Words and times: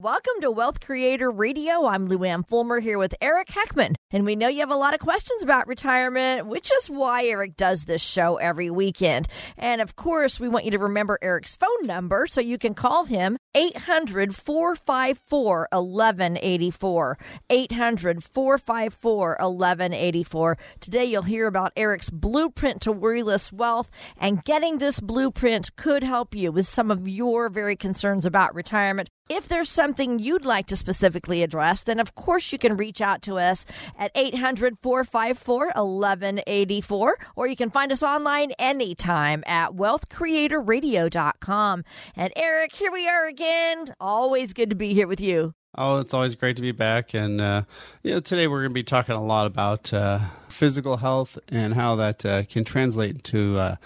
Welcome 0.00 0.40
to 0.40 0.50
Wealth 0.50 0.80
Creator 0.80 1.30
Radio. 1.30 1.84
I'm 1.84 2.08
Luann 2.08 2.48
Fulmer 2.48 2.80
here 2.80 2.96
with 2.96 3.14
Eric 3.20 3.48
Heckman. 3.48 3.96
And 4.10 4.24
we 4.24 4.34
know 4.34 4.48
you 4.48 4.60
have 4.60 4.70
a 4.70 4.74
lot 4.74 4.94
of 4.94 5.00
questions 5.00 5.42
about 5.42 5.66
retirement, 5.66 6.46
which 6.46 6.72
is 6.72 6.88
why 6.88 7.26
Eric 7.26 7.54
does 7.54 7.84
this 7.84 8.00
show 8.00 8.36
every 8.36 8.70
weekend. 8.70 9.28
And 9.58 9.82
of 9.82 9.96
course, 9.96 10.40
we 10.40 10.48
want 10.48 10.64
you 10.64 10.70
to 10.70 10.78
remember 10.78 11.18
Eric's 11.20 11.54
phone 11.54 11.84
number 11.86 12.26
so 12.26 12.40
you 12.40 12.56
can 12.56 12.72
call 12.72 13.04
him 13.04 13.36
800 13.54 14.34
454 14.34 15.68
1184. 15.70 17.18
800 17.50 18.24
454 18.24 19.28
1184. 19.38 20.58
Today, 20.80 21.04
you'll 21.04 21.22
hear 21.24 21.46
about 21.46 21.74
Eric's 21.76 22.08
blueprint 22.08 22.80
to 22.80 22.92
worryless 22.94 23.52
wealth. 23.52 23.90
And 24.16 24.42
getting 24.44 24.78
this 24.78 24.98
blueprint 24.98 25.76
could 25.76 26.02
help 26.02 26.34
you 26.34 26.52
with 26.52 26.66
some 26.66 26.90
of 26.90 27.06
your 27.06 27.50
very 27.50 27.76
concerns 27.76 28.24
about 28.24 28.54
retirement. 28.54 29.10
If 29.32 29.46
there's 29.46 29.70
something 29.70 30.18
you'd 30.18 30.44
like 30.44 30.66
to 30.66 30.76
specifically 30.76 31.44
address, 31.44 31.84
then 31.84 32.00
of 32.00 32.16
course 32.16 32.50
you 32.50 32.58
can 32.58 32.76
reach 32.76 33.00
out 33.00 33.22
to 33.22 33.38
us 33.38 33.64
at 33.96 34.10
800 34.16 34.78
454 34.82 35.66
1184, 35.66 37.18
or 37.36 37.46
you 37.46 37.54
can 37.54 37.70
find 37.70 37.92
us 37.92 38.02
online 38.02 38.50
anytime 38.58 39.44
at 39.46 39.70
wealthcreatorradio.com. 39.70 41.84
And 42.16 42.32
Eric, 42.34 42.74
here 42.74 42.90
we 42.90 43.08
are 43.08 43.26
again. 43.26 43.94
Always 44.00 44.52
good 44.52 44.70
to 44.70 44.76
be 44.76 44.94
here 44.94 45.06
with 45.06 45.20
you. 45.20 45.54
Oh, 45.78 45.98
it's 45.98 46.12
always 46.12 46.34
great 46.34 46.56
to 46.56 46.62
be 46.62 46.72
back. 46.72 47.14
And 47.14 47.40
uh, 47.40 47.62
you 48.02 48.10
know, 48.10 48.18
today 48.18 48.48
we're 48.48 48.62
going 48.62 48.70
to 48.70 48.74
be 48.74 48.82
talking 48.82 49.14
a 49.14 49.22
lot 49.22 49.46
about 49.46 49.92
uh, 49.92 50.18
physical 50.48 50.96
health 50.96 51.38
and 51.46 51.74
how 51.74 51.94
that 51.94 52.26
uh, 52.26 52.42
can 52.42 52.64
translate 52.64 53.22
to 53.24 53.58
uh, 53.58 53.76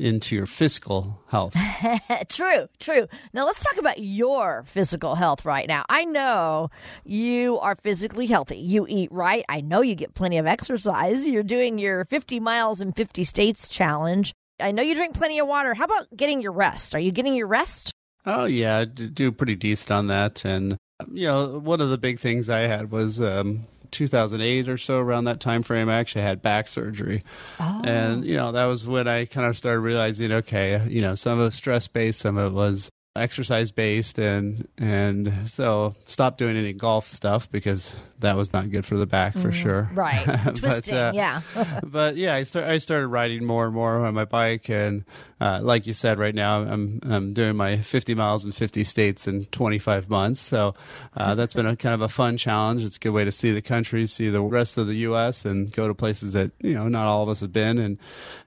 into 0.00 0.34
your 0.34 0.46
fiscal 0.46 1.20
health. 1.28 1.54
true, 2.28 2.68
true. 2.78 3.06
Now 3.32 3.44
let's 3.46 3.62
talk 3.62 3.76
about 3.76 3.98
your 3.98 4.64
physical 4.66 5.14
health 5.14 5.44
right 5.44 5.68
now. 5.68 5.84
I 5.88 6.04
know 6.04 6.70
you 7.04 7.58
are 7.58 7.74
physically 7.76 8.26
healthy. 8.26 8.56
You 8.56 8.86
eat 8.88 9.12
right. 9.12 9.44
I 9.48 9.60
know 9.60 9.82
you 9.82 9.94
get 9.94 10.14
plenty 10.14 10.38
of 10.38 10.46
exercise. 10.46 11.26
You're 11.26 11.42
doing 11.42 11.78
your 11.78 12.04
50 12.06 12.40
miles 12.40 12.80
in 12.80 12.92
50 12.92 13.24
states 13.24 13.68
challenge. 13.68 14.32
I 14.58 14.72
know 14.72 14.82
you 14.82 14.94
drink 14.94 15.14
plenty 15.14 15.38
of 15.38 15.46
water. 15.46 15.74
How 15.74 15.84
about 15.84 16.14
getting 16.16 16.40
your 16.40 16.52
rest? 16.52 16.94
Are 16.94 17.00
you 17.00 17.12
getting 17.12 17.34
your 17.34 17.46
rest? 17.46 17.92
Oh 18.26 18.44
yeah, 18.44 18.78
I 18.78 18.84
do 18.84 19.32
pretty 19.32 19.54
decent 19.54 19.90
on 19.90 20.06
that. 20.08 20.44
And 20.44 20.76
you 21.12 21.26
know, 21.26 21.58
one 21.58 21.80
of 21.80 21.90
the 21.90 21.98
big 21.98 22.18
things 22.18 22.50
I 22.50 22.60
had 22.60 22.90
was 22.90 23.20
um, 23.20 23.66
2008 23.90 24.68
or 24.68 24.78
so 24.78 24.98
around 24.98 25.24
that 25.24 25.40
time 25.40 25.62
frame 25.62 25.88
i 25.88 25.94
actually 25.94 26.22
had 26.22 26.42
back 26.42 26.68
surgery 26.68 27.22
oh. 27.58 27.82
and 27.84 28.24
you 28.24 28.36
know 28.36 28.52
that 28.52 28.66
was 28.66 28.86
when 28.86 29.08
i 29.08 29.24
kind 29.24 29.46
of 29.46 29.56
started 29.56 29.80
realizing 29.80 30.32
okay 30.32 30.84
you 30.88 31.00
know 31.00 31.14
some 31.14 31.38
of 31.38 31.42
it 31.42 31.44
was 31.46 31.54
stress 31.54 31.86
based 31.88 32.20
some 32.20 32.36
of 32.36 32.52
it 32.52 32.54
was 32.54 32.90
exercise 33.16 33.72
based 33.72 34.18
and 34.18 34.68
and 34.78 35.32
so 35.46 35.96
stopped 36.06 36.38
doing 36.38 36.56
any 36.56 36.72
golf 36.72 37.10
stuff 37.10 37.50
because 37.50 37.96
that 38.20 38.36
was 38.36 38.52
not 38.52 38.70
good 38.70 38.86
for 38.86 38.96
the 38.96 39.06
back 39.06 39.36
for 39.36 39.48
mm, 39.48 39.52
sure. 39.52 39.90
right. 39.94 40.24
Twisting 40.54 40.94
uh, 40.94 41.10
yeah. 41.12 41.40
but 41.82 42.16
yeah 42.16 42.36
i 42.36 42.44
start, 42.44 42.66
i 42.66 42.78
started 42.78 43.08
riding 43.08 43.44
more 43.44 43.64
and 43.64 43.74
more 43.74 44.06
on 44.06 44.14
my 44.14 44.24
bike 44.24 44.70
and 44.70 45.04
uh, 45.40 45.58
like 45.60 45.88
you 45.88 45.92
said 45.92 46.20
right 46.20 46.34
now 46.34 46.62
i'm 46.62 47.00
i'm 47.02 47.32
doing 47.32 47.56
my 47.56 47.78
50 47.78 48.14
miles 48.14 48.44
in 48.44 48.52
50 48.52 48.84
states 48.84 49.26
in 49.26 49.46
25 49.46 50.08
months. 50.08 50.40
So 50.40 50.74
uh, 51.16 51.34
that's 51.36 51.54
been 51.54 51.66
a 51.66 51.76
kind 51.76 51.94
of 51.94 52.00
a 52.02 52.08
fun 52.08 52.36
challenge. 52.36 52.84
It's 52.84 52.96
a 52.96 52.98
good 52.98 53.10
way 53.10 53.24
to 53.24 53.32
see 53.32 53.52
the 53.52 53.62
country 53.62 54.06
see 54.06 54.28
the 54.28 54.42
rest 54.42 54.78
of 54.78 54.88
the 54.88 54.96
us 54.96 55.44
and 55.44 55.70
go 55.72 55.88
to 55.88 55.94
places 55.94 56.32
that 56.34 56.50
you 56.60 56.74
know 56.74 56.88
not 56.88 57.06
all 57.06 57.22
of 57.22 57.28
us 57.28 57.40
have 57.40 57.52
been 57.52 57.78
and 57.78 57.98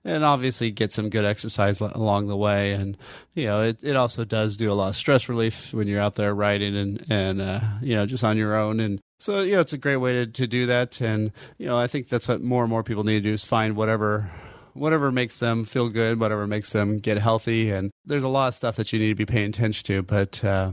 and 0.03 0.23
obviously 0.23 0.71
get 0.71 0.93
some 0.93 1.09
good 1.09 1.25
exercise 1.25 1.81
along 1.81 2.27
the 2.27 2.37
way. 2.37 2.73
And 2.73 2.97
you 3.33 3.45
know 3.45 3.61
it, 3.61 3.77
it 3.81 3.95
also 3.95 4.23
does 4.23 4.57
do 4.57 4.62
a 4.71 4.73
lot 4.73 4.89
of 4.89 4.95
stress 4.95 5.29
relief 5.29 5.73
when 5.73 5.87
you're 5.87 6.01
out 6.01 6.15
there 6.15 6.33
riding 6.33 6.75
and 6.75 7.05
and 7.09 7.41
uh, 7.41 7.61
you 7.81 7.95
know 7.95 8.05
just 8.05 8.23
on 8.23 8.37
your 8.37 8.55
own. 8.55 8.79
And 8.79 8.99
so 9.19 9.41
you 9.41 9.53
know 9.53 9.61
it's 9.61 9.73
a 9.73 9.77
great 9.77 9.97
way 9.97 10.13
to, 10.13 10.27
to 10.27 10.47
do 10.47 10.65
that. 10.67 11.01
And 11.01 11.31
you 11.57 11.65
know 11.65 11.77
i 11.77 11.87
think 11.87 12.09
that's 12.09 12.27
what 12.27 12.41
more 12.41 12.63
and 12.63 12.69
more 12.69 12.83
people 12.83 13.03
need 13.03 13.15
to 13.15 13.21
do 13.21 13.33
is 13.33 13.43
find 13.43 13.75
whatever 13.75 14.31
whatever 14.73 15.11
makes 15.11 15.37
them 15.39 15.65
feel 15.65 15.87
good 15.87 16.19
whatever 16.19 16.47
makes 16.47 16.71
them 16.71 16.99
get 16.99 17.17
healthy. 17.17 17.71
And 17.71 17.91
there's 18.05 18.23
a 18.23 18.27
lot 18.27 18.49
of 18.49 18.55
stuff 18.55 18.75
that 18.77 18.91
you 18.93 18.99
need 18.99 19.09
to 19.09 19.15
be 19.15 19.25
paying 19.25 19.49
attention 19.49 19.85
to 19.85 20.01
but 20.01 20.43
uh, 20.43 20.71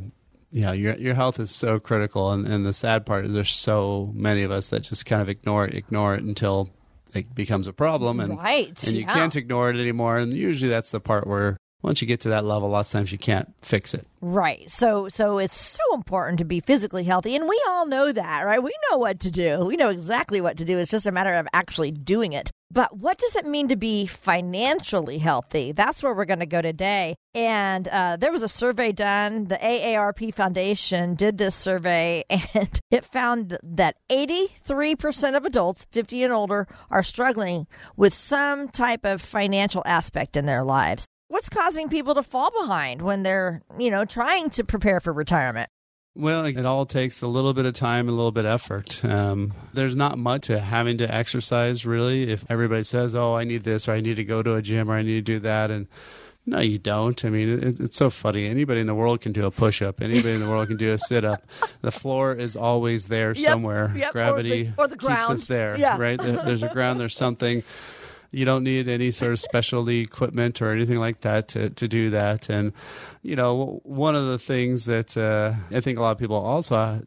you 0.51 0.63
know 0.63 0.73
your 0.73 0.97
your 0.97 1.15
health 1.15 1.39
is 1.41 1.51
so 1.51 1.79
critical. 1.79 2.31
And, 2.33 2.47
and 2.47 2.67
the 2.67 2.73
sad 2.73 3.07
part 3.07 3.27
is 3.27 3.35
there's 3.35 3.53
so 3.53 4.11
many 4.15 4.43
of 4.43 4.51
us 4.51 4.71
that 4.71 4.81
just 4.81 5.07
kind 5.07 5.23
of 5.23 5.29
ignore 5.29 5.67
it 5.67 5.75
ignore 5.75 6.15
it 6.15 6.23
until 6.23 6.71
it 7.15 7.35
becomes 7.35 7.67
a 7.67 7.73
problem. 7.73 8.21
And 8.21 8.39
right 8.39 8.83
and 8.87 8.95
you 8.97 9.03
yeah. 9.03 9.15
can't 9.15 9.37
ignore 9.37 9.71
it 9.71 9.77
anymore. 9.77 10.19
And 10.19 10.33
usually 10.33 10.71
that's 10.71 10.91
the 10.91 11.01
part 11.01 11.27
where 11.27 11.57
once 11.83 12.03
you 12.03 12.09
get 12.09 12.21
to 12.21 12.29
that 12.31 12.45
level, 12.45 12.69
lots 12.69 12.91
of 12.91 12.99
times 12.99 13.13
you 13.13 13.19
can't 13.19 13.53
fix 13.63 13.95
it. 13.95 14.07
Right. 14.21 14.69
So 14.71 15.09
so 15.09 15.39
it's 15.39 15.57
so 15.57 15.83
important 15.95 16.39
to 16.39 16.45
be 16.45 16.61
physically 16.61 17.05
healthy 17.05 17.35
and 17.37 17.49
we 17.49 17.61
all 17.69 17.87
know 17.87 18.13
that, 18.13 18.43
right? 18.45 18.63
We 18.63 18.75
know 18.91 18.99
what 18.99 19.21
to 19.21 19.31
do. 19.31 19.65
We 19.65 19.77
know 19.77 19.89
exactly 19.89 20.41
what 20.41 20.59
to 20.59 20.65
do. 20.65 20.79
It's 20.79 20.91
just 20.91 21.07
a 21.07 21.13
matter 21.13 21.35
of 21.35 21.49
actually 21.53 21.91
doing 21.91 22.33
it. 22.33 22.51
But 22.73 22.97
what 22.97 23.19
does 23.19 23.35
it 23.35 23.47
mean 23.47 23.69
to 23.69 23.77
be 23.77 24.07
financially 24.07 25.19
healthy? 25.19 25.73
That's 25.73 26.03
where 26.05 26.15
we're 26.15 26.25
going 26.25 26.39
to 26.39 26.47
go 26.47 26.63
today. 26.63 27.17
And 27.35 27.89
uh, 27.89 28.17
there 28.17 28.31
was 28.31 28.45
a 28.45 28.49
survey 28.49 28.93
done. 28.93 29.47
The 29.47 29.57
AARP 29.57 30.33
Foundation 30.35 31.17
did 31.17 31.37
this 31.37 31.57
survey, 31.57 32.25
and 32.31 32.81
it 32.93 33.05
found 33.05 33.59
that 33.65 33.97
83% 34.09 35.37
of 35.37 35.45
adults 35.45 35.85
50 35.91 36.23
and 36.23 36.33
older 36.33 36.69
are 36.91 37.03
struggling 37.03 37.67
with 37.97 38.15
some 38.15 38.69
type 38.69 39.05
of 39.05 39.21
financial 39.21 39.83
aspect 39.85 40.37
in 40.37 40.47
their 40.47 40.63
lives 40.63 41.07
what's 41.31 41.49
causing 41.49 41.89
people 41.89 42.15
to 42.17 42.23
fall 42.23 42.51
behind 42.61 43.01
when 43.01 43.23
they're, 43.23 43.63
you 43.79 43.91
know, 43.91 44.05
trying 44.05 44.51
to 44.51 44.65
prepare 44.65 45.01
for 45.01 45.13
retirement? 45.13 45.71
Well, 46.17 46.45
it 46.45 46.67
all 46.67 46.87
takes 46.87 47.23
a 47.23 47.29
little 47.29 47.55
bit 47.55 47.67
of 47.67 47.75
time, 47.75 48.09
a 48.09 48.13
little 48.13 48.33
bit 48.33 48.45
of 48.45 48.51
effort. 48.51 49.03
Um, 49.05 49.55
there's 49.73 49.95
not 49.95 50.19
much 50.19 50.49
to 50.49 50.59
having 50.59 50.99
to 50.99 51.15
exercise, 51.15 51.87
really. 51.87 52.31
If 52.31 52.45
everybody 52.51 52.83
says, 52.83 53.15
"Oh, 53.15 53.37
I 53.37 53.45
need 53.45 53.63
this," 53.63 53.89
or 53.89 53.93
"I 53.93 54.01
need 54.01 54.17
to 54.17 54.25
go 54.25 54.43
to 54.43 54.57
a 54.57 54.63
gym," 54.63 54.91
or 54.91 54.97
"I 54.97 55.03
need 55.03 55.25
to 55.25 55.33
do 55.33 55.39
that," 55.39 55.71
and 55.71 55.87
no, 56.47 56.59
you 56.59 56.79
don't. 56.79 57.25
I 57.25 57.31
mean, 57.31 57.63
it, 57.63 57.79
it's 57.79 57.97
so 57.97 58.11
funny. 58.11 58.47
Anybody 58.47 58.81
in 58.81 58.89
the 58.89 58.95
world 58.95 59.21
can 59.21 59.31
do 59.31 59.47
a 59.47 59.53
push 59.53 59.83
up. 59.83 60.03
Anybody 60.03 60.35
in 60.35 60.41
the 60.41 60.49
world 60.49 60.67
can 60.67 60.77
do 60.77 60.93
a 60.93 60.99
sit 60.99 61.25
up. 61.25 61.47
The 61.83 61.93
floor 61.93 62.35
is 62.35 62.57
always 62.57 63.07
there 63.07 63.33
yep, 63.33 63.53
somewhere. 63.53 63.91
Yep, 63.97 64.13
Gravity 64.13 64.73
or 64.77 64.87
the, 64.87 64.95
or 64.95 64.97
the 64.97 64.97
keeps 64.99 65.31
us 65.31 65.45
there, 65.45 65.79
yeah. 65.79 65.97
right? 65.97 66.21
There's 66.21 66.63
a 66.63 66.69
ground. 66.69 67.01
There's 67.01 67.17
something 67.17 67.63
you 68.31 68.45
don't 68.45 68.63
need 68.63 68.89
any 68.89 69.11
sort 69.11 69.33
of 69.33 69.41
specialty 69.41 70.01
equipment 70.01 70.63
or 70.63 70.71
anything 70.71 70.99
like 70.99 71.23
that 71.23 71.49
to, 71.49 71.71
to 71.71 71.89
do 71.89 72.11
that. 72.11 72.49
And, 72.49 72.73
you 73.23 73.35
know, 73.35 73.81
one 73.85 74.15
of 74.15 74.27
the 74.27 74.39
things 74.39 74.85
that 74.85 75.17
uh, 75.17 75.55
I 75.75 75.81
think 75.81 75.99
a 75.99 76.03
lot 76.03 76.13
of 76.13 76.19
people 76.19 76.37
also, 76.37 77.03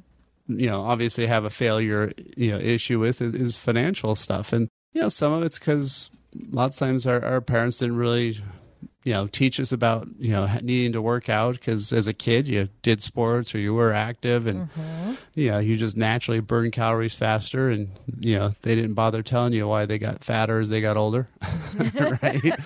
you 0.47 0.69
know, 0.69 0.83
obviously 0.83 1.25
have 1.25 1.45
a 1.45 1.50
failure, 1.50 2.12
you 2.35 2.51
know, 2.51 2.57
issue 2.57 3.00
with 3.00 3.22
is, 3.22 3.56
financial 3.56 4.16
stuff. 4.16 4.51
And, 4.51 4.67
you 4.91 5.01
know, 5.01 5.09
some 5.09 5.31
of 5.31 5.44
it's 5.44 5.57
because 5.57 6.09
lots 6.51 6.75
of 6.75 6.88
times 6.88 7.07
our, 7.07 7.23
our 7.23 7.41
parents 7.41 7.78
didn't 7.78 7.97
really 7.97 8.41
you 9.03 9.11
know 9.13 9.27
teach 9.27 9.59
us 9.59 9.71
about 9.71 10.07
you 10.17 10.31
know 10.31 10.47
needing 10.61 10.93
to 10.93 11.01
work 11.01 11.29
out 11.29 11.55
because 11.55 11.91
as 11.91 12.07
a 12.07 12.13
kid 12.13 12.47
you 12.47 12.69
did 12.81 13.01
sports 13.01 13.53
or 13.53 13.59
you 13.59 13.73
were 13.73 13.91
active 13.91 14.47
and 14.47 14.69
mm-hmm. 14.69 15.13
you 15.33 15.51
know 15.51 15.59
you 15.59 15.75
just 15.75 15.97
naturally 15.97 16.39
burn 16.39 16.71
calories 16.71 17.13
faster 17.13 17.69
and 17.69 17.89
you 18.21 18.38
know 18.38 18.53
they 18.61 18.75
didn't 18.75 18.94
bother 18.94 19.21
telling 19.21 19.53
you 19.53 19.67
why 19.67 19.85
they 19.85 20.00
got 20.00 20.23
fatter 20.23 20.59
as 20.59 20.69
they 20.69 20.81
got 20.81 20.97
older. 20.97 21.27
Right? 21.94 22.53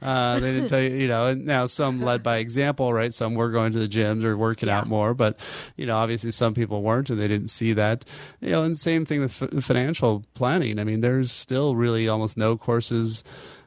Uh, 0.00 0.38
they 0.40 0.52
didn't 0.52 0.68
tell 0.68 0.80
you 0.80 0.90
you 0.90 1.08
know 1.08 1.26
and 1.26 1.44
now 1.44 1.66
some 1.66 2.00
led 2.00 2.22
by 2.22 2.38
example 2.38 2.92
right? 2.92 3.12
Some 3.12 3.34
were 3.34 3.50
going 3.50 3.72
to 3.72 3.78
the 3.78 3.88
gyms 3.88 4.24
or 4.24 4.36
working 4.36 4.68
yeah. 4.68 4.78
out 4.78 4.86
more 4.86 5.14
but 5.14 5.38
you 5.76 5.86
know 5.86 5.96
obviously 5.96 6.30
some 6.30 6.54
people 6.54 6.82
weren't 6.82 7.10
and 7.10 7.20
they 7.20 7.28
didn't 7.28 7.48
see 7.48 7.72
that. 7.74 8.04
You 8.40 8.50
know 8.50 8.64
and 8.64 8.76
same 8.76 9.04
thing 9.04 9.20
with 9.20 9.42
f- 9.42 9.64
financial 9.64 10.24
planning. 10.34 10.78
I 10.78 10.84
mean 10.84 11.00
there's 11.00 11.30
still 11.30 11.76
really 11.76 12.08
almost 12.08 12.36
no 12.36 12.56
courses 12.56 13.22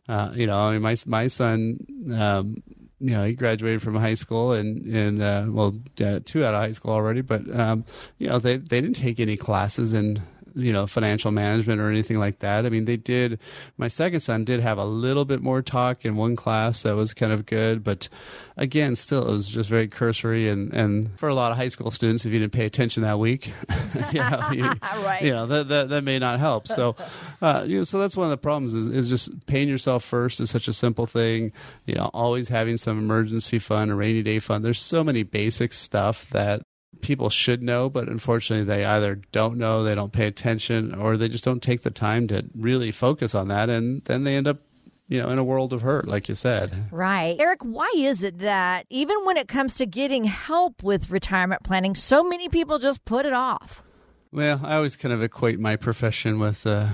uh, 0.07 0.31
you 0.33 0.47
know, 0.47 0.57
I 0.57 0.73
mean, 0.73 0.81
my 0.81 0.95
my 1.05 1.27
son, 1.27 1.77
um, 2.13 2.63
you 2.99 3.11
know, 3.11 3.25
he 3.25 3.33
graduated 3.33 3.81
from 3.81 3.95
high 3.95 4.13
school 4.15 4.53
and 4.53 4.85
and 4.85 5.21
uh, 5.21 5.45
well, 5.49 5.75
uh, 6.03 6.19
two 6.23 6.43
out 6.43 6.53
of 6.53 6.61
high 6.61 6.71
school 6.71 6.91
already, 6.91 7.21
but 7.21 7.49
um, 7.57 7.85
you 8.17 8.27
know, 8.27 8.39
they 8.39 8.57
they 8.57 8.81
didn't 8.81 8.95
take 8.95 9.19
any 9.19 9.37
classes 9.37 9.93
in 9.93 10.21
you 10.55 10.71
know 10.73 10.87
financial 10.87 11.31
management 11.31 11.81
or 11.81 11.89
anything 11.89 12.19
like 12.19 12.39
that. 12.39 12.65
I 12.65 12.69
mean, 12.69 12.85
they 12.85 12.97
did. 12.97 13.39
My 13.77 13.87
second 13.87 14.19
son 14.21 14.43
did 14.45 14.59
have 14.61 14.77
a 14.77 14.85
little 14.85 15.25
bit 15.25 15.41
more 15.41 15.61
talk 15.61 16.05
in 16.05 16.15
one 16.15 16.35
class 16.35 16.83
that 16.83 16.95
was 16.95 17.13
kind 17.13 17.31
of 17.31 17.45
good, 17.45 17.83
but 17.83 18.09
again, 18.57 18.95
still 18.95 19.27
it 19.27 19.31
was 19.31 19.47
just 19.47 19.69
very 19.69 19.87
cursory. 19.87 20.49
And 20.49 20.73
and 20.73 21.19
for 21.19 21.29
a 21.29 21.33
lot 21.33 21.51
of 21.51 21.57
high 21.57 21.67
school 21.69 21.91
students, 21.91 22.25
if 22.25 22.31
you 22.33 22.39
didn't 22.39 22.53
pay 22.53 22.65
attention 22.65 23.03
that 23.03 23.19
week, 23.19 23.51
you 24.11 24.19
know, 24.19 24.47
you, 24.51 24.71
Right. 25.03 25.21
you 25.23 25.31
know 25.31 25.47
that, 25.47 25.67
that 25.69 25.89
that 25.89 26.03
may 26.03 26.19
not 26.19 26.39
help. 26.39 26.67
So, 26.67 26.95
uh, 27.41 27.63
you 27.67 27.79
know, 27.79 27.83
so 27.83 27.99
that's 27.99 28.15
one 28.17 28.25
of 28.25 28.31
the 28.31 28.37
problems 28.37 28.73
is 28.73 28.89
is 28.89 29.09
just 29.09 29.45
paying 29.47 29.69
yourself 29.69 30.03
first 30.03 30.39
is 30.39 30.49
such 30.49 30.67
a 30.67 30.73
simple 30.73 31.05
thing. 31.05 31.51
You 31.85 31.95
know, 31.95 32.09
always 32.13 32.49
having 32.49 32.77
some 32.77 32.97
emergency 32.97 33.59
fund, 33.59 33.91
or 33.91 33.95
rainy 33.95 34.23
day 34.23 34.39
fund. 34.39 34.63
There's 34.63 34.81
so 34.81 35.03
many 35.03 35.23
basic 35.23 35.73
stuff 35.73 36.29
that 36.29 36.61
people 36.99 37.29
should 37.29 37.63
know, 37.63 37.89
but 37.89 38.07
unfortunately 38.07 38.65
they 38.65 38.85
either 38.85 39.15
don't 39.31 39.57
know, 39.57 39.83
they 39.83 39.95
don't 39.95 40.11
pay 40.11 40.27
attention, 40.27 40.93
or 40.93 41.17
they 41.17 41.29
just 41.29 41.43
don't 41.45 41.63
take 41.63 41.81
the 41.81 41.91
time 41.91 42.27
to 42.27 42.45
really 42.55 42.91
focus 42.91 43.33
on 43.33 43.47
that, 43.47 43.69
and 43.69 44.03
then 44.05 44.23
they 44.23 44.35
end 44.35 44.47
up, 44.47 44.59
you 45.07 45.21
know, 45.21 45.29
in 45.29 45.39
a 45.39 45.43
world 45.43 45.73
of 45.73 45.81
hurt, 45.81 46.07
like 46.07 46.29
you 46.29 46.35
said. 46.35 46.87
Right. 46.91 47.35
Eric, 47.39 47.63
why 47.63 47.91
is 47.95 48.23
it 48.23 48.39
that 48.39 48.85
even 48.89 49.25
when 49.25 49.37
it 49.37 49.47
comes 49.47 49.73
to 49.75 49.85
getting 49.85 50.25
help 50.25 50.83
with 50.83 51.09
retirement 51.09 51.63
planning, 51.63 51.95
so 51.95 52.23
many 52.23 52.49
people 52.49 52.79
just 52.79 53.03
put 53.05 53.25
it 53.25 53.33
off? 53.33 53.83
Well, 54.31 54.61
I 54.63 54.75
always 54.75 54.95
kind 54.95 55.13
of 55.13 55.21
equate 55.21 55.59
my 55.59 55.75
profession 55.75 56.39
with, 56.39 56.65
uh, 56.65 56.91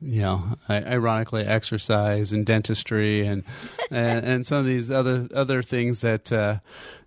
you 0.00 0.20
know, 0.20 0.56
I, 0.68 0.84
ironically, 0.84 1.44
exercise 1.44 2.32
and 2.32 2.46
dentistry 2.46 3.26
and, 3.26 3.42
and 3.90 4.24
and 4.24 4.46
some 4.46 4.58
of 4.58 4.66
these 4.66 4.90
other 4.90 5.28
other 5.34 5.62
things 5.62 6.02
that 6.02 6.30
uh, 6.30 6.58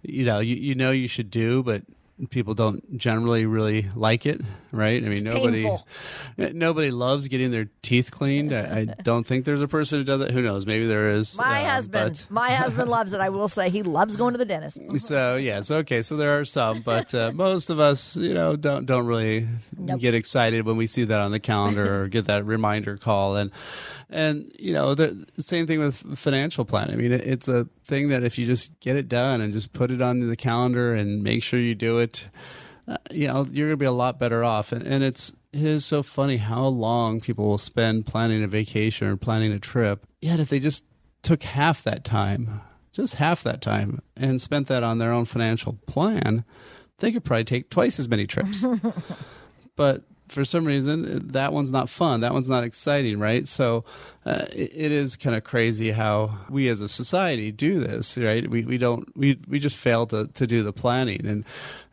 you 0.01 0.25
know 0.25 0.39
you, 0.39 0.56
you 0.56 0.75
know 0.75 0.91
you 0.91 1.07
should 1.07 1.31
do, 1.31 1.63
but 1.63 1.83
people 2.30 2.54
don't 2.54 2.98
generally 2.98 3.45
really 3.45 3.88
like 3.95 4.25
it, 4.25 4.42
right? 4.71 4.98
I 4.98 5.06
mean, 5.06 5.13
It's 5.13 5.24
nobody 5.24 5.63
painful. 5.63 5.88
nobody 6.38 6.92
loves 6.92 7.27
getting 7.27 7.51
their 7.51 7.69
teeth 7.81 8.12
cleaned. 8.12 8.51
I, 8.54 8.80
I 8.80 8.86
don't 9.04 9.25
think 9.25 9.45
there's 9.45 9.62
a 9.62 9.68
person 9.68 10.00
who 10.00 10.04
does 10.04 10.21
it. 10.21 10.31
Who 10.31 10.42
knows? 10.42 10.66
Maybe 10.66 10.86
there 10.86 11.12
is. 11.13 11.38
My 11.38 11.63
um, 11.63 11.69
husband, 11.69 12.25
but- 12.27 12.33
my 12.33 12.51
husband 12.51 12.89
loves 12.98 13.13
it. 13.13 13.21
I 13.21 13.30
will 13.30 13.48
say 13.48 13.69
he 13.69 13.83
loves 13.83 14.16
going 14.18 14.33
to 14.33 14.38
the 14.38 14.45
dentist. 14.45 14.80
so 15.00 15.38
yes, 15.38 15.71
okay. 15.71 16.01
So 16.01 16.18
there 16.18 16.39
are 16.39 16.45
some, 16.45 16.81
but 16.81 17.13
uh, 17.16 17.31
most 17.33 17.69
of 17.69 17.80
us, 17.80 18.16
you 18.16 18.33
know, 18.33 18.56
don't 18.56 18.86
don't 18.86 19.06
really 19.06 19.48
Nope. 19.77 20.00
get 20.00 20.13
excited 20.13 20.65
when 20.65 20.75
we 20.77 20.88
see 20.88 21.06
that 21.06 21.22
on 21.22 21.31
the 21.31 21.39
calendar 21.39 22.04
or 22.04 22.07
get 22.10 22.25
that 22.25 22.45
reminder 22.45 22.98
call. 22.98 23.38
And 23.38 23.51
and 24.09 24.51
you 24.57 24.73
know, 24.73 24.95
the 24.95 25.25
same 25.38 25.67
thing 25.67 25.79
with 25.79 26.17
financial 26.17 26.65
planning. 26.65 26.95
I 26.95 26.97
mean, 26.97 27.11
it, 27.11 27.21
it's 27.21 27.47
a 27.47 27.67
thing 27.83 28.09
that 28.09 28.23
if 28.23 28.38
you 28.38 28.45
just 28.45 28.77
get 28.79 28.95
it 28.95 29.07
done 29.07 29.41
and 29.41 29.53
just 29.53 29.73
put 29.73 29.91
it 29.91 30.01
on 30.01 30.19
the 30.19 30.35
calendar 30.35 30.94
and 30.94 31.23
make 31.23 31.44
sure 31.44 31.59
you 31.59 31.75
do 31.75 32.00
it, 32.00 32.25
uh, 32.88 32.97
you 33.11 33.27
know, 33.27 33.47
you're 33.51 33.67
going 33.67 33.77
to 33.77 33.77
be 33.77 33.85
a 33.85 33.91
lot 33.91 34.17
better 34.19 34.44
off. 34.44 34.71
And, 34.71 34.85
and 34.85 35.03
it's 35.03 35.31
it 35.53 35.63
is 35.63 35.85
so 35.85 36.03
funny 36.03 36.38
how 36.38 36.65
long 36.65 37.21
people 37.21 37.47
will 37.47 37.57
spend 37.57 38.06
planning 38.06 38.44
a 38.44 38.47
vacation 38.47 39.07
or 39.07 39.17
planning 39.17 39.51
a 39.51 39.59
trip. 39.59 40.06
Yet 40.21 40.39
if 40.39 40.50
they 40.50 40.59
just 40.59 40.85
took 41.21 41.44
half 41.44 41.83
that 41.83 42.03
time, 42.03 42.62
just 42.91 43.15
half 43.15 43.44
that 43.44 43.62
time, 43.62 44.01
and 44.15 44.41
spent 44.41 44.67
that 44.67 44.83
on 44.83 44.97
their 44.97 45.12
own 45.12 45.25
financial 45.25 45.73
plan, 45.88 46.45
they 47.00 47.12
could 47.12 47.23
probably 47.23 47.44
take 47.44 47.69
twice 47.69 48.00
as 48.00 48.07
many 48.07 48.27
trips. 48.27 48.65
but 49.75 50.03
for 50.29 50.45
some 50.45 50.65
reason, 50.65 51.27
that 51.29 51.51
one's 51.53 51.71
not 51.71 51.89
fun. 51.89 52.21
That 52.21 52.33
one's 52.33 52.49
not 52.49 52.63
exciting, 52.63 53.19
right? 53.19 53.47
So 53.47 53.83
uh, 54.25 54.45
it, 54.51 54.71
it 54.73 54.91
is 54.91 55.15
kind 55.15 55.35
of 55.35 55.43
crazy 55.43 55.91
how 55.91 56.37
we 56.49 56.67
as 56.69 56.81
a 56.81 56.87
society 56.87 57.51
do 57.51 57.79
this, 57.79 58.17
right? 58.17 58.49
We 58.49 58.63
we 58.63 58.77
don't 58.77 59.15
we 59.17 59.39
we 59.47 59.59
just 59.59 59.77
fail 59.77 60.05
to 60.07 60.27
to 60.27 60.47
do 60.47 60.63
the 60.63 60.73
planning, 60.73 61.25
and 61.25 61.45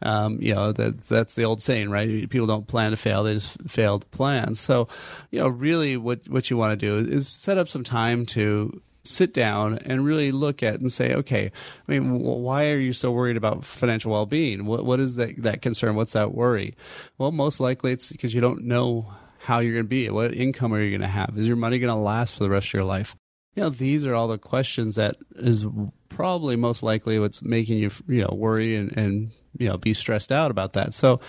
um, 0.03 0.39
you 0.41 0.55
know 0.55 0.73
that 0.73 1.07
that's 1.09 1.35
the 1.35 1.45
old 1.45 1.63
saying, 1.63 1.91
right? 1.91 2.29
People 2.29 2.47
don't 2.47 2.67
plan 2.67 2.91
to 2.91 2.97
fail; 2.97 3.25
they 3.25 3.35
just 3.35 3.59
fail 3.69 3.99
to 3.99 4.07
plan. 4.09 4.55
So, 4.55 4.89
you 5.31 5.41
know, 5.41 5.49
really, 5.49 5.97
what 5.97 6.29
what 6.29 6.51
you 6.51 6.57
want 6.57 6.79
to 6.79 6.87
do 6.87 7.11
is 7.11 7.29
set 7.29 7.59
up 7.59 7.69
some 7.69 7.85
time 7.85 8.27
to 8.27 8.81
sit 9.07 9.33
down 9.33 9.79
and 9.79 10.05
really 10.05 10.33
look 10.33 10.63
at 10.63 10.81
and 10.81 10.93
say, 10.93 11.15
okay, 11.15 11.51
I 11.89 11.91
mean, 11.93 12.19
why 12.21 12.71
are 12.71 12.79
you 12.79 12.93
so 12.93 13.13
worried 13.13 13.37
about 13.37 13.65
financial 13.65 14.13
well-being? 14.13 14.67
What 14.67 14.85
what 14.85 15.01
is 15.01 15.17
that 15.17 15.43
that 15.43 15.63
concern? 15.63 15.95
What's 15.95 16.13
that 16.13 16.35
worry? 16.35 16.77
Well, 17.19 17.33
most 17.33 17.61
likely 17.61 17.93
it's 17.93 18.13
because 18.13 18.35
you 18.35 18.41
don't 18.41 18.65
know 18.65 19.11
how 19.39 19.61
you're 19.61 19.75
going 19.75 19.85
to 19.85 19.89
be. 19.89 20.11
What 20.11 20.35
income 20.35 20.75
are 20.75 20.83
you 20.83 20.91
going 20.91 21.01
to 21.03 21.07
have? 21.07 21.35
Is 21.37 21.49
your 21.49 21.57
money 21.57 21.79
going 21.79 21.95
to 21.95 22.01
last 22.01 22.35
for 22.35 22.43
the 22.43 22.51
rest 22.51 22.69
of 22.69 22.75
your 22.75 22.85
life? 22.85 23.15
You 23.55 23.63
know, 23.63 23.71
these 23.71 24.05
are 24.05 24.15
all 24.15 24.29
the 24.29 24.39
questions 24.39 24.97
that 24.97 25.17
is 25.37 25.67
probably 26.09 26.57
most 26.57 26.83
likely 26.83 27.19
what's 27.19 27.43
making 27.43 27.79
you, 27.79 27.91
you 28.09 28.23
know, 28.23 28.35
worry 28.35 28.77
and, 28.77 28.97
and 28.97 29.31
you 29.59 29.69
know, 29.69 29.77
be 29.77 29.95
stressed 29.95 30.33
out 30.33 30.51
about 30.51 30.75
that. 30.75 30.95
So, 30.95 31.21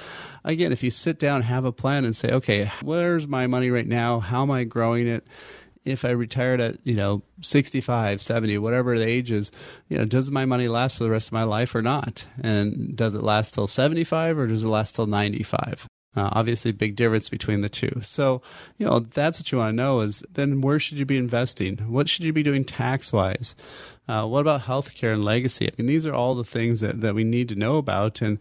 again, 0.43 0.71
if 0.71 0.83
you 0.83 0.91
sit 0.91 1.19
down, 1.19 1.41
have 1.43 1.65
a 1.65 1.71
plan, 1.71 2.05
and 2.05 2.15
say, 2.15 2.31
okay, 2.31 2.71
where's 2.81 3.27
my 3.27 3.47
money 3.47 3.69
right 3.69 3.87
now? 3.87 4.19
How 4.19 4.41
am 4.41 4.51
I 4.51 4.63
growing 4.63 5.07
it? 5.07 5.25
If 5.87 6.03
I 6.03 6.09
retired 6.09 6.59
at, 6.59 6.77
you 6.83 6.93
know, 6.93 7.23
65, 7.41 8.21
70, 8.21 8.57
whatever 8.57 8.97
the 8.97 9.07
age 9.07 9.31
is, 9.31 9.51
you 9.89 9.97
know, 9.97 10.05
does 10.05 10.29
my 10.29 10.45
money 10.45 10.67
last 10.67 10.97
for 10.97 11.03
the 11.03 11.09
rest 11.09 11.29
of 11.29 11.33
my 11.33 11.43
life 11.43 11.73
or 11.73 11.81
not? 11.81 12.27
And 12.41 12.95
does 12.95 13.15
it 13.15 13.23
last 13.23 13.53
till 13.53 13.67
75 13.67 14.37
or 14.37 14.47
does 14.47 14.63
it 14.63 14.67
last 14.67 14.95
till 14.95 15.07
95? 15.07 15.87
Uh, 16.15 16.29
obviously, 16.33 16.71
big 16.71 16.95
difference 16.95 17.29
between 17.29 17.61
the 17.61 17.69
two. 17.69 18.01
So, 18.01 18.41
you 18.77 18.87
know, 18.87 18.99
that's 18.99 19.39
what 19.39 19.51
you 19.51 19.59
want 19.59 19.73
to 19.73 19.75
know 19.75 19.99
is 19.99 20.23
then 20.31 20.61
where 20.61 20.79
should 20.79 20.97
you 20.97 21.05
be 21.05 21.17
investing? 21.17 21.77
What 21.77 22.09
should 22.09 22.25
you 22.25 22.33
be 22.33 22.43
doing 22.43 22.63
tax 22.63 23.13
wise? 23.13 23.55
Uh, 24.07 24.25
what 24.25 24.41
about 24.41 24.61
healthcare 24.61 25.13
and 25.13 25.23
legacy? 25.23 25.67
I 25.67 25.71
mean, 25.77 25.85
these 25.85 26.07
are 26.07 26.13
all 26.13 26.33
the 26.33 26.43
things 26.43 26.79
that, 26.79 27.01
that 27.01 27.13
we 27.13 27.23
need 27.23 27.49
to 27.49 27.55
know 27.55 27.77
about. 27.77 28.21
And, 28.21 28.39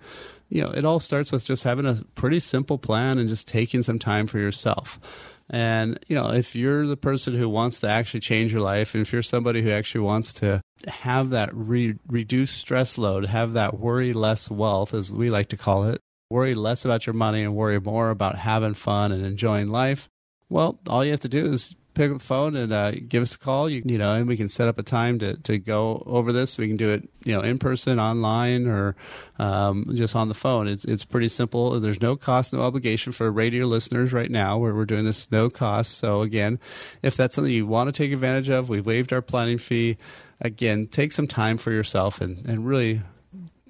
you 0.49 0.63
know, 0.63 0.71
it 0.71 0.87
all 0.87 1.01
starts 1.01 1.31
with 1.31 1.45
just 1.45 1.65
having 1.65 1.85
a 1.85 2.01
pretty 2.15 2.41
simple 2.41 2.79
plan 2.79 3.19
and 3.19 3.29
just 3.29 3.47
taking 3.47 3.83
some 3.83 3.99
time 3.99 4.27
for 4.27 4.39
yourself. 4.39 4.99
And, 5.49 5.99
you 6.09 6.17
know, 6.17 6.33
if 6.33 6.57
you're 6.57 6.87
the 6.87 6.97
person 6.97 7.35
who 7.35 7.49
wants 7.49 7.81
to 7.81 7.89
actually 7.89 8.21
change 8.21 8.53
your 8.53 8.63
life, 8.63 8.95
and 8.95 9.03
if 9.03 9.13
you're 9.13 9.23
somebody 9.23 9.63
who 9.63 9.71
actually 9.71 10.01
wants 10.01 10.33
to 10.35 10.61
have 10.89 11.31
that 11.31 11.51
re- 11.53 11.97
reduced 12.09 12.59
stress 12.59 12.99
load, 12.99 13.27
have 13.27 13.53
that 13.53 13.79
worry 13.79 14.13
less 14.13 14.51
wealth, 14.51 14.93
as 14.93 15.13
we 15.13 15.31
like 15.31 15.49
to 15.51 15.57
call 15.57 15.85
it, 15.85 16.01
worry 16.31 16.55
less 16.55 16.85
about 16.85 17.07
your 17.07 17.15
money 17.15 17.43
and 17.43 17.55
worry 17.55 17.81
more 17.81 18.11
about 18.11 18.37
having 18.37 18.75
fun 18.75 19.13
and 19.13 19.25
enjoying 19.25 19.69
life, 19.69 20.09
well, 20.49 20.79
all 20.89 21.05
you 21.05 21.11
have 21.13 21.21
to 21.21 21.29
do 21.29 21.47
is 21.47 21.75
pick 21.97 22.13
up 22.13 22.19
the 22.19 22.25
phone 22.25 22.55
and 22.55 22.73
uh, 22.73 22.93
give 22.93 23.23
us 23.23 23.35
a 23.35 23.39
call. 23.39 23.69
You, 23.69 23.83
you 23.85 23.99
know, 23.99 24.13
and 24.13 24.29
we 24.29 24.37
can 24.37 24.49
set 24.49 24.69
up 24.69 24.79
a 24.79 24.83
time 24.83 25.19
to, 25.21 25.37
to 25.39 25.59
go 25.59 26.03
over 26.07 26.33
this. 26.33 26.59
We 26.59 26.69
can 26.69 26.77
do 26.77 26.91
it, 26.91 27.09
you 27.25 27.35
know, 27.35 27.41
in 27.41 27.59
person, 27.59 27.99
online, 27.99 28.67
or 28.67 28.95
um, 29.39 29.91
just 29.95 30.15
on 30.15 30.29
the 30.29 30.35
phone. 30.35 30.69
It's 30.69 30.85
it's 30.85 31.05
pretty 31.05 31.29
simple. 31.29 31.81
There's 31.81 32.01
no 32.01 32.15
cost, 32.15 32.53
no 32.53 32.61
obligation 32.61 33.13
for 33.13 33.31
radio 33.33 33.67
listeners 33.67 34.13
right 34.13 34.31
now. 34.31 34.59
Where 34.59 34.75
we're 34.75 34.85
doing 34.85 35.05
this 35.05 35.33
no 35.33 35.51
cost. 35.51 35.99
So 35.99 36.21
again, 36.21 36.61
if 37.03 37.17
that's 37.17 37.35
something 37.35 37.53
you 37.53 37.67
want 37.67 37.93
to 37.93 37.93
take 37.93 38.13
advantage 38.13 38.51
of, 38.51 38.69
we've 38.69 38.87
waived 38.87 39.13
our 39.13 39.23
planning 39.23 39.59
fee. 39.59 39.97
Again, 40.41 40.87
take 40.87 41.13
some 41.13 41.27
time 41.27 41.57
for 41.57 41.73
yourself 41.73 42.21
and, 42.21 42.47
and 42.47 42.67
really 42.67 43.01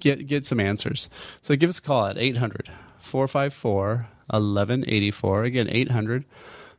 get 0.00 0.26
get 0.26 0.44
some 0.44 0.60
answers. 0.60 1.08
So 1.42 1.54
give 1.56 1.70
us 1.70 1.78
a 1.78 1.82
call 1.82 2.06
at 2.06 2.18
800 2.18 2.68
454 2.98 4.08
1184. 4.28 5.44
Again, 5.44 5.68
800 5.70 6.24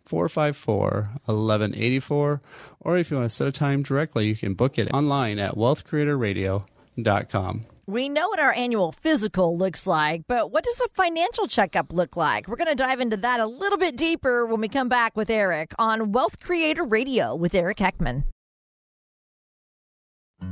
454 0.08 1.10
1184. 1.26 2.42
Or 2.80 2.98
if 2.98 3.12
you 3.12 3.18
want 3.18 3.30
to 3.30 3.36
set 3.36 3.48
a 3.48 3.52
time 3.52 3.84
directly, 3.84 4.28
you 4.28 4.36
can 4.36 4.54
book 4.54 4.78
it 4.78 4.90
online 4.94 5.40
at 5.40 5.56
wealthcreatorradio.com. 5.56 7.66
We 7.90 8.10
know 8.10 8.28
what 8.28 8.40
our 8.40 8.52
annual 8.52 8.92
physical 8.92 9.58
looks 9.58 9.88
like, 9.88 10.24
but 10.28 10.52
what 10.52 10.66
does 10.66 10.82
a 10.82 10.90
financial 10.90 11.48
checkup 11.48 11.94
look 11.94 12.18
like? 12.18 12.50
We're 12.50 12.58
going 12.58 12.68
to 12.68 12.76
dive 12.76 13.00
into 13.00 13.16
that 13.18 13.40
a 13.40 13.46
little 13.46 13.78
bit 13.78 13.96
deeper 13.96 14.46
when 14.46 14.60
we 14.60 14.68
come 14.68 14.90
back 14.90 15.16
with 15.16 15.30
Eric 15.30 15.74
on 15.80 16.12
Wealth 16.12 16.42
Creator 16.42 16.84
Radio 16.84 17.34
with 17.34 17.56
Eric 17.56 17.78
Heckman. 17.78 18.26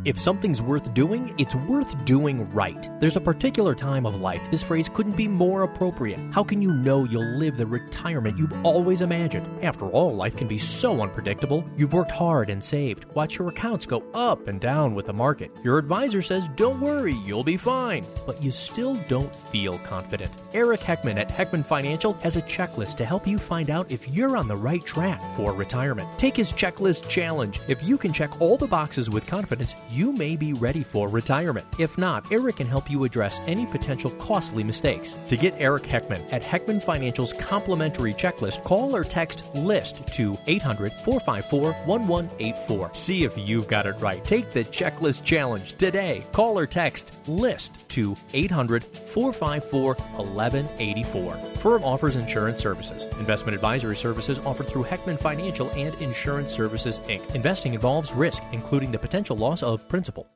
If 0.05 0.19
something's 0.19 0.61
worth 0.61 0.93
doing, 0.93 1.33
it's 1.39 1.55
worth 1.55 2.05
doing 2.05 2.51
right. 2.53 2.89
There's 2.99 3.15
a 3.15 3.21
particular 3.21 3.73
time 3.73 4.05
of 4.05 4.21
life 4.21 4.51
this 4.51 4.61
phrase 4.61 4.87
couldn't 4.87 5.17
be 5.17 5.27
more 5.27 5.63
appropriate. 5.63 6.19
How 6.31 6.43
can 6.43 6.61
you 6.61 6.71
know 6.73 7.05
you'll 7.05 7.37
live 7.39 7.57
the 7.57 7.65
retirement 7.65 8.37
you've 8.37 8.63
always 8.63 9.01
imagined? 9.01 9.47
After 9.63 9.87
all, 9.87 10.15
life 10.15 10.37
can 10.37 10.47
be 10.47 10.59
so 10.59 11.01
unpredictable. 11.01 11.65
You've 11.75 11.93
worked 11.93 12.11
hard 12.11 12.51
and 12.51 12.63
saved. 12.63 13.05
Watch 13.15 13.39
your 13.39 13.47
accounts 13.47 13.87
go 13.87 14.03
up 14.13 14.47
and 14.47 14.61
down 14.61 14.93
with 14.93 15.07
the 15.07 15.13
market. 15.13 15.49
Your 15.63 15.79
advisor 15.79 16.21
says, 16.21 16.47
don't 16.55 16.81
worry, 16.81 17.15
you'll 17.25 17.43
be 17.43 17.57
fine. 17.57 18.05
But 18.27 18.43
you 18.43 18.51
still 18.51 18.93
don't 19.07 19.35
feel 19.47 19.79
confident. 19.79 20.31
Eric 20.53 20.81
Heckman 20.81 21.17
at 21.17 21.29
Heckman 21.29 21.65
Financial 21.65 22.13
has 22.21 22.37
a 22.37 22.43
checklist 22.43 22.95
to 22.97 23.05
help 23.05 23.25
you 23.25 23.39
find 23.39 23.71
out 23.71 23.89
if 23.91 24.07
you're 24.09 24.37
on 24.37 24.47
the 24.47 24.55
right 24.55 24.85
track 24.85 25.19
for 25.35 25.51
retirement. 25.51 26.07
Take 26.19 26.37
his 26.37 26.53
checklist 26.53 27.09
challenge. 27.09 27.59
If 27.67 27.83
you 27.83 27.97
can 27.97 28.13
check 28.13 28.39
all 28.39 28.57
the 28.57 28.67
boxes 28.67 29.09
with 29.09 29.25
confidence, 29.25 29.74
you 29.89 30.11
may 30.11 30.35
be 30.35 30.53
ready 30.53 30.83
for 30.83 31.07
retirement. 31.07 31.65
If 31.79 31.97
not, 31.97 32.31
Eric 32.31 32.57
can 32.57 32.67
help 32.67 32.89
you 32.89 33.03
address 33.03 33.39
any 33.47 33.65
potential 33.65 34.11
costly 34.11 34.63
mistakes. 34.63 35.15
To 35.27 35.37
get 35.37 35.53
Eric 35.57 35.83
Heckman 35.83 36.31
at 36.31 36.43
Heckman 36.43 36.83
Financial's 36.83 37.33
complimentary 37.33 38.13
checklist, 38.13 38.63
call 38.63 38.95
or 38.95 39.03
text 39.03 39.43
LIST 39.55 40.07
to 40.13 40.37
800 40.47 40.91
454 40.91 41.73
1184. 41.85 42.91
See 42.93 43.23
if 43.23 43.37
you've 43.37 43.67
got 43.67 43.85
it 43.85 43.99
right. 43.99 44.23
Take 44.23 44.51
the 44.51 44.63
checklist 44.63 45.23
challenge 45.23 45.75
today. 45.77 46.23
Call 46.31 46.57
or 46.57 46.67
text 46.67 47.11
LIST 47.27 47.89
to 47.89 48.15
800 48.33 48.83
454 48.83 49.93
1184. 49.93 51.33
Firm 51.65 51.83
offers 51.83 52.15
insurance 52.15 52.61
services. 52.61 53.05
Investment 53.19 53.55
advisory 53.55 53.97
services 53.97 54.39
offered 54.39 54.67
through 54.67 54.83
Heckman 54.83 55.19
Financial 55.19 55.69
and 55.71 55.95
Insurance 56.01 56.51
Services, 56.51 56.99
Inc. 57.07 57.33
Investing 57.33 57.73
involves 57.73 58.11
risk, 58.11 58.43
including 58.51 58.91
the 58.91 58.99
potential 58.99 59.35
loss 59.35 59.63
of 59.65 59.89
principal. 59.89 60.27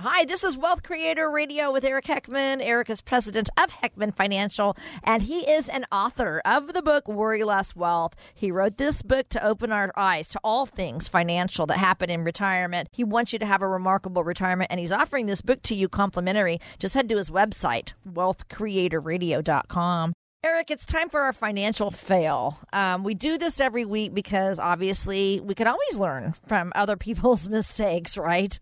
Hi, 0.00 0.24
this 0.26 0.44
is 0.44 0.56
Wealth 0.56 0.84
Creator 0.84 1.28
Radio 1.28 1.72
with 1.72 1.84
Eric 1.84 2.04
Heckman. 2.04 2.60
Eric 2.62 2.88
is 2.88 3.00
president 3.00 3.50
of 3.56 3.72
Heckman 3.72 4.14
Financial, 4.14 4.76
and 5.02 5.22
he 5.22 5.40
is 5.40 5.68
an 5.68 5.86
author 5.90 6.40
of 6.44 6.72
the 6.72 6.82
book 6.82 7.08
Worry 7.08 7.42
Less 7.42 7.74
Wealth. 7.74 8.14
He 8.32 8.52
wrote 8.52 8.76
this 8.76 9.02
book 9.02 9.28
to 9.30 9.44
open 9.44 9.72
our 9.72 9.90
eyes 9.96 10.28
to 10.28 10.40
all 10.44 10.66
things 10.66 11.08
financial 11.08 11.66
that 11.66 11.78
happen 11.78 12.10
in 12.10 12.22
retirement. 12.22 12.88
He 12.92 13.02
wants 13.02 13.32
you 13.32 13.40
to 13.40 13.46
have 13.46 13.62
a 13.62 13.68
remarkable 13.68 14.22
retirement, 14.22 14.70
and 14.70 14.78
he's 14.78 14.92
offering 14.92 15.26
this 15.26 15.40
book 15.40 15.62
to 15.62 15.74
you 15.74 15.88
complimentary. 15.88 16.60
Just 16.78 16.94
head 16.94 17.08
to 17.08 17.16
his 17.16 17.30
website, 17.30 17.94
wealthcreatorradio.com. 18.08 20.12
Eric, 20.44 20.70
it's 20.70 20.86
time 20.86 21.08
for 21.08 21.20
our 21.20 21.32
financial 21.32 21.90
fail. 21.90 22.56
Um, 22.72 23.02
we 23.02 23.14
do 23.14 23.38
this 23.38 23.60
every 23.60 23.84
week 23.84 24.14
because 24.14 24.60
obviously 24.60 25.40
we 25.40 25.56
can 25.56 25.66
always 25.66 25.98
learn 25.98 26.32
from 26.46 26.72
other 26.76 26.96
people's 26.96 27.48
mistakes, 27.48 28.16
right? 28.16 28.56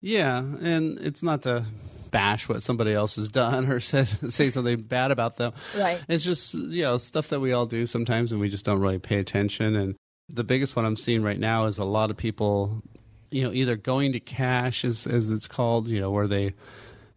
Yeah, 0.00 0.38
and 0.38 0.98
it's 0.98 1.22
not 1.22 1.42
to 1.42 1.66
bash 2.10 2.48
what 2.48 2.64
somebody 2.64 2.92
else 2.92 3.14
has 3.14 3.28
done 3.28 3.66
or 3.70 3.78
say, 3.78 4.04
say 4.04 4.50
something 4.50 4.82
bad 4.82 5.12
about 5.12 5.36
them. 5.36 5.52
Right. 5.78 6.02
It's 6.08 6.24
just, 6.24 6.54
you 6.54 6.82
know, 6.82 6.98
stuff 6.98 7.28
that 7.28 7.38
we 7.38 7.52
all 7.52 7.66
do 7.66 7.86
sometimes 7.86 8.32
and 8.32 8.40
we 8.40 8.48
just 8.48 8.64
don't 8.64 8.80
really 8.80 8.98
pay 8.98 9.20
attention. 9.20 9.76
And 9.76 9.94
the 10.28 10.44
biggest 10.44 10.74
one 10.74 10.84
I'm 10.84 10.96
seeing 10.96 11.22
right 11.22 11.38
now 11.38 11.66
is 11.66 11.78
a 11.78 11.84
lot 11.84 12.10
of 12.10 12.16
people, 12.16 12.82
you 13.30 13.44
know, 13.44 13.52
either 13.52 13.76
going 13.76 14.12
to 14.12 14.20
cash, 14.20 14.84
as, 14.84 15.06
as 15.06 15.28
it's 15.28 15.46
called, 15.46 15.86
you 15.86 16.00
know, 16.00 16.10
where 16.10 16.26
they, 16.26 16.54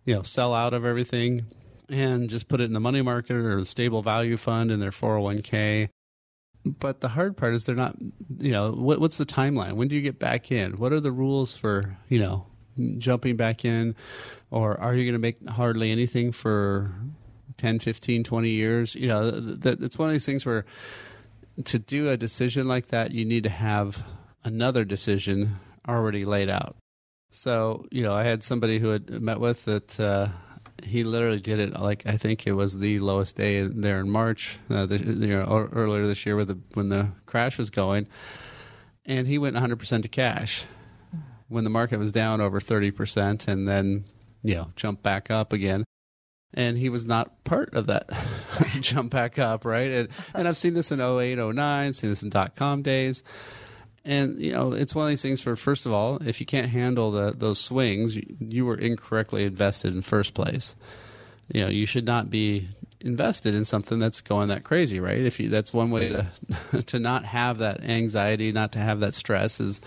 you 0.05 0.13
know, 0.13 0.21
sell 0.21 0.53
out 0.53 0.75
of 0.75 0.85
everything 0.85 1.47
and 1.89 2.29
just 2.29 2.47
put 2.47 2.61
it 2.61 2.65
in 2.65 2.73
the 2.73 2.79
money 2.79 3.01
market 3.01 3.35
or 3.35 3.59
the 3.59 3.65
stable 3.65 4.01
value 4.01 4.37
fund 4.37 4.71
in 4.71 4.79
their 4.79 4.91
401k. 4.91 5.89
But 6.65 6.99
the 6.99 7.09
hard 7.09 7.37
part 7.37 7.53
is 7.53 7.65
they're 7.65 7.75
not, 7.75 7.95
you 8.39 8.51
know, 8.51 8.71
what, 8.71 8.99
what's 8.99 9.17
the 9.17 9.25
timeline? 9.25 9.73
When 9.73 9.87
do 9.87 9.95
you 9.95 10.01
get 10.01 10.19
back 10.19 10.51
in? 10.51 10.73
What 10.77 10.91
are 10.91 10.99
the 10.99 11.11
rules 11.11 11.55
for, 11.55 11.97
you 12.09 12.19
know, 12.19 12.45
jumping 12.97 13.37
back 13.37 13.63
in? 13.63 13.95
Or 14.51 14.79
are 14.79 14.93
you 14.93 15.05
going 15.05 15.13
to 15.13 15.19
make 15.19 15.47
hardly 15.47 15.91
anything 15.91 16.31
for 16.31 16.93
10, 17.57 17.79
15, 17.79 18.23
20 18.23 18.49
years? 18.49 18.95
You 18.95 19.07
know, 19.07 19.31
that, 19.31 19.81
it's 19.81 19.97
one 19.97 20.09
of 20.09 20.13
these 20.13 20.25
things 20.25 20.45
where 20.45 20.65
to 21.65 21.79
do 21.79 22.09
a 22.09 22.17
decision 22.17 22.67
like 22.67 22.87
that, 22.87 23.11
you 23.11 23.25
need 23.25 23.43
to 23.43 23.49
have 23.49 24.05
another 24.43 24.83
decision 24.83 25.57
already 25.87 26.25
laid 26.25 26.49
out. 26.49 26.75
So, 27.29 27.85
you 27.91 28.03
know, 28.03 28.13
I 28.13 28.23
had 28.23 28.43
somebody 28.43 28.79
who 28.79 28.89
had 28.89 29.09
met 29.21 29.39
with 29.39 29.65
that, 29.65 29.99
uh, 29.99 30.29
he 30.83 31.03
literally 31.03 31.39
did 31.39 31.59
it 31.59 31.79
like 31.79 32.05
I 32.05 32.17
think 32.17 32.47
it 32.47 32.53
was 32.53 32.79
the 32.79 32.99
lowest 32.99 33.35
day 33.35 33.61
there 33.61 33.99
in 33.99 34.09
March, 34.09 34.59
uh, 34.69 34.85
the, 34.85 34.97
you 34.97 35.27
know, 35.27 35.69
earlier 35.71 36.05
this 36.05 36.25
year 36.25 36.35
with 36.35 36.47
the, 36.49 36.59
when 36.73 36.89
the 36.89 37.09
crash 37.25 37.57
was 37.57 37.69
going, 37.69 38.07
and 39.05 39.27
he 39.27 39.37
went 39.37 39.55
100 39.55 39.77
percent 39.77 40.03
to 40.03 40.09
cash 40.09 40.65
when 41.47 41.63
the 41.63 41.69
market 41.69 41.99
was 41.99 42.11
down 42.11 42.41
over 42.41 42.59
30 42.59 42.91
percent, 42.91 43.47
and 43.47 43.67
then 43.67 44.05
you 44.43 44.55
know 44.55 44.71
jumped 44.75 45.03
back 45.03 45.31
up 45.31 45.53
again. 45.53 45.83
And 46.53 46.77
he 46.77 46.87
was 46.87 47.05
not 47.05 47.43
part 47.43 47.73
of 47.73 47.87
that 47.87 48.09
jump 48.79 49.11
back 49.11 49.37
up, 49.37 49.65
right? 49.65 49.91
And, 49.91 50.09
and 50.33 50.47
I've 50.47 50.57
seen 50.57 50.75
this 50.75 50.93
in 50.93 51.01
08, 51.01 51.35
09, 51.35 51.93
seen 51.93 52.09
this 52.09 52.23
in 52.23 52.29
dot 52.29 52.55
com 52.55 52.81
days. 52.81 53.21
And 54.07 54.41
you 54.41 54.53
know, 54.53 54.71
it's 54.71 54.95
one 54.95 55.03
of 55.03 55.09
these 55.09 55.21
things. 55.21 55.41
For 55.41 55.57
first 55.57 55.85
of 55.85 55.91
all, 55.91 56.17
if 56.25 56.39
you 56.39 56.45
can't 56.45 56.69
handle 56.69 57.11
the, 57.11 57.33
those 57.33 57.59
swings, 57.59 58.15
you, 58.15 58.37
you 58.39 58.65
were 58.65 58.77
incorrectly 58.77 59.43
invested 59.43 59.93
in 59.93 60.01
first 60.01 60.33
place. 60.33 60.77
You 61.53 61.61
know, 61.61 61.67
you 61.67 61.85
should 61.85 62.05
not 62.05 62.29
be 62.29 62.69
invested 63.01 63.53
in 63.53 63.65
something 63.65 63.99
that's 63.99 64.21
going 64.21 64.47
that 64.47 64.63
crazy, 64.63 65.01
right? 65.01 65.19
If 65.19 65.41
you, 65.41 65.49
that's 65.49 65.73
one 65.73 65.91
way 65.91 66.07
to 66.07 66.83
to 66.83 66.99
not 66.99 67.25
have 67.25 67.57
that 67.57 67.83
anxiety, 67.83 68.53
not 68.53 68.71
to 68.71 68.79
have 68.79 69.01
that 69.01 69.13
stress, 69.13 69.59
is 69.59 69.81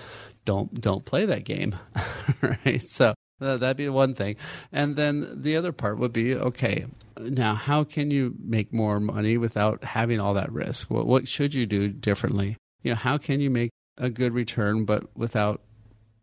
don't 0.44 0.78
don't 0.78 1.06
play 1.06 1.24
that 1.24 1.44
game, 1.44 1.74
right? 2.42 2.86
So 2.86 3.14
uh, 3.40 3.56
that'd 3.56 3.78
be 3.78 3.88
one 3.88 4.14
thing, 4.14 4.36
and 4.70 4.96
then 4.96 5.40
the 5.40 5.56
other 5.56 5.72
part 5.72 5.98
would 5.98 6.12
be 6.12 6.34
okay. 6.34 6.84
Now, 7.18 7.54
how 7.54 7.84
can 7.84 8.10
you 8.10 8.34
make 8.38 8.70
more 8.70 9.00
money 9.00 9.38
without 9.38 9.82
having 9.82 10.20
all 10.20 10.34
that 10.34 10.52
risk? 10.52 10.90
What, 10.90 11.06
what 11.06 11.26
should 11.26 11.54
you 11.54 11.64
do 11.64 11.88
differently? 11.88 12.58
You 12.82 12.92
know, 12.92 12.96
how 12.96 13.18
can 13.18 13.40
you 13.40 13.50
make 13.50 13.70
a 14.00 14.11
good 14.11 14.33
return, 14.33 14.85
but 14.85 15.16
without 15.16 15.61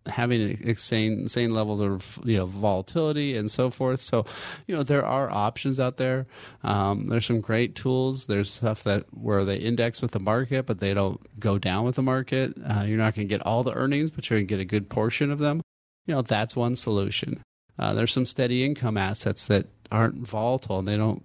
having 0.10 0.58
insane 0.62 1.14
insane 1.14 1.54
levels 1.54 1.80
of 1.80 2.20
you 2.24 2.38
know 2.38 2.46
volatility 2.46 3.36
and 3.36 3.50
so 3.52 3.70
forth. 3.70 4.02
So, 4.02 4.26
you 4.66 4.76
know, 4.76 4.84
there 4.84 5.06
are 5.06 5.30
options 5.30 5.80
out 5.80 5.98
there. 5.98 6.28
Um, 6.64 7.08
there's 7.08 7.26
some 7.26 7.42
great 7.42 7.76
tools. 7.76 8.28
There's 8.28 8.52
stuff 8.52 8.84
that 8.84 9.06
where 9.14 9.46
they 9.46 9.58
index 9.58 10.02
with 10.02 10.12
the 10.12 10.20
market, 10.20 10.66
but 10.66 10.80
they 10.80 10.94
don't 10.94 11.20
go 11.40 11.58
down 11.58 11.86
with 11.86 11.96
the 11.96 12.04
market. 12.04 12.54
Uh, 12.66 12.84
you're 12.86 12.98
not 12.98 13.16
going 13.16 13.28
to 13.28 13.34
get 13.34 13.46
all 13.46 13.64
the 13.64 13.74
earnings, 13.74 14.12
but 14.12 14.30
you're 14.30 14.40
going 14.40 14.48
to 14.48 14.56
get 14.56 14.62
a 14.62 14.66
good 14.66 14.90
portion 14.90 15.32
of 15.32 15.40
them. 15.40 15.62
You 16.06 16.16
know, 16.16 16.22
that's 16.22 16.56
one 16.56 16.76
solution. 16.76 17.42
Uh, 17.78 17.94
there's 17.94 18.14
some 18.14 18.26
steady 18.26 18.66
income 18.66 18.98
assets 18.98 19.46
that 19.48 19.68
aren't 19.92 20.16
volatile 20.16 20.80
and 20.80 20.88
they 20.88 20.98
don't 20.98 21.24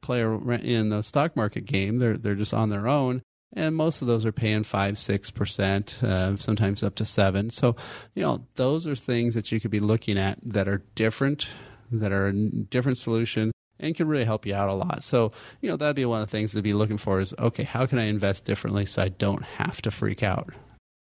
play 0.00 0.22
in 0.22 0.88
the 0.90 1.02
stock 1.02 1.34
market 1.36 1.66
game. 1.66 1.98
They're 1.98 2.16
they're 2.16 2.34
just 2.34 2.54
on 2.54 2.68
their 2.68 2.86
own 2.88 3.22
and 3.54 3.74
most 3.74 4.02
of 4.02 4.08
those 4.08 4.24
are 4.24 4.32
paying 4.32 4.62
five 4.62 4.98
six 4.98 5.30
percent 5.30 6.02
uh, 6.02 6.36
sometimes 6.36 6.82
up 6.82 6.94
to 6.94 7.04
seven 7.04 7.50
so 7.50 7.76
you 8.14 8.22
know 8.22 8.44
those 8.54 8.86
are 8.86 8.96
things 8.96 9.34
that 9.34 9.50
you 9.50 9.60
could 9.60 9.70
be 9.70 9.80
looking 9.80 10.18
at 10.18 10.38
that 10.42 10.68
are 10.68 10.82
different 10.94 11.48
that 11.90 12.12
are 12.12 12.28
a 12.28 12.32
different 12.32 12.98
solution 12.98 13.50
and 13.80 13.94
can 13.94 14.08
really 14.08 14.24
help 14.24 14.44
you 14.44 14.54
out 14.54 14.68
a 14.68 14.74
lot 14.74 15.02
so 15.02 15.32
you 15.60 15.68
know 15.68 15.76
that'd 15.76 15.96
be 15.96 16.04
one 16.04 16.20
of 16.22 16.28
the 16.28 16.30
things 16.30 16.52
to 16.52 16.62
be 16.62 16.74
looking 16.74 16.98
for 16.98 17.20
is 17.20 17.34
okay 17.38 17.64
how 17.64 17.86
can 17.86 17.98
i 17.98 18.04
invest 18.04 18.44
differently 18.44 18.84
so 18.84 19.02
i 19.02 19.08
don't 19.08 19.44
have 19.44 19.80
to 19.80 19.90
freak 19.90 20.22
out 20.22 20.52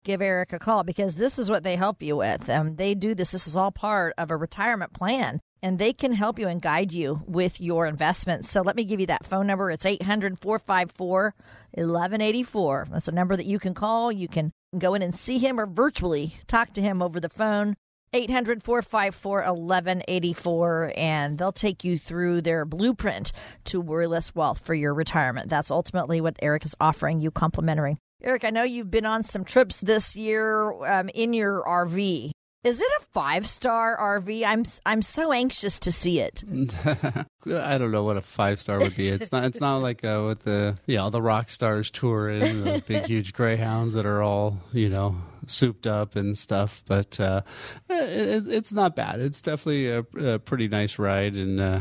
give 0.03 0.21
Eric 0.21 0.53
a 0.53 0.59
call 0.59 0.83
because 0.83 1.15
this 1.15 1.39
is 1.39 1.49
what 1.49 1.63
they 1.63 1.77
help 1.77 2.03
you 2.03 2.17
with. 2.17 2.49
Um, 2.49 2.75
they 2.75 2.93
do 2.93 3.15
this. 3.15 3.31
This 3.31 3.47
is 3.47 3.55
all 3.55 3.71
part 3.71 4.13
of 4.17 4.31
a 4.31 4.35
retirement 4.37 4.93
plan 4.93 5.39
and 5.63 5.79
they 5.79 5.93
can 5.93 6.11
help 6.11 6.37
you 6.37 6.47
and 6.47 6.61
guide 6.61 6.91
you 6.91 7.23
with 7.25 7.61
your 7.61 7.87
investments. 7.87 8.51
So 8.51 8.61
let 8.61 8.75
me 8.75 8.83
give 8.83 8.99
you 8.99 9.07
that 9.07 9.25
phone 9.25 9.47
number. 9.47 9.71
It's 9.71 9.85
800 9.85 10.37
454 10.37 11.33
1184. 11.75 12.87
That's 12.91 13.07
a 13.07 13.13
number 13.13 13.37
that 13.37 13.45
you 13.45 13.57
can 13.57 13.73
call. 13.73 14.11
You 14.11 14.27
can 14.27 14.51
go 14.77 14.93
in 14.93 15.01
and 15.01 15.15
see 15.15 15.39
him 15.39 15.59
or 15.59 15.65
virtually 15.65 16.35
talk 16.47 16.73
to 16.73 16.81
him 16.81 17.01
over 17.01 17.19
the 17.19 17.29
phone. 17.29 17.75
800 18.15 18.61
454 18.61 19.37
1184, 19.37 20.93
and 20.95 21.37
they'll 21.37 21.51
take 21.51 21.83
you 21.83 21.97
through 21.97 22.41
their 22.41 22.63
blueprint 22.63 23.31
to 23.63 23.81
worryless 23.81 24.35
wealth 24.35 24.59
for 24.59 24.75
your 24.75 24.93
retirement. 24.93 25.49
That's 25.49 25.71
ultimately 25.71 26.21
what 26.21 26.35
Eric 26.39 26.65
is 26.65 26.75
offering 26.79 27.21
you 27.21 27.31
complimentary. 27.31 27.97
Eric, 28.21 28.45
I 28.45 28.51
know 28.51 28.63
you've 28.63 28.91
been 28.91 29.07
on 29.07 29.23
some 29.23 29.43
trips 29.43 29.77
this 29.77 30.15
year 30.15 30.71
um, 30.85 31.09
in 31.09 31.33
your 31.33 31.63
RV. 31.63 32.31
Is 32.63 32.79
it 32.79 32.87
a 33.01 33.03
five 33.11 33.45
star 33.45 33.97
RV? 33.97 34.43
I'm 34.45 34.63
I'm 34.85 35.01
so 35.01 35.33
anxious 35.33 35.79
to 35.79 35.91
see 35.91 36.21
it. 36.21 36.43
I 37.45 37.77
don't 37.77 37.91
know 37.91 38.03
what 38.03 38.15
a 38.15 38.21
five 38.21 38.61
star 38.61 38.79
would 38.79 38.95
be. 38.95 39.09
It's 39.09 39.33
not. 39.33 39.43
It's 39.43 39.59
not 39.59 39.77
like 39.79 40.05
uh, 40.05 40.23
with 40.25 40.43
the 40.43 40.77
you 40.85 40.95
know 40.95 41.09
the 41.09 41.21
rock 41.21 41.49
stars 41.49 41.91
tour 41.91 42.29
in 42.29 42.63
those 42.63 42.81
big 42.81 43.05
huge 43.05 43.33
greyhounds 43.33 43.93
that 43.93 44.05
are 44.05 44.23
all 44.23 44.59
you 44.71 44.87
know 44.87 45.17
souped 45.45 45.87
up 45.87 46.15
and 46.15 46.37
stuff. 46.37 46.83
But 46.87 47.19
uh, 47.19 47.41
it, 47.89 48.47
it's 48.47 48.71
not 48.71 48.95
bad. 48.95 49.19
It's 49.19 49.41
definitely 49.41 49.89
a, 49.89 50.35
a 50.35 50.39
pretty 50.39 50.69
nice 50.69 50.97
ride, 50.97 51.35
and 51.35 51.59
uh, 51.59 51.79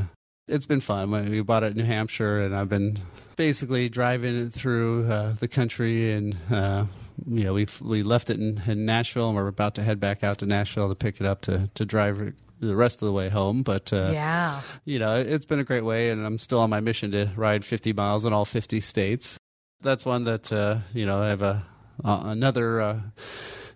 it's 0.48 0.66
been 0.66 0.80
fun. 0.80 1.10
We 1.30 1.42
bought 1.42 1.62
it 1.62 1.72
in 1.72 1.76
New 1.76 1.84
Hampshire, 1.84 2.40
and 2.40 2.56
I've 2.56 2.68
been 2.68 2.98
basically 3.36 3.88
driving 3.88 4.36
it 4.36 4.52
through 4.52 5.08
uh, 5.08 5.34
the 5.34 5.46
country 5.46 6.12
and 6.12 6.36
uh, 6.50 6.86
you 7.26 7.44
know, 7.44 7.54
we 7.54 7.66
we 7.80 8.02
left 8.02 8.30
it 8.30 8.38
in, 8.38 8.62
in, 8.66 8.84
Nashville, 8.84 9.28
and 9.28 9.36
we're 9.36 9.48
about 9.48 9.74
to 9.76 9.82
head 9.82 10.00
back 10.00 10.24
out 10.24 10.38
to 10.38 10.46
Nashville 10.46 10.88
to 10.88 10.94
pick 10.94 11.20
it 11.20 11.26
up 11.26 11.42
to 11.42 11.70
to 11.74 11.84
drive 11.84 12.34
the 12.60 12.76
rest 12.76 13.02
of 13.02 13.06
the 13.06 13.12
way 13.12 13.28
home. 13.28 13.62
But 13.62 13.92
uh, 13.92 14.10
yeah, 14.12 14.62
you 14.84 14.98
know, 14.98 15.16
it's 15.16 15.44
been 15.44 15.60
a 15.60 15.64
great 15.64 15.84
way, 15.84 16.10
and 16.10 16.24
I'm 16.24 16.38
still 16.38 16.60
on 16.60 16.70
my 16.70 16.80
mission 16.80 17.10
to 17.12 17.30
ride 17.36 17.64
50 17.64 17.92
miles 17.92 18.24
in 18.24 18.32
all 18.32 18.44
50 18.44 18.80
states. 18.80 19.38
That's 19.80 20.04
one 20.04 20.24
that 20.24 20.52
uh, 20.52 20.78
you 20.94 21.06
know 21.06 21.20
I 21.20 21.28
have 21.28 21.42
a 21.42 21.64
uh, 22.04 22.22
another. 22.24 22.80
Uh, 22.80 23.00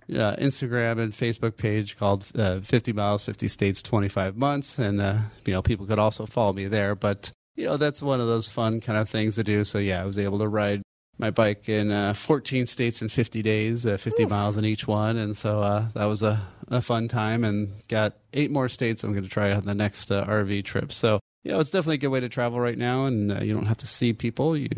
Instagram 0.09 1.01
and 1.01 1.13
Facebook 1.13 1.57
page 1.57 1.97
called 1.97 2.31
uh, 2.37 2.61
50 2.61 2.93
Miles, 2.93 3.25
50 3.25 3.49
States, 3.49 3.83
25 3.83 4.37
Months. 4.37 4.79
And, 4.79 5.01
uh, 5.01 5.19
you 5.45 5.53
know, 5.53 5.63
people 5.63 5.85
could 5.85 5.99
also 5.99 6.27
follow 6.27 6.53
me 6.53 6.67
there. 6.67 6.95
But, 6.95 7.33
you 7.57 7.67
know, 7.67 7.77
that's 7.77 8.01
one 8.01 8.21
of 8.21 8.29
those 8.29 8.49
fun 8.49 8.81
kind 8.81 9.01
of 9.01 9.09
things 9.09 9.35
to 9.35 9.43
do. 9.43 9.65
So, 9.65 9.79
yeah, 9.79 10.01
I 10.01 10.05
was 10.05 10.17
able 10.17 10.39
to 10.39 10.47
ride 10.47 10.83
my 11.19 11.31
bike 11.31 11.69
in 11.69 11.91
uh, 11.91 12.15
14 12.15 12.67
states 12.67 13.01
in 13.01 13.09
50 13.09 13.43
days, 13.43 13.87
uh, 13.87 13.97
50 13.97 14.25
Ooh. 14.25 14.29
miles 14.29 14.57
in 14.57 14.65
each 14.65 14.87
one, 14.87 15.17
and 15.17 15.37
so 15.37 15.61
uh, 15.61 15.87
that 15.95 16.05
was 16.05 16.23
a, 16.23 16.41
a 16.69 16.83
fun 16.83 17.09
time. 17.09 17.45
And 17.45 17.73
got 17.89 18.15
eight 18.33 18.51
more 18.51 18.69
states 18.69 19.03
I'm 19.03 19.13
going 19.13 19.25
to 19.25 19.31
try 19.31 19.53
on 19.53 19.65
the 19.65 19.75
next 19.75 20.11
uh, 20.11 20.27
RV 20.27 20.65
trip. 20.65 20.93
So 20.93 21.21
yeah, 21.45 21.61
it's 21.61 21.71
definitely 21.71 21.97
a 21.97 21.99
good 21.99 22.09
way 22.09 22.21
to 22.21 22.29
travel 22.29 22.61
right 22.61 22.77
now, 22.77 23.07
and 23.07 23.33
uh, 23.33 23.41
you 23.41 23.55
don't 23.55 23.67
have 23.67 23.79
to 23.79 23.87
see 23.87 24.13
people. 24.13 24.57
You, 24.57 24.69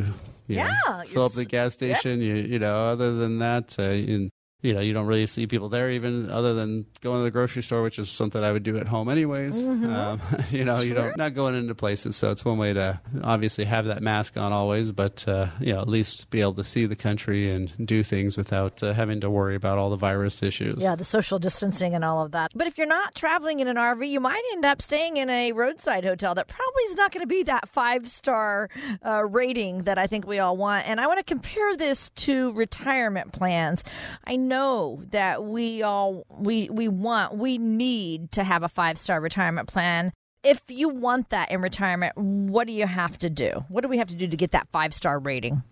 you 0.47 0.57
yeah, 0.57 0.77
know, 0.87 1.03
fill 1.07 1.25
up 1.25 1.33
the 1.33 1.45
gas 1.45 1.75
station. 1.75 2.21
You 2.21 2.35
you 2.35 2.59
know, 2.59 2.75
other 2.75 3.15
than 3.15 3.39
that, 3.39 3.77
uh, 3.79 4.31
you, 4.61 4.75
know, 4.75 4.81
you 4.81 4.93
don't 4.93 5.07
really 5.07 5.27
see 5.27 5.47
people 5.47 5.69
there 5.69 5.91
even 5.91 6.31
other 6.31 6.53
than 6.55 6.85
going 7.01 7.21
to 7.21 7.25
the 7.25 7.31
grocery 7.31 7.63
store, 7.63 7.83
which 7.83 7.99
is 7.99 8.11
something 8.11 8.43
I 8.43 8.51
would 8.51 8.65
do 8.65 8.77
at 8.77 8.89
home 8.89 9.09
anyways. 9.09 9.63
Mm-hmm. 9.63 9.89
Um, 9.89 10.21
you 10.51 10.65
know, 10.65 10.75
sure. 10.77 10.85
you 10.85 10.95
don't 10.95 11.17
not 11.17 11.35
going 11.35 11.55
into 11.55 11.75
places, 11.77 12.17
so 12.17 12.33
it's 12.33 12.45
one 12.45 12.59
way 12.59 12.73
to 12.73 13.01
obviously 13.23 13.65
have 13.65 13.87
that 13.87 14.03
mask 14.03 14.37
on 14.37 14.53
always, 14.53 14.91
but 14.91 15.27
uh, 15.29 15.47
you 15.61 15.73
know, 15.73 15.81
at 15.81 15.89
least 15.89 16.29
be 16.31 16.41
able 16.41 16.55
to 16.55 16.65
see 16.65 16.87
the 16.87 16.97
country 16.97 17.51
and 17.51 17.73
do 17.87 18.03
things 18.03 18.37
without 18.37 18.83
uh, 18.83 18.93
having 18.93 19.21
to 19.21 19.31
worry 19.31 19.55
about 19.55 19.79
all 19.79 19.91
the 19.91 19.97
virus 19.97 20.43
issues. 20.43 20.83
Yeah, 20.83 20.97
the 20.97 21.05
social 21.05 21.39
distancing 21.39 21.95
and 21.95 22.05
all 22.05 22.25
of 22.25 22.33
that. 22.33 22.51
But 22.55 22.67
if 22.67 22.79
you're 22.79 22.87
not 22.87 23.15
traveling 23.15 23.61
in 23.61 23.69
an 23.69 23.77
RV, 23.77 24.09
you 24.09 24.21
might 24.21 24.43
end 24.53 24.65
up 24.65 24.83
staying 24.83 25.19
in 25.19 25.31
a 25.31 25.53
roadside 25.53 26.05
hotel 26.05 26.35
that 26.35 26.49
probably 26.49 26.83
is 26.85 26.97
not 26.97 27.13
going 27.13 27.23
to 27.23 27.29
be 27.29 27.45
that 27.45 27.69
five 27.69 28.11
star 28.11 28.71
uh, 29.07 29.25
rating 29.25 29.85
that 29.85 29.99
I 29.99 30.09
think 30.09 30.27
we 30.27 30.41
all 30.41 30.57
want. 30.57 30.89
And 30.89 31.01
I 31.01 31.07
want 31.07 31.19
to 31.19 31.25
compare 31.25 31.77
this 31.77 32.11
to 32.11 32.53
retirement 32.55 33.33
plans. 33.33 33.85
I 34.25 34.37
know 34.49 35.03
that 35.11 35.45
we 35.45 35.83
all 35.83 36.27
we 36.29 36.69
we 36.71 36.89
want 36.89 37.37
we 37.37 37.59
need 37.59 38.33
to 38.33 38.45
have 38.45 38.63
a 38.63 38.69
five 38.69 38.99
star 38.99 39.21
retirement 39.21 39.69
plan. 39.69 40.13
If 40.43 40.63
you 40.69 40.89
want 40.89 41.31
that 41.31 41.51
in 41.51 41.61
retirement, 41.61 42.17
what 42.17 42.67
do 42.67 42.73
you 42.73 42.87
have 42.87 43.19
to 43.19 43.31
do? 43.31 43.65
What 43.69 43.83
do 43.83 43.89
we 43.89 43.99
have 43.99 44.09
to 44.09 44.15
do 44.15 44.27
to 44.27 44.37
get 44.37 44.53
that 44.53 44.69
five 44.73 44.95
star 44.95 45.19
rating? 45.19 45.63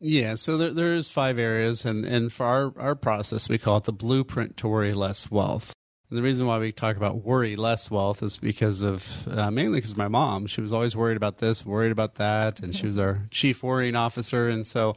Yeah, 0.00 0.34
so 0.34 0.56
there, 0.56 0.70
there's 0.70 1.10
five 1.10 1.38
areas, 1.38 1.84
and, 1.84 2.06
and 2.06 2.32
for 2.32 2.46
our, 2.46 2.72
our 2.78 2.94
process, 2.94 3.50
we 3.50 3.58
call 3.58 3.76
it 3.76 3.84
the 3.84 3.92
blueprint 3.92 4.56
to 4.58 4.68
worry 4.68 4.94
less 4.94 5.30
wealth. 5.30 5.74
And 6.08 6.18
the 6.18 6.22
reason 6.22 6.46
why 6.46 6.58
we 6.58 6.72
talk 6.72 6.96
about 6.96 7.22
worry 7.22 7.54
less 7.54 7.90
wealth 7.90 8.22
is 8.22 8.36
because 8.38 8.82
of 8.82 9.28
uh, 9.28 9.50
mainly 9.50 9.78
because 9.78 9.96
my 9.96 10.08
mom. 10.08 10.46
She 10.46 10.60
was 10.60 10.72
always 10.72 10.96
worried 10.96 11.16
about 11.16 11.38
this, 11.38 11.64
worried 11.64 11.92
about 11.92 12.16
that, 12.16 12.60
and 12.60 12.74
she 12.74 12.86
was 12.86 12.98
our 12.98 13.28
chief 13.30 13.62
worrying 13.62 13.94
officer. 13.94 14.48
And 14.48 14.66
so 14.66 14.96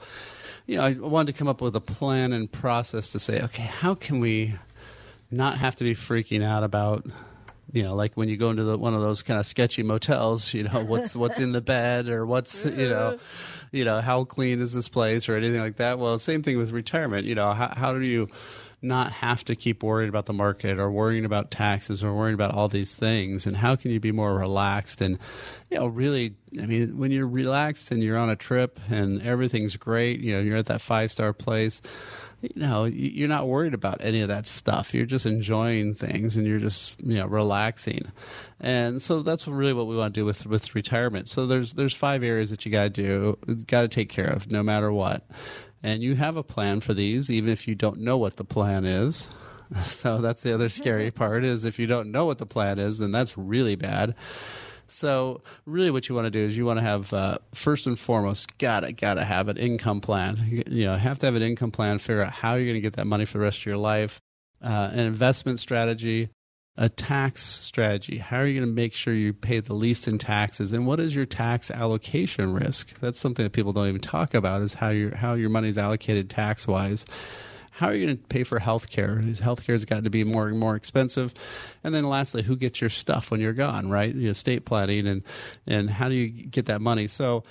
you 0.65 0.77
know, 0.77 0.84
I 0.84 0.93
wanted 0.93 1.34
to 1.34 1.38
come 1.38 1.48
up 1.48 1.62
with 1.62 1.75
a 1.75 1.82
plan 1.82 2.34
and 2.34 2.51
process 2.51 3.10
to 3.10 3.20
say, 3.20 3.41
okay, 3.41 3.63
how 3.63 3.96
can 3.96 4.20
we 4.20 4.55
not 5.29 5.58
have 5.58 5.75
to 5.77 5.84
be 5.84 5.93
freaking 5.93 6.43
out 6.43 6.63
about 6.63 7.05
you 7.74 7.82
know, 7.82 7.96
like 7.96 8.13
when 8.13 8.29
you 8.29 8.38
go 8.38 8.51
into 8.51 8.63
the, 8.63 8.77
one 8.77 8.93
of 8.93 9.01
those 9.01 9.24
kind 9.24 9.39
of 9.39 9.48
sketchy 9.48 9.82
motels, 9.82 10.53
you 10.53 10.63
know, 10.63 10.86
what's 10.86 11.15
what's 11.15 11.39
in 11.39 11.53
the 11.53 11.62
bed 11.62 12.08
or 12.08 12.24
what's 12.24 12.65
you 12.65 12.88
know, 12.88 13.17
you 13.72 13.84
know, 13.84 14.00
how 14.00 14.24
clean 14.25 14.62
is 14.62 14.74
this 14.74 14.88
place 14.88 15.27
or 15.27 15.36
anything 15.36 15.60
like 15.60 15.77
that. 15.77 15.98
Well, 15.98 16.20
same 16.20 16.43
thing 16.43 16.60
with 16.60 16.72
retirement. 16.72 17.25
You 17.25 17.34
know, 17.34 17.51
how, 17.51 17.74
how 17.75 17.93
do 17.93 18.01
you 18.01 18.29
not 18.84 19.12
have 19.12 19.44
to 19.46 19.56
keep 19.56 19.84
worrying 19.84 20.10
about 20.10 20.25
the 20.25 20.34
market 20.34 20.80
or 20.80 20.92
worrying 20.92 21.25
about 21.25 21.52
taxes 21.52 22.04
or 22.04 22.13
worrying 22.13 22.36
about 22.36 22.54
all 22.54 22.68
these 22.68 22.96
things? 22.96 23.46
And 23.46 23.58
how 23.58 23.75
can 23.75 23.92
you 23.92 24.00
be 24.00 24.12
more 24.12 24.36
relaxed 24.36 25.02
and 25.02 25.18
you 25.70 25.78
know 25.78 25.88
really 25.88 26.36
i 26.62 26.66
mean 26.66 26.98
when 26.98 27.12
you're 27.12 27.28
relaxed 27.28 27.92
and 27.92 28.04
you're 28.04 28.18
on 28.18 28.30
a 28.30 28.36
trip 28.36 28.80
and 28.90 29.22
everything's 29.24 29.75
great 29.75 30.20
you 30.20 30.34
know 30.34 30.40
you're 30.40 30.58
at 30.58 30.68
that 30.68 30.82
five 30.82 31.12
star 31.12 31.34
place 31.34 31.82
you 32.44 32.62
know 32.62 32.84
you're 32.84 33.30
not 33.30 33.48
worried 33.48 33.74
about 33.74 34.00
any 34.02 34.20
of 34.20 34.28
that 34.28 34.46
stuff. 34.46 34.94
You're 34.94 35.06
just 35.06 35.25
enjoying 35.25 35.96
things 35.96 36.36
and 36.36 36.46
you're 36.46 36.60
just 36.60 37.02
you 37.02 37.16
know 37.16 37.25
relaxing. 37.25 38.12
And 38.60 39.02
so 39.02 39.22
that's 39.22 39.48
really 39.48 39.74
what 39.74 39.88
we 39.88 39.96
want 39.96 40.13
to 40.13 40.20
do 40.20 40.25
with 40.25 40.46
with 40.46 40.75
retirement. 40.75 41.30
So 41.30 41.48
there's 41.48 41.74
there's 41.74 41.94
five 41.94 42.22
areas 42.22 42.50
that 42.50 42.66
you 42.66 42.72
got 42.72 42.84
to 42.84 42.90
do 42.90 43.38
got 43.66 43.84
to 43.84 43.88
take 43.88 44.10
care 44.10 44.28
of 44.28 44.52
no 44.52 44.62
matter 44.62 44.92
what 44.92 45.25
and 45.84 46.02
you 46.02 46.16
have 46.16 46.38
a 46.38 46.44
plan 46.44 46.80
for 46.80 46.94
these, 46.94 47.30
even 47.30 47.50
if 47.52 47.68
you 47.68 47.75
don't 47.75 48.00
know 48.00 48.18
what 48.18 48.38
the 48.38 48.46
plan 48.46 48.86
is. 48.86 49.28
So 49.86 50.20
that's 50.20 50.44
the 50.44 50.54
other 50.54 50.70
scary 50.70 51.10
part 51.24 51.44
is 51.44 51.66
if 51.66 51.80
you 51.80 51.88
don't 51.88 52.12
know 52.12 52.25
what 52.25 52.38
the 52.38 52.46
plan 52.46 52.78
is, 52.78 53.00
then 53.00 53.12
that's 53.12 53.36
really 53.36 53.75
bad. 53.75 54.13
So 54.88 55.42
really, 55.66 55.90
what 55.90 56.08
you 56.08 56.13
want 56.13 56.25
to 56.25 56.30
do 56.32 56.46
is 56.46 56.56
you 56.56 56.66
want 56.66 56.78
to 56.78 56.84
have 56.84 57.12
uh, 57.12 57.40
first 57.56 57.88
and 57.88 57.98
foremost, 57.98 58.56
gotta 58.60 58.92
gotta 58.92 59.24
have 59.25 59.48
an 59.48 59.58
income 59.58 60.00
plan. 60.00 60.46
You, 60.48 60.63
you 60.68 60.86
know, 60.86 60.96
have 60.96 61.18
to 61.20 61.25
have 61.25 61.34
an 61.34 61.42
income 61.42 61.72
plan. 61.72 61.98
Figure 61.98 62.22
out 62.22 62.34
how 62.34 62.54
you're 62.54 62.66
going 62.66 62.75
to 62.75 62.82
get 62.82 62.94
that 62.94 63.08
money 63.08 63.25
for 63.25 63.40
the 63.40 63.44
rest 63.44 63.60
of 63.60 63.66
your 63.66 63.78
life. 63.78 64.20
Uh, 64.62 64.90
an 64.92 65.00
investment 65.00 65.60
strategy, 65.60 66.30
a 66.75 66.89
tax 66.89 67.44
strategy. 67.44 68.18
How 68.18 68.38
are 68.38 68.48
you 68.48 68.60
going 68.60 68.70
to 68.70 68.74
make 68.74 68.94
sure 68.94 69.13
you 69.13 69.34
pay 69.34 69.60
the 69.60 69.74
least 69.74 70.08
in 70.08 70.18
taxes? 70.18 70.74
And 70.74 70.88
what 70.88 71.00
is 71.00 71.15
your 71.15 71.25
tax 71.25 71.70
allocation 71.70 72.53
risk? 72.53 73.00
That's 73.00 73.20
something 73.20 73.44
that 73.44 73.51
people 73.51 73.74
don't 73.74 73.88
even 73.88 74.01
talk 74.01 74.34
about 74.34 74.62
is 74.63 74.74
how 74.74 74.89
your 74.89 75.15
how 75.15 75.34
your 75.34 75.50
money 75.50 75.70
is 75.70 75.77
allocated 75.77 76.30
tax 76.30 76.68
wise 76.68 77.06
how 77.75 77.88
are 77.88 77.96
you 77.96 78.06
going 78.06 78.18
to 78.18 78.24
pay 78.27 78.44
for 78.44 78.60
health 78.60 78.92
care? 78.92 79.20
Health 79.42 79.65
care 79.65 79.74
has 79.74 79.84
gotten 79.84 80.03
to 80.03 80.12
be 80.12 80.24
more 80.24 80.48
and 80.48 80.60
more 80.60 80.75
expensive. 80.75 81.34
And 81.84 81.94
then 81.94 82.08
lastly, 82.08 82.44
who 82.44 82.56
gets 82.56 82.80
your 82.80 82.89
stuff 82.92 83.32
when 83.32 83.39
you're 83.39 83.51
gone, 83.51 83.89
right? 83.89 84.13
The 84.13 84.27
estate 84.27 84.63
planning 84.63 85.08
and, 85.08 85.24
and 85.65 85.89
how 85.89 86.08
do 86.08 86.13
you 86.13 86.27
get 86.30 86.68
that 86.68 86.82
money? 86.82 87.08
So, 87.08 87.44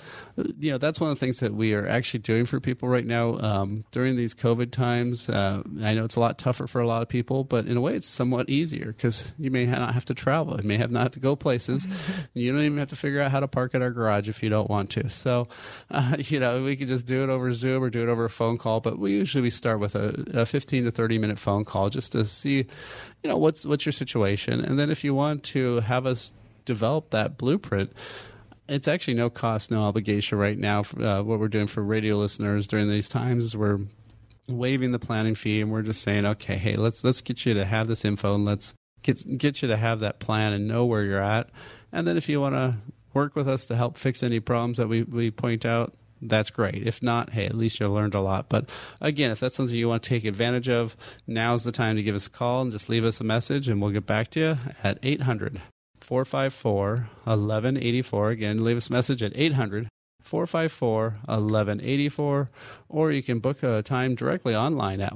you 0.59 0.71
know, 0.71 0.77
that's 0.77 1.01
one 1.01 1.09
of 1.09 1.19
the 1.19 1.25
things 1.25 1.41
that 1.41 1.53
we 1.53 1.73
are 1.73 1.85
actually 1.85 2.21
doing 2.21 2.45
for 2.45 2.61
people 2.61 2.87
right 2.87 3.05
now 3.05 3.37
um, 3.39 3.83
during 3.91 4.15
these 4.15 4.33
COVID 4.33 4.71
times. 4.71 5.27
Uh, 5.27 5.61
I 5.81 5.93
know 5.93 6.05
it's 6.05 6.15
a 6.15 6.21
lot 6.21 6.37
tougher 6.37 6.67
for 6.67 6.79
a 6.79 6.87
lot 6.87 7.01
of 7.01 7.09
people, 7.09 7.43
but 7.43 7.65
in 7.65 7.75
a 7.75 7.81
way 7.81 7.95
it's 7.95 8.07
somewhat 8.07 8.49
easier 8.49 8.87
because 8.93 9.33
you 9.37 9.51
may 9.51 9.65
not 9.65 9.93
have 9.93 10.05
to 10.05 10.13
travel. 10.13 10.55
You 10.55 10.67
may 10.67 10.77
have 10.77 10.89
not 10.89 11.03
have 11.03 11.11
to 11.11 11.19
go 11.19 11.35
places. 11.35 11.85
you 12.33 12.53
don't 12.53 12.61
even 12.61 12.77
have 12.77 12.89
to 12.89 12.95
figure 12.95 13.19
out 13.19 13.29
how 13.29 13.41
to 13.41 13.49
park 13.49 13.75
at 13.75 13.81
our 13.81 13.91
garage 13.91 14.29
if 14.29 14.41
you 14.41 14.47
don't 14.47 14.69
want 14.69 14.89
to. 14.91 15.09
So, 15.09 15.49
uh, 15.91 16.15
you 16.17 16.39
know, 16.39 16.63
we 16.63 16.77
can 16.77 16.87
just 16.87 17.05
do 17.05 17.23
it 17.23 17.29
over 17.29 17.51
Zoom 17.51 17.83
or 17.83 17.89
do 17.89 18.01
it 18.03 18.07
over 18.07 18.23
a 18.23 18.29
phone 18.29 18.57
call, 18.57 18.79
but 18.79 18.97
we 18.97 19.11
usually 19.11 19.41
we 19.41 19.49
start 19.49 19.81
with 19.81 19.95
a 19.95 20.12
a 20.33 20.45
15 20.45 20.85
to 20.85 20.91
30 20.91 21.17
minute 21.17 21.39
phone 21.39 21.65
call 21.65 21.89
just 21.89 22.11
to 22.13 22.25
see, 22.25 22.65
you 23.23 23.29
know, 23.29 23.37
what's 23.37 23.65
what's 23.65 23.85
your 23.85 23.93
situation, 23.93 24.61
and 24.61 24.77
then 24.77 24.89
if 24.89 25.03
you 25.03 25.13
want 25.13 25.43
to 25.43 25.79
have 25.81 26.05
us 26.05 26.33
develop 26.65 27.09
that 27.11 27.37
blueprint. 27.37 27.91
It's 28.69 28.87
actually 28.87 29.15
no 29.15 29.29
cost, 29.29 29.71
no 29.71 29.81
obligation 29.81 30.37
right 30.37 30.57
now. 30.57 30.83
Uh, 30.97 31.21
what 31.21 31.39
we're 31.39 31.49
doing 31.49 31.67
for 31.67 31.83
radio 31.83 32.15
listeners 32.15 32.67
during 32.67 32.89
these 32.89 33.09
times 33.09 33.43
is 33.43 33.57
we're 33.57 33.79
waiving 34.47 34.91
the 34.91 34.99
planning 34.99 35.35
fee, 35.35 35.61
and 35.61 35.71
we're 35.71 35.81
just 35.81 36.01
saying, 36.01 36.25
okay, 36.25 36.55
hey, 36.55 36.75
let's 36.75 37.03
let's 37.03 37.21
get 37.21 37.45
you 37.45 37.53
to 37.53 37.65
have 37.65 37.87
this 37.87 38.05
info, 38.05 38.35
and 38.35 38.45
let's 38.45 38.73
get 39.01 39.37
get 39.37 39.61
you 39.61 39.67
to 39.67 39.77
have 39.77 39.99
that 39.99 40.19
plan 40.19 40.53
and 40.53 40.67
know 40.67 40.85
where 40.85 41.03
you're 41.03 41.21
at. 41.21 41.49
And 41.91 42.07
then 42.07 42.17
if 42.17 42.29
you 42.29 42.41
want 42.41 42.55
to 42.55 42.77
work 43.13 43.35
with 43.35 43.47
us 43.47 43.65
to 43.67 43.75
help 43.75 43.97
fix 43.97 44.23
any 44.23 44.39
problems 44.39 44.77
that 44.77 44.87
we, 44.87 45.03
we 45.03 45.29
point 45.29 45.65
out, 45.65 45.93
that's 46.29 46.49
great. 46.49 46.85
If 46.87 47.01
not, 47.01 47.31
hey, 47.31 47.45
at 47.45 47.55
least 47.55 47.79
you 47.79 47.87
learned 47.87 48.15
a 48.15 48.21
lot. 48.21 48.49
But 48.49 48.69
again, 49.01 49.31
if 49.31 49.39
that's 49.39 49.55
something 49.55 49.75
you 49.75 49.87
want 49.87 50.03
to 50.03 50.09
take 50.09 50.25
advantage 50.25 50.69
of, 50.69 50.95
now's 51.27 51.63
the 51.63 51.71
time 51.71 51.95
to 51.95 52.03
give 52.03 52.15
us 52.15 52.27
a 52.27 52.31
call 52.31 52.61
and 52.61 52.71
just 52.71 52.89
leave 52.89 53.05
us 53.05 53.21
a 53.21 53.23
message, 53.23 53.67
and 53.67 53.81
we'll 53.81 53.91
get 53.91 54.05
back 54.05 54.29
to 54.31 54.39
you 54.39 54.57
at 54.83 54.99
800 55.03 55.61
454 56.01 57.09
1184. 57.23 58.29
Again, 58.29 58.63
leave 58.63 58.77
us 58.77 58.89
a 58.89 58.93
message 58.93 59.23
at 59.23 59.31
800 59.35 59.87
454 60.21 61.03
1184, 61.25 62.49
or 62.89 63.11
you 63.11 63.21
can 63.23 63.39
book 63.39 63.61
a 63.63 63.81
time 63.81 64.15
directly 64.15 64.55
online 64.55 65.01
at 65.01 65.13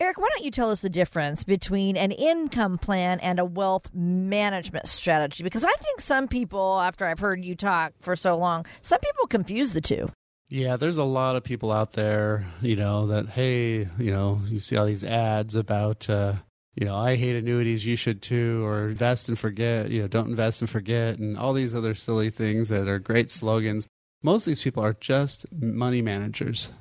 Eric, 0.00 0.18
why 0.18 0.28
don't 0.34 0.44
you 0.44 0.50
tell 0.50 0.70
us 0.70 0.80
the 0.80 0.90
difference 0.90 1.44
between 1.44 1.96
an 1.96 2.10
income 2.10 2.78
plan 2.78 3.20
and 3.20 3.38
a 3.38 3.44
wealth 3.44 3.88
management 3.94 4.88
strategy? 4.88 5.44
Because 5.44 5.64
I 5.64 5.72
think 5.72 6.00
some 6.00 6.26
people, 6.26 6.80
after 6.80 7.06
I've 7.06 7.20
heard 7.20 7.44
you 7.44 7.54
talk 7.54 7.92
for 8.00 8.16
so 8.16 8.36
long, 8.36 8.66
some 8.82 8.98
people 9.00 9.26
confuse 9.28 9.72
the 9.72 9.80
two. 9.80 10.10
Yeah, 10.48 10.76
there's 10.76 10.98
a 10.98 11.04
lot 11.04 11.36
of 11.36 11.44
people 11.44 11.72
out 11.72 11.92
there, 11.92 12.46
you 12.60 12.76
know, 12.76 13.06
that, 13.06 13.28
hey, 13.28 13.88
you 13.98 14.10
know, 14.10 14.40
you 14.46 14.58
see 14.58 14.76
all 14.76 14.86
these 14.86 15.04
ads 15.04 15.54
about, 15.54 16.08
uh, 16.10 16.34
you 16.74 16.86
know, 16.86 16.96
I 16.96 17.16
hate 17.16 17.36
annuities, 17.36 17.86
you 17.86 17.96
should 17.96 18.20
too, 18.20 18.64
or 18.64 18.88
invest 18.88 19.28
and 19.28 19.38
forget, 19.38 19.90
you 19.90 20.02
know, 20.02 20.08
don't 20.08 20.28
invest 20.28 20.60
and 20.60 20.68
forget, 20.68 21.18
and 21.18 21.38
all 21.38 21.52
these 21.52 21.74
other 21.74 21.94
silly 21.94 22.30
things 22.30 22.68
that 22.68 22.88
are 22.88 22.98
great 22.98 23.30
slogans. 23.30 23.86
Most 24.22 24.42
of 24.42 24.50
these 24.50 24.62
people 24.62 24.82
are 24.82 24.94
just 24.94 25.50
money 25.52 26.02
managers 26.02 26.72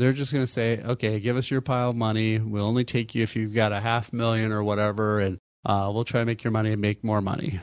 they're 0.00 0.12
just 0.14 0.32
going 0.32 0.44
to 0.44 0.50
say, 0.50 0.80
okay, 0.82 1.20
give 1.20 1.36
us 1.36 1.50
your 1.50 1.60
pile 1.60 1.90
of 1.90 1.96
money. 1.96 2.38
We'll 2.38 2.66
only 2.66 2.84
take 2.84 3.14
you 3.14 3.22
if 3.22 3.36
you've 3.36 3.54
got 3.54 3.72
a 3.72 3.80
half 3.80 4.12
million 4.12 4.50
or 4.50 4.62
whatever, 4.62 5.20
and 5.20 5.38
uh, 5.66 5.90
we'll 5.92 6.04
try 6.04 6.20
to 6.20 6.26
make 6.26 6.42
your 6.42 6.52
money 6.52 6.72
and 6.72 6.80
make 6.80 7.04
more 7.04 7.20
money. 7.20 7.60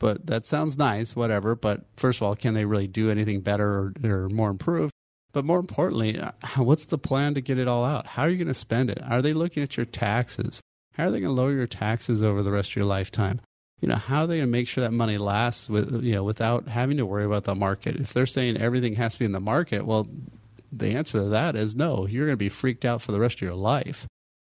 But 0.00 0.26
that 0.26 0.46
sounds 0.46 0.76
nice, 0.76 1.14
whatever. 1.14 1.54
But 1.54 1.84
first 1.96 2.20
of 2.20 2.24
all, 2.24 2.34
can 2.34 2.54
they 2.54 2.64
really 2.64 2.88
do 2.88 3.10
anything 3.10 3.40
better 3.40 3.68
or, 3.68 3.92
or 4.02 4.28
more 4.28 4.50
improved? 4.50 4.92
But 5.32 5.44
more 5.44 5.60
importantly, 5.60 6.18
uh, 6.18 6.32
what's 6.56 6.86
the 6.86 6.98
plan 6.98 7.34
to 7.34 7.40
get 7.40 7.58
it 7.58 7.68
all 7.68 7.84
out? 7.84 8.06
How 8.06 8.22
are 8.24 8.30
you 8.30 8.36
going 8.36 8.48
to 8.48 8.54
spend 8.54 8.90
it? 8.90 8.98
Are 9.02 9.22
they 9.22 9.32
looking 9.32 9.62
at 9.62 9.76
your 9.76 9.86
taxes? 9.86 10.60
How 10.94 11.04
are 11.04 11.10
they 11.10 11.20
going 11.20 11.34
to 11.34 11.40
lower 11.40 11.52
your 11.52 11.68
taxes 11.68 12.22
over 12.22 12.42
the 12.42 12.50
rest 12.50 12.70
of 12.70 12.76
your 12.76 12.84
lifetime? 12.84 13.40
You 13.80 13.88
know, 13.88 13.94
how 13.96 14.22
are 14.22 14.26
they 14.26 14.36
going 14.38 14.48
to 14.48 14.52
make 14.52 14.68
sure 14.68 14.82
that 14.82 14.92
money 14.92 15.18
lasts 15.18 15.68
with, 15.68 16.02
you 16.02 16.14
know, 16.14 16.24
without 16.24 16.68
having 16.68 16.96
to 16.96 17.06
worry 17.06 17.24
about 17.24 17.44
the 17.44 17.54
market? 17.54 17.96
If 17.96 18.12
they're 18.12 18.26
saying 18.26 18.56
everything 18.56 18.96
has 18.96 19.14
to 19.14 19.20
be 19.20 19.24
in 19.24 19.32
the 19.32 19.40
market, 19.40 19.86
well, 19.86 20.08
the 20.72 20.88
answer 20.94 21.18
to 21.20 21.24
that 21.30 21.56
is 21.56 21.74
no. 21.76 22.06
You're 22.06 22.26
going 22.26 22.34
to 22.34 22.36
be 22.36 22.48
freaked 22.48 22.84
out 22.84 23.02
for 23.02 23.12
the 23.12 23.20
rest 23.20 23.36
of 23.36 23.42
your 23.42 23.54
life. 23.54 24.06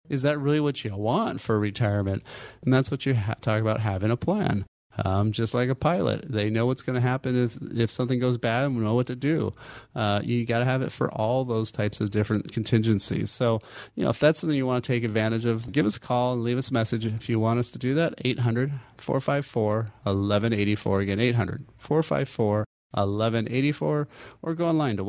Is 0.09 0.23
that 0.23 0.39
really 0.39 0.61
what 0.61 0.85
you 0.85 0.97
want 0.97 1.41
for 1.41 1.59
retirement? 1.59 2.23
And 2.63 2.73
that's 2.73 2.91
what 2.91 3.07
you 3.07 3.15
ha- 3.15 3.35
talk 3.41 3.61
about 3.61 3.81
having 3.81 4.11
a 4.11 4.17
plan. 4.17 4.65
um, 5.05 5.33
just 5.33 5.55
like 5.55 5.69
a 5.69 5.75
pilot. 5.75 6.25
They 6.31 6.51
know 6.51 6.67
what's 6.67 6.83
going 6.83 6.95
to 6.95 7.01
happen 7.01 7.37
if 7.37 7.57
if 7.77 7.91
something 7.91 8.19
goes 8.19 8.39
bad 8.39 8.67
and 8.67 8.83
know 8.83 8.95
what 8.95 9.07
to 9.07 9.17
do. 9.17 9.53
Uh, 9.95 10.21
you 10.25 10.45
got 10.45 10.59
to 10.61 10.65
have 10.65 10.83
it 10.83 10.93
for 10.93 11.11
all 11.13 11.45
those 11.45 11.71
types 11.73 12.01
of 12.01 12.11
different 12.11 12.53
contingencies. 12.53 13.31
So, 13.31 13.61
you 13.95 14.03
know, 14.05 14.11
if 14.11 14.19
that's 14.19 14.41
something 14.41 14.57
you 14.57 14.67
want 14.67 14.85
to 14.85 14.93
take 14.93 15.05
advantage 15.05 15.47
of, 15.47 15.71
give 15.73 15.87
us 15.87 15.97
a 15.97 16.01
call 16.01 16.35
and 16.35 16.43
leave 16.43 16.59
us 16.59 16.71
a 16.71 16.75
message 16.75 17.07
if 17.07 17.29
you 17.29 17.39
want 17.39 17.61
us 17.61 17.71
to 17.71 17.79
do 17.79 17.95
that. 17.95 18.15
800 18.25 18.73
454 18.99 19.93
1184. 20.03 21.01
Again, 21.01 21.21
800 21.21 21.67
454 21.79 22.65
1184, 22.93 24.09
or 24.43 24.55
go 24.55 24.67
online 24.69 24.97
to 24.97 25.05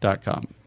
wealthcreatorradio.com. 0.00 0.65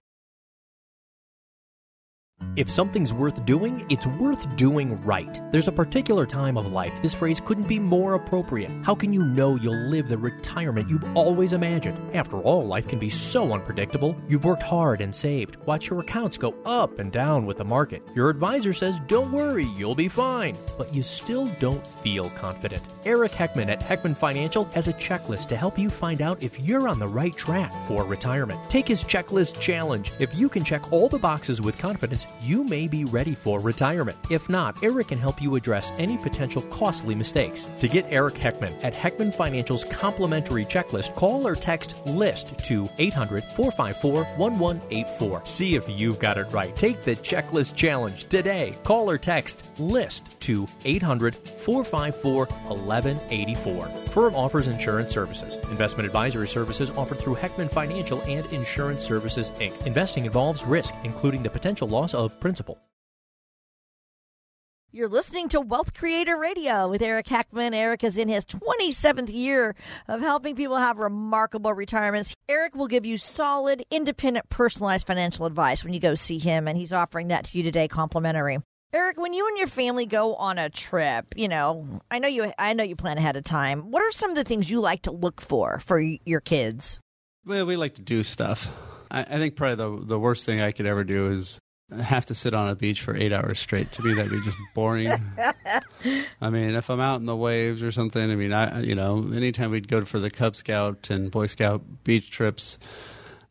If 2.59 2.69
something's 2.69 3.13
worth 3.13 3.45
doing, 3.45 3.85
it's 3.89 4.05
worth 4.05 4.57
doing 4.57 5.01
right. 5.05 5.39
There's 5.53 5.69
a 5.69 5.71
particular 5.71 6.25
time 6.25 6.57
of 6.57 6.73
life 6.73 6.91
this 7.01 7.13
phrase 7.13 7.39
couldn't 7.39 7.69
be 7.69 7.79
more 7.79 8.15
appropriate. 8.15 8.69
How 8.83 8.93
can 8.95 9.13
you 9.13 9.23
know 9.23 9.55
you'll 9.55 9.87
live 9.87 10.09
the 10.09 10.17
retirement 10.17 10.89
you've 10.89 11.15
always 11.15 11.53
imagined? 11.53 11.97
After 12.13 12.37
all, 12.39 12.67
life 12.67 12.85
can 12.85 12.99
be 12.99 13.09
so 13.09 13.53
unpredictable. 13.53 14.13
You've 14.27 14.43
worked 14.43 14.63
hard 14.63 14.99
and 14.99 15.15
saved. 15.15 15.55
Watch 15.67 15.89
your 15.89 16.01
accounts 16.01 16.37
go 16.37 16.53
up 16.65 16.99
and 16.99 17.13
down 17.13 17.45
with 17.45 17.59
the 17.59 17.63
market. 17.63 18.05
Your 18.13 18.29
advisor 18.29 18.73
says, 18.73 18.99
don't 19.07 19.31
worry, 19.31 19.67
you'll 19.77 19.95
be 19.95 20.09
fine. 20.09 20.57
But 20.77 20.93
you 20.93 21.01
still 21.01 21.45
don't 21.59 21.87
feel 22.01 22.29
confident. 22.31 22.83
Eric 23.05 23.31
Heckman 23.31 23.69
at 23.69 23.79
Heckman 23.79 24.17
Financial 24.17 24.65
has 24.73 24.89
a 24.89 24.93
checklist 24.93 25.45
to 25.47 25.55
help 25.55 25.79
you 25.79 25.89
find 25.89 26.21
out 26.21 26.43
if 26.43 26.59
you're 26.59 26.89
on 26.89 26.99
the 26.99 27.07
right 27.07 27.37
track 27.37 27.73
for 27.87 28.03
retirement. 28.03 28.59
Take 28.69 28.89
his 28.89 29.05
checklist 29.05 29.61
challenge. 29.61 30.11
If 30.19 30.35
you 30.35 30.49
can 30.49 30.65
check 30.65 30.91
all 30.91 31.07
the 31.07 31.17
boxes 31.17 31.61
with 31.61 31.77
confidence, 31.77 32.25
you 32.41 32.63
may 32.63 32.87
be 32.87 33.05
ready 33.05 33.33
for 33.33 33.59
retirement. 33.59 34.17
If 34.29 34.49
not, 34.49 34.81
Eric 34.83 35.09
can 35.09 35.17
help 35.17 35.41
you 35.41 35.55
address 35.55 35.91
any 35.97 36.17
potential 36.17 36.61
costly 36.63 37.15
mistakes. 37.15 37.67
To 37.79 37.87
get 37.87 38.05
Eric 38.09 38.35
Heckman 38.35 38.73
at 38.83 38.93
Heckman 38.93 39.33
Financial's 39.33 39.83
complimentary 39.83 40.65
checklist, 40.65 41.15
call 41.15 41.47
or 41.47 41.55
text 41.55 41.95
LIST 42.05 42.57
to 42.65 42.89
800 42.97 43.43
454 43.43 44.23
1184. 44.37 45.41
See 45.45 45.75
if 45.75 45.87
you've 45.87 46.19
got 46.19 46.37
it 46.37 46.51
right. 46.51 46.75
Take 46.75 47.03
the 47.03 47.15
checklist 47.15 47.75
challenge 47.75 48.25
today. 48.29 48.75
Call 48.83 49.09
or 49.09 49.17
text 49.17 49.63
LIST 49.79 50.39
to 50.41 50.67
800 50.85 51.35
454 51.35 52.45
1184. 52.45 53.85
Firm 54.09 54.35
offers 54.35 54.67
insurance 54.67 55.11
services. 55.13 55.55
Investment 55.69 56.05
advisory 56.05 56.47
services 56.47 56.89
offered 56.91 57.19
through 57.19 57.35
Heckman 57.35 57.71
Financial 57.71 58.21
and 58.23 58.45
Insurance 58.47 59.03
Services 59.03 59.51
Inc. 59.59 59.85
Investing 59.85 60.25
involves 60.25 60.63
risk, 60.63 60.93
including 61.03 61.43
the 61.43 61.49
potential 61.49 61.87
loss 61.87 62.13
of 62.13 62.18
principal. 62.27 62.77
You're 64.91 65.07
listening 65.07 65.49
to 65.49 65.61
Wealth 65.61 65.93
Creator 65.93 66.35
Radio 66.35 66.87
with 66.89 67.03
Eric 67.03 67.27
Heckman. 67.27 67.75
Eric 67.75 68.03
is 68.03 68.17
in 68.17 68.27
his 68.27 68.43
27th 68.43 69.31
year 69.31 69.75
of 70.07 70.19
helping 70.19 70.55
people 70.55 70.77
have 70.77 70.97
remarkable 70.97 71.75
retirements. 71.75 72.33
Eric 72.49 72.75
will 72.75 72.87
give 72.87 73.05
you 73.05 73.19
solid, 73.19 73.85
independent, 73.91 74.49
personalized 74.49 75.05
financial 75.05 75.45
advice 75.45 75.83
when 75.83 75.93
you 75.93 75.99
go 75.99 76.15
see 76.15 76.39
him, 76.39 76.67
and 76.67 76.75
he's 76.75 76.91
offering 76.91 77.27
that 77.27 77.45
to 77.45 77.57
you 77.59 77.63
today 77.63 77.87
complimentary. 77.87 78.57
Eric, 78.91 79.19
when 79.19 79.33
you 79.33 79.47
and 79.47 79.59
your 79.59 79.67
family 79.67 80.07
go 80.07 80.33
on 80.33 80.57
a 80.57 80.71
trip, 80.71 81.27
you 81.35 81.47
know, 81.47 82.01
I 82.09 82.17
know 82.17 82.27
you 82.27 82.51
I 82.57 82.73
know 82.73 82.83
you 82.83 82.95
plan 82.95 83.19
ahead 83.19 83.37
of 83.37 83.43
time. 83.43 83.91
What 83.91 84.01
are 84.01 84.11
some 84.11 84.31
of 84.31 84.35
the 84.35 84.43
things 84.43 84.71
you 84.71 84.79
like 84.79 85.03
to 85.03 85.11
look 85.11 85.39
for 85.39 85.77
for 85.77 85.99
your 85.99 86.41
kids? 86.41 86.99
Well, 87.45 87.67
we 87.67 87.75
like 87.75 87.93
to 87.95 88.01
do 88.01 88.23
stuff. 88.23 88.71
I, 89.11 89.21
I 89.21 89.37
think 89.37 89.55
probably 89.55 89.75
the 89.75 90.03
the 90.03 90.19
worst 90.19 90.47
thing 90.47 90.59
I 90.61 90.71
could 90.71 90.87
ever 90.87 91.03
do 91.03 91.29
is 91.29 91.59
have 92.01 92.25
to 92.27 92.35
sit 92.35 92.53
on 92.53 92.69
a 92.69 92.75
beach 92.75 93.01
for 93.01 93.15
eight 93.15 93.33
hours 93.33 93.59
straight. 93.59 93.91
To 93.93 94.03
me, 94.03 94.13
that'd 94.13 94.31
be 94.31 94.41
just 94.41 94.57
boring. 94.73 95.09
I 96.41 96.49
mean, 96.49 96.75
if 96.75 96.89
I'm 96.89 96.99
out 96.99 97.19
in 97.19 97.25
the 97.25 97.35
waves 97.35 97.81
or 97.83 97.91
something, 97.91 98.29
I 98.31 98.35
mean, 98.35 98.53
I 98.53 98.81
you 98.81 98.95
know, 98.95 99.29
anytime 99.33 99.71
we'd 99.71 99.87
go 99.87 100.05
for 100.05 100.19
the 100.19 100.29
Cub 100.29 100.55
Scout 100.55 101.09
and 101.09 101.31
Boy 101.31 101.47
Scout 101.47 101.81
beach 102.03 102.29
trips, 102.29 102.77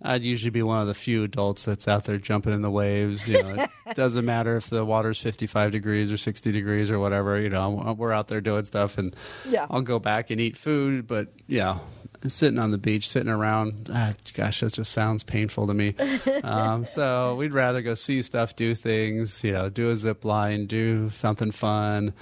I'd 0.00 0.22
usually 0.22 0.50
be 0.50 0.62
one 0.62 0.80
of 0.80 0.86
the 0.86 0.94
few 0.94 1.24
adults 1.24 1.64
that's 1.64 1.88
out 1.88 2.04
there 2.04 2.18
jumping 2.18 2.52
in 2.52 2.62
the 2.62 2.70
waves. 2.70 3.28
You 3.28 3.42
know, 3.42 3.66
it 3.86 3.94
doesn't 3.96 4.24
matter 4.24 4.56
if 4.56 4.70
the 4.70 4.84
water's 4.84 5.20
55 5.20 5.72
degrees 5.72 6.12
or 6.12 6.16
60 6.16 6.52
degrees 6.52 6.90
or 6.90 7.00
whatever. 7.00 7.40
You 7.40 7.48
know, 7.48 7.94
we're 7.98 8.12
out 8.12 8.28
there 8.28 8.40
doing 8.40 8.64
stuff, 8.64 8.96
and 8.98 9.14
Yeah. 9.48 9.66
I'll 9.68 9.82
go 9.82 9.98
back 9.98 10.30
and 10.30 10.40
eat 10.40 10.56
food. 10.56 11.08
But 11.08 11.32
yeah, 11.48 11.78
sitting 12.26 12.58
on 12.58 12.70
the 12.70 12.78
beach, 12.78 13.08
sitting 13.08 13.30
around, 13.30 13.90
ah, 13.92 14.14
gosh, 14.34 14.60
that 14.60 14.72
just 14.72 14.92
sounds 14.92 15.22
painful 15.22 15.66
to 15.66 15.74
me. 15.74 15.94
um, 16.44 16.84
so 16.84 17.36
we'd 17.36 17.52
rather 17.52 17.82
go 17.82 17.94
see 17.94 18.22
stuff, 18.22 18.56
do 18.56 18.74
things. 18.74 19.44
You 19.44 19.52
know, 19.52 19.68
do 19.68 19.90
a 19.90 19.96
zip 19.96 20.24
line, 20.24 20.66
do 20.66 21.10
something 21.10 21.50
fun. 21.50 22.12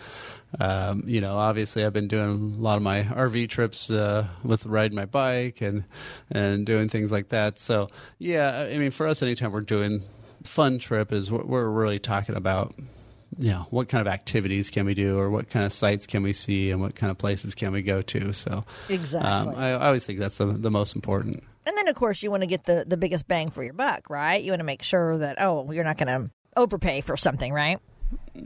Um, 0.60 1.02
you 1.06 1.20
know, 1.20 1.36
obviously, 1.36 1.84
I've 1.84 1.92
been 1.92 2.08
doing 2.08 2.54
a 2.58 2.62
lot 2.62 2.76
of 2.76 2.82
my 2.82 3.02
RV 3.02 3.48
trips 3.48 3.90
uh, 3.90 4.26
with 4.42 4.64
riding 4.66 4.96
my 4.96 5.04
bike 5.06 5.60
and 5.60 5.84
and 6.30 6.64
doing 6.64 6.88
things 6.88 7.12
like 7.12 7.30
that. 7.30 7.58
So, 7.58 7.90
yeah, 8.18 8.68
I 8.72 8.78
mean, 8.78 8.90
for 8.90 9.06
us, 9.06 9.22
anytime 9.22 9.52
we're 9.52 9.60
doing 9.60 10.02
fun 10.44 10.78
trip, 10.78 11.12
is 11.12 11.30
what 11.30 11.48
we're 11.48 11.68
really 11.68 11.98
talking 11.98 12.36
about. 12.36 12.74
You 13.38 13.50
know, 13.50 13.66
what 13.70 13.88
kind 13.88 14.06
of 14.06 14.12
activities 14.12 14.70
can 14.70 14.86
we 14.86 14.94
do, 14.94 15.18
or 15.18 15.28
what 15.30 15.50
kind 15.50 15.64
of 15.64 15.72
sites 15.72 16.06
can 16.06 16.22
we 16.22 16.32
see, 16.32 16.70
and 16.70 16.80
what 16.80 16.94
kind 16.94 17.10
of 17.10 17.18
places 17.18 17.54
can 17.54 17.72
we 17.72 17.82
go 17.82 18.00
to? 18.02 18.32
So, 18.32 18.64
Exactly. 18.88 19.30
um, 19.30 19.54
I, 19.54 19.72
I 19.72 19.86
always 19.86 20.04
think 20.04 20.18
that's 20.18 20.38
the 20.38 20.46
the 20.46 20.70
most 20.70 20.96
important. 20.96 21.42
And 21.66 21.76
then, 21.76 21.88
of 21.88 21.96
course, 21.96 22.22
you 22.22 22.30
want 22.30 22.42
to 22.42 22.46
get 22.46 22.64
the, 22.64 22.84
the 22.86 22.96
biggest 22.96 23.26
bang 23.26 23.50
for 23.50 23.64
your 23.64 23.72
buck, 23.72 24.08
right? 24.08 24.42
You 24.42 24.52
want 24.52 24.60
to 24.60 24.64
make 24.64 24.82
sure 24.82 25.18
that, 25.18 25.36
oh, 25.40 25.72
you're 25.72 25.82
not 25.82 25.98
going 25.98 26.06
to 26.06 26.30
overpay 26.56 27.00
for 27.00 27.16
something, 27.16 27.52
right? 27.52 27.80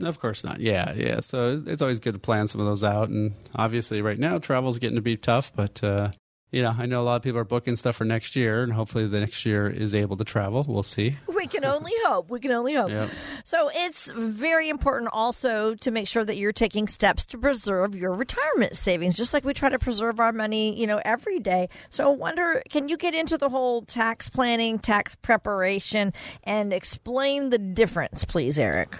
Of 0.01 0.19
course 0.19 0.43
not. 0.43 0.59
Yeah, 0.59 0.93
yeah. 0.93 1.19
So 1.19 1.61
it's 1.67 1.83
always 1.83 1.99
good 1.99 2.13
to 2.13 2.19
plan 2.19 2.47
some 2.47 2.59
of 2.59 2.67
those 2.67 2.83
out. 2.83 3.09
And 3.09 3.33
obviously, 3.53 4.01
right 4.01 4.17
now, 4.17 4.39
travel's 4.39 4.79
getting 4.79 4.95
to 4.95 5.01
be 5.03 5.17
tough. 5.17 5.53
But 5.55 5.83
uh, 5.83 6.11
you 6.51 6.61
know, 6.61 6.75
I 6.77 6.85
know 6.85 7.01
a 7.01 7.03
lot 7.03 7.15
of 7.15 7.21
people 7.21 7.39
are 7.39 7.45
booking 7.45 7.77
stuff 7.77 7.95
for 7.95 8.03
next 8.03 8.35
year, 8.35 8.61
and 8.61 8.73
hopefully, 8.73 9.07
the 9.07 9.21
next 9.21 9.45
year 9.45 9.67
is 9.67 9.95
able 9.95 10.17
to 10.17 10.25
travel. 10.25 10.65
We'll 10.67 10.83
see. 10.83 11.15
We 11.33 11.47
can 11.47 11.63
only 11.63 11.93
hope. 12.03 12.29
We 12.29 12.41
can 12.41 12.51
only 12.51 12.73
hope. 12.73 12.89
Yep. 12.89 13.09
So 13.45 13.71
it's 13.73 14.11
very 14.11 14.67
important 14.67 15.11
also 15.13 15.75
to 15.75 15.91
make 15.91 16.09
sure 16.09 16.25
that 16.25 16.35
you're 16.35 16.51
taking 16.51 16.89
steps 16.89 17.25
to 17.27 17.37
preserve 17.37 17.95
your 17.95 18.13
retirement 18.13 18.75
savings, 18.75 19.15
just 19.15 19.33
like 19.33 19.45
we 19.45 19.53
try 19.53 19.69
to 19.69 19.79
preserve 19.79 20.19
our 20.19 20.33
money, 20.33 20.77
you 20.77 20.87
know, 20.87 20.99
every 21.05 21.39
day. 21.39 21.69
So 21.89 22.11
I 22.11 22.15
wonder, 22.15 22.61
can 22.69 22.89
you 22.89 22.97
get 22.97 23.15
into 23.15 23.37
the 23.37 23.47
whole 23.47 23.83
tax 23.83 24.29
planning, 24.29 24.77
tax 24.77 25.15
preparation, 25.15 26.11
and 26.43 26.73
explain 26.73 27.49
the 27.49 27.59
difference, 27.59 28.25
please, 28.25 28.59
Eric? 28.59 28.99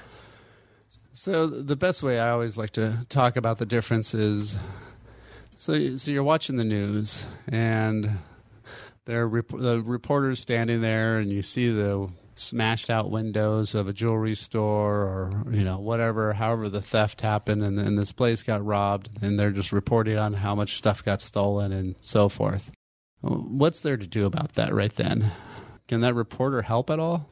So 1.13 1.47
the 1.47 1.75
best 1.75 2.01
way 2.01 2.17
I 2.17 2.29
always 2.29 2.57
like 2.57 2.71
to 2.71 3.05
talk 3.09 3.35
about 3.35 3.57
the 3.57 3.65
difference 3.65 4.13
is, 4.13 4.57
so 5.61 5.95
so 5.95 6.09
you're 6.09 6.23
watching 6.23 6.55
the 6.55 6.63
news 6.63 7.23
and 7.47 8.17
there 9.05 9.27
rep- 9.27 9.49
the 9.49 9.79
reporters 9.85 10.39
standing 10.39 10.81
there 10.81 11.19
and 11.19 11.29
you 11.31 11.43
see 11.43 11.69
the 11.69 12.09
smashed 12.33 12.89
out 12.89 13.11
windows 13.11 13.75
of 13.75 13.87
a 13.87 13.93
jewelry 13.93 14.33
store 14.33 14.95
or 14.95 15.43
you 15.51 15.63
know 15.63 15.77
whatever 15.77 16.33
however 16.33 16.67
the 16.67 16.81
theft 16.81 17.21
happened 17.21 17.61
and, 17.61 17.77
and 17.77 17.95
this 17.95 18.11
place 18.11 18.41
got 18.41 18.65
robbed 18.65 19.11
and 19.21 19.37
they're 19.37 19.51
just 19.51 19.71
reporting 19.71 20.17
on 20.17 20.33
how 20.33 20.55
much 20.55 20.77
stuff 20.77 21.05
got 21.05 21.21
stolen 21.21 21.71
and 21.71 21.95
so 21.99 22.27
forth. 22.27 22.71
What's 23.19 23.81
there 23.81 23.97
to 23.97 24.07
do 24.07 24.25
about 24.25 24.53
that 24.53 24.73
right 24.73 24.93
then? 24.95 25.31
Can 25.87 26.01
that 26.01 26.15
reporter 26.15 26.63
help 26.63 26.89
at 26.89 26.97
all? 26.97 27.29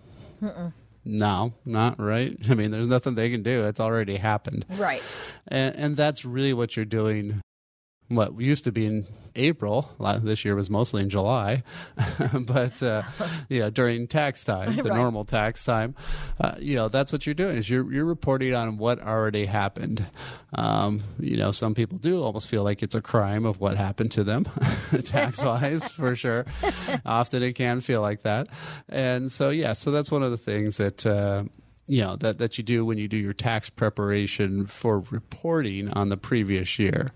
No 1.04 1.54
not 1.66 2.00
right. 2.00 2.38
I 2.48 2.54
mean 2.54 2.70
there's 2.70 2.88
nothing 2.88 3.16
they 3.16 3.32
can 3.32 3.42
do. 3.42 3.66
It's 3.66 3.80
already 3.80 4.18
happened. 4.18 4.68
Right. 4.70 5.02
and, 5.48 5.76
and 5.76 5.98
that's 5.98 6.26
really 6.26 6.54
what 6.54 6.76
you're 6.76 6.86
doing. 6.86 7.42
What 8.10 8.40
used 8.40 8.64
to 8.66 8.72
be 8.72 8.86
in 8.88 9.06
April, 9.36 9.88
this 10.24 10.44
year 10.44 10.56
was 10.56 10.70
mostly 10.70 11.04
in 11.04 11.10
July, 11.10 11.62
but 12.34 12.82
uh, 12.82 13.04
you 13.50 13.60
know 13.60 13.70
during 13.70 14.08
tax 14.08 14.44
time, 14.44 14.76
the 14.78 14.84
Right. 14.84 14.96
normal 14.98 15.26
tax 15.26 15.64
time, 15.64 15.94
uh, 16.42 16.56
you 16.60 16.76
know 16.76 16.90
that's 16.90 17.12
what 17.14 17.26
you're 17.28 17.36
doing 17.36 17.56
is 17.58 17.70
you're 17.70 17.92
you're 17.94 18.06
reporting 18.06 18.56
on 18.56 18.78
what 18.78 19.00
already 19.00 19.46
happened. 19.46 20.06
Um, 20.54 21.04
you 21.20 21.38
know, 21.38 21.52
some 21.52 21.76
people 21.76 22.00
do 22.00 22.24
almost 22.24 22.48
feel 22.48 22.64
like 22.64 22.82
it's 22.82 22.96
a 22.96 23.02
crime 23.02 23.46
of 23.46 23.60
what 23.60 23.78
happened 23.78 24.12
to 24.14 24.24
them, 24.24 24.46
tax 25.06 25.44
wise, 25.44 25.88
for 25.90 26.16
sure. 26.16 26.46
Often 27.06 27.44
it 27.44 27.54
can 27.54 27.80
feel 27.82 28.02
like 28.02 28.24
that, 28.24 28.48
and 28.90 29.32
so 29.32 29.52
yeah, 29.52 29.74
so 29.74 29.92
that's 29.92 30.12
one 30.12 30.24
of 30.24 30.32
the 30.32 30.38
things 30.38 30.78
that. 30.78 31.06
Uh, 31.06 31.44
you 31.92 32.02
know 32.04 32.16
that 32.18 32.38
that 32.38 32.56
you 32.60 32.64
do 32.64 32.86
when 32.86 33.00
you 33.00 33.08
do 33.08 33.18
your 33.18 33.34
tax 33.34 33.68
preparation 33.72 34.68
for 34.68 35.00
reporting 35.10 35.90
on 35.90 36.10
the 36.10 36.18
previous 36.18 36.78
year. 36.78 37.12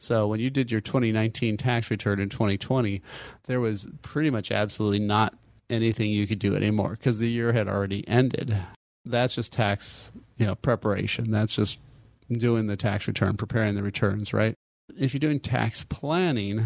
So 0.00 0.26
when 0.26 0.40
you 0.40 0.48
did 0.48 0.72
your 0.72 0.80
2019 0.80 1.58
tax 1.58 1.90
return 1.90 2.20
in 2.20 2.30
2020, 2.30 3.02
there 3.44 3.60
was 3.60 3.86
pretty 4.00 4.30
much 4.30 4.50
absolutely 4.50 4.98
not 4.98 5.36
anything 5.68 6.10
you 6.10 6.26
could 6.26 6.38
do 6.38 6.56
anymore 6.56 6.92
because 6.92 7.18
the 7.18 7.30
year 7.30 7.52
had 7.52 7.68
already 7.68 8.06
ended. 8.08 8.56
That's 9.04 9.34
just 9.34 9.52
tax, 9.52 10.10
you 10.38 10.46
know, 10.46 10.54
preparation. 10.54 11.30
That's 11.30 11.54
just 11.54 11.78
doing 12.32 12.66
the 12.66 12.78
tax 12.78 13.06
return, 13.06 13.36
preparing 13.36 13.74
the 13.74 13.82
returns, 13.82 14.32
right? 14.32 14.54
If 14.98 15.12
you're 15.12 15.20
doing 15.20 15.38
tax 15.38 15.84
planning, 15.84 16.64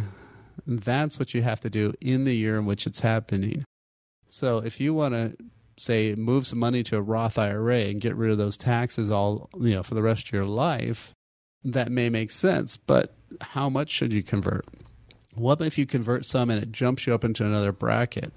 that's 0.65 1.19
what 1.19 1.35
you 1.35 1.43
have 1.43 1.61
to 1.63 1.71
do 1.71 1.93
in 2.01 2.25
the 2.25 2.37
year 2.37 2.57
in 2.57 2.67
which 2.67 2.87
it's 2.87 3.01
happening. 3.01 3.65
So 4.29 4.59
if 4.59 4.81
you 4.81 4.95
want 4.95 5.15
to 5.15 5.37
say 5.77 6.15
move 6.15 6.47
some 6.47 6.61
money 6.61 6.85
to 6.85 6.97
a 6.97 7.03
Roth 7.03 7.37
IRA 7.37 7.81
and 7.81 8.01
get 8.01 8.15
rid 8.15 8.31
of 8.31 8.39
those 8.39 8.57
taxes 8.57 9.11
all 9.11 9.51
you 9.59 9.75
know 9.75 9.83
for 9.83 9.97
the 9.97 10.03
rest 10.03 10.29
of 10.29 10.33
your 10.33 10.45
life, 10.45 11.13
that 11.65 11.91
may 11.91 12.11
make 12.11 12.31
sense, 12.31 12.77
but 12.77 13.17
how 13.41 13.69
much 13.69 13.91
should 13.91 14.13
you 14.13 14.23
convert? 14.23 14.67
What 15.35 15.61
if 15.61 15.79
you 15.79 15.87
convert 15.87 16.27
some 16.27 16.51
and 16.51 16.63
it 16.63 16.71
jumps 16.71 17.07
you 17.07 17.15
up 17.15 17.25
into 17.25 17.45
another 17.45 17.73
bracket? 17.73 18.33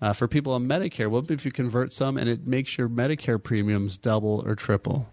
Uh, 0.00 0.12
for 0.12 0.28
people 0.28 0.52
on 0.52 0.68
Medicare, 0.68 1.10
what 1.10 1.30
if 1.30 1.44
you 1.44 1.50
convert 1.50 1.92
some 1.92 2.16
and 2.16 2.28
it 2.28 2.46
makes 2.46 2.78
your 2.78 2.88
Medicare 2.88 3.42
premiums 3.42 3.98
double 3.98 4.42
or 4.46 4.54
triple? 4.54 5.08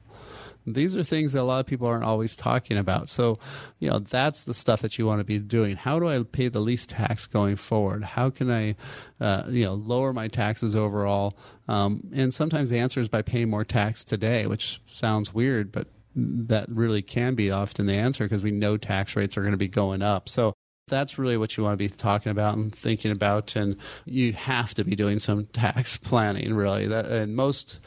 These 0.67 0.97
are 0.97 1.03
things 1.03 1.33
that 1.33 1.41
a 1.41 1.43
lot 1.43 1.59
of 1.59 1.67
people 1.67 1.87
aren't 1.87 2.03
always 2.03 2.35
talking 2.35 2.77
about. 2.77 3.07
So, 3.07 3.37
you 3.79 3.89
know, 3.89 3.99
that's 3.99 4.43
the 4.43 4.53
stuff 4.53 4.81
that 4.81 4.97
you 4.97 5.05
want 5.05 5.19
to 5.19 5.23
be 5.23 5.37
doing. 5.37 5.75
How 5.75 5.99
do 5.99 6.07
I 6.07 6.23
pay 6.23 6.47
the 6.47 6.59
least 6.59 6.89
tax 6.89 7.27
going 7.27 7.55
forward? 7.55 8.03
How 8.03 8.31
can 8.31 8.49
I, 8.49 8.75
uh, 9.19 9.43
you 9.47 9.65
know, 9.65 9.73
lower 9.73 10.11
my 10.11 10.27
taxes 10.27 10.75
overall? 10.75 11.37
Um, 11.67 12.09
and 12.13 12.33
sometimes 12.33 12.71
the 12.71 12.79
answer 12.79 12.99
is 12.99 13.09
by 13.09 13.21
paying 13.21 13.49
more 13.49 13.63
tax 13.63 14.03
today, 14.03 14.47
which 14.47 14.81
sounds 14.87 15.33
weird, 15.33 15.71
but 15.71 15.87
that 16.15 16.69
really 16.69 17.01
can 17.01 17.35
be 17.35 17.51
often 17.51 17.85
the 17.85 17.93
answer 17.93 18.25
because 18.25 18.43
we 18.43 18.51
know 18.51 18.77
tax 18.77 19.15
rates 19.15 19.37
are 19.37 19.41
going 19.41 19.51
to 19.51 19.57
be 19.57 19.67
going 19.67 20.01
up. 20.01 20.29
So 20.29 20.53
that's 20.87 21.17
really 21.17 21.37
what 21.37 21.57
you 21.57 21.63
want 21.63 21.73
to 21.73 21.77
be 21.77 21.89
talking 21.89 22.31
about 22.31 22.55
and 22.55 22.73
thinking 22.73 23.11
about 23.11 23.55
and 23.55 23.75
you 24.05 24.33
have 24.33 24.73
to 24.75 24.83
be 24.83 24.95
doing 24.95 25.19
some 25.19 25.45
tax 25.47 25.97
planning 26.03 26.53
really. 26.53 26.87
That 26.87 27.07
and 27.07 27.35
most 27.35 27.79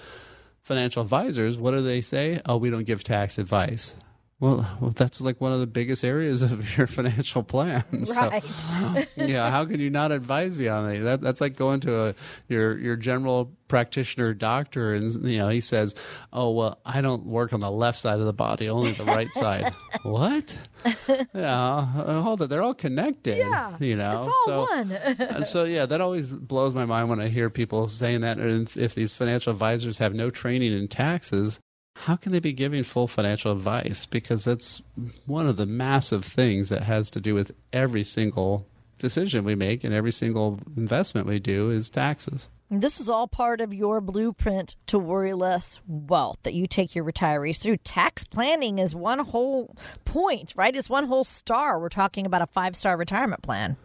financial 0.62 1.02
advisors 1.02 1.56
what 1.56 1.70
do 1.70 1.82
they 1.82 2.00
say? 2.00 2.40
Oh 2.46 2.56
we 2.56 2.70
don't 2.70 2.84
give 2.84 3.02
tax 3.04 3.38
advice 3.38 3.94
well, 4.40 4.64
well, 4.81 4.92
that's 4.94 5.20
like 5.20 5.40
one 5.40 5.53
of 5.53 5.59
the 5.59 5.66
biggest 5.66 6.05
areas 6.05 6.42
of 6.42 6.77
your 6.79 6.87
financial 6.87 7.42
plan. 7.42 7.85
Right. 7.90 8.44
So, 8.44 9.05
yeah. 9.16 9.51
How 9.51 9.64
can 9.64 9.81
you 9.81 9.90
not 9.90 10.12
advise 10.12 10.59
me 10.59 10.68
on 10.68 10.88
that? 10.88 11.01
that? 11.03 11.20
That's 11.20 11.40
like 11.40 11.57
going 11.57 11.81
to 11.81 12.09
a 12.09 12.14
your 12.48 12.79
your 12.79 12.94
general 12.94 13.53
practitioner 13.66 14.35
doctor, 14.35 14.94
and 14.94 15.12
you 15.29 15.38
know 15.38 15.48
he 15.48 15.61
says, 15.61 15.96
"Oh 16.33 16.53
well, 16.53 16.79
I 16.85 17.01
don't 17.01 17.27
work 17.27 17.53
on 17.53 17.59
the 17.59 17.70
left 17.70 17.98
side 17.98 18.20
of 18.20 18.27
the 18.27 18.33
body, 18.33 18.68
only 18.68 18.92
the 18.92 19.05
right 19.05 19.33
side." 19.35 19.74
what? 20.05 20.57
Yeah. 21.35 21.88
Uh, 21.96 22.22
hold 22.22 22.40
it. 22.42 22.48
They're 22.48 22.62
all 22.62 22.74
connected. 22.74 23.38
Yeah. 23.38 23.77
You 23.81 23.96
know. 23.96 24.18
It's 24.20 24.29
all 24.29 24.46
so, 24.46 24.61
one. 24.77 24.92
uh, 24.92 25.42
so 25.42 25.64
yeah, 25.64 25.85
that 25.87 26.01
always 26.01 26.33
blows 26.33 26.74
my 26.77 26.85
mind 26.85 27.09
when 27.09 27.20
I 27.20 27.27
hear 27.27 27.51
people 27.51 27.88
saying 27.88 28.20
that. 28.20 28.38
And 28.38 28.70
if 28.77 28.94
these 28.94 29.14
financial 29.14 29.53
advisors 29.53 29.98
have 29.98 30.14
no 30.14 30.31
training 30.31 30.72
in 30.79 30.87
taxes, 30.87 31.59
how 32.04 32.16
can 32.16 32.32
they 32.32 32.40
be 32.40 32.52
giving 32.52 32.84
full 32.84 33.08
financial 33.08 33.50
advice? 33.50 34.06
Because 34.06 34.44
that's 34.44 34.82
one 35.26 35.48
of 35.48 35.56
the 35.56 35.66
massive 35.66 36.24
things 36.24 36.68
that 36.68 36.84
has 36.84 37.11
to 37.11 37.20
do 37.20 37.34
with 37.34 37.52
every 37.72 38.04
single 38.04 38.66
decision 38.98 39.44
we 39.44 39.54
make 39.54 39.84
and 39.84 39.92
every 39.92 40.12
single 40.12 40.61
investment 40.76 41.26
we 41.26 41.38
do 41.38 41.70
is 41.70 41.88
taxes. 41.88 42.50
This 42.70 43.00
is 43.00 43.08
all 43.08 43.26
part 43.26 43.61
of 43.61 43.72
your 43.72 44.00
blueprint 44.00 44.76
to 44.87 44.98
worry 44.98 45.32
less 45.32 45.80
wealth 45.87 46.38
that 46.42 46.54
you 46.54 46.66
take 46.66 46.94
your 46.94 47.04
retirees 47.04 47.56
through. 47.56 47.78
Tax 47.78 48.24
planning 48.24 48.78
is 48.78 48.94
one 48.94 49.20
whole 49.20 49.74
point, 50.04 50.52
right? 50.54 50.76
It's 50.76 50.90
one 50.90 51.06
whole 51.06 51.24
star. 51.24 51.80
We're 51.80 51.88
talking 51.88 52.26
about 52.26 52.42
a 52.42 52.46
five 52.46 52.76
star 52.76 52.96
retirement 52.96 53.42
plan. 53.42 53.76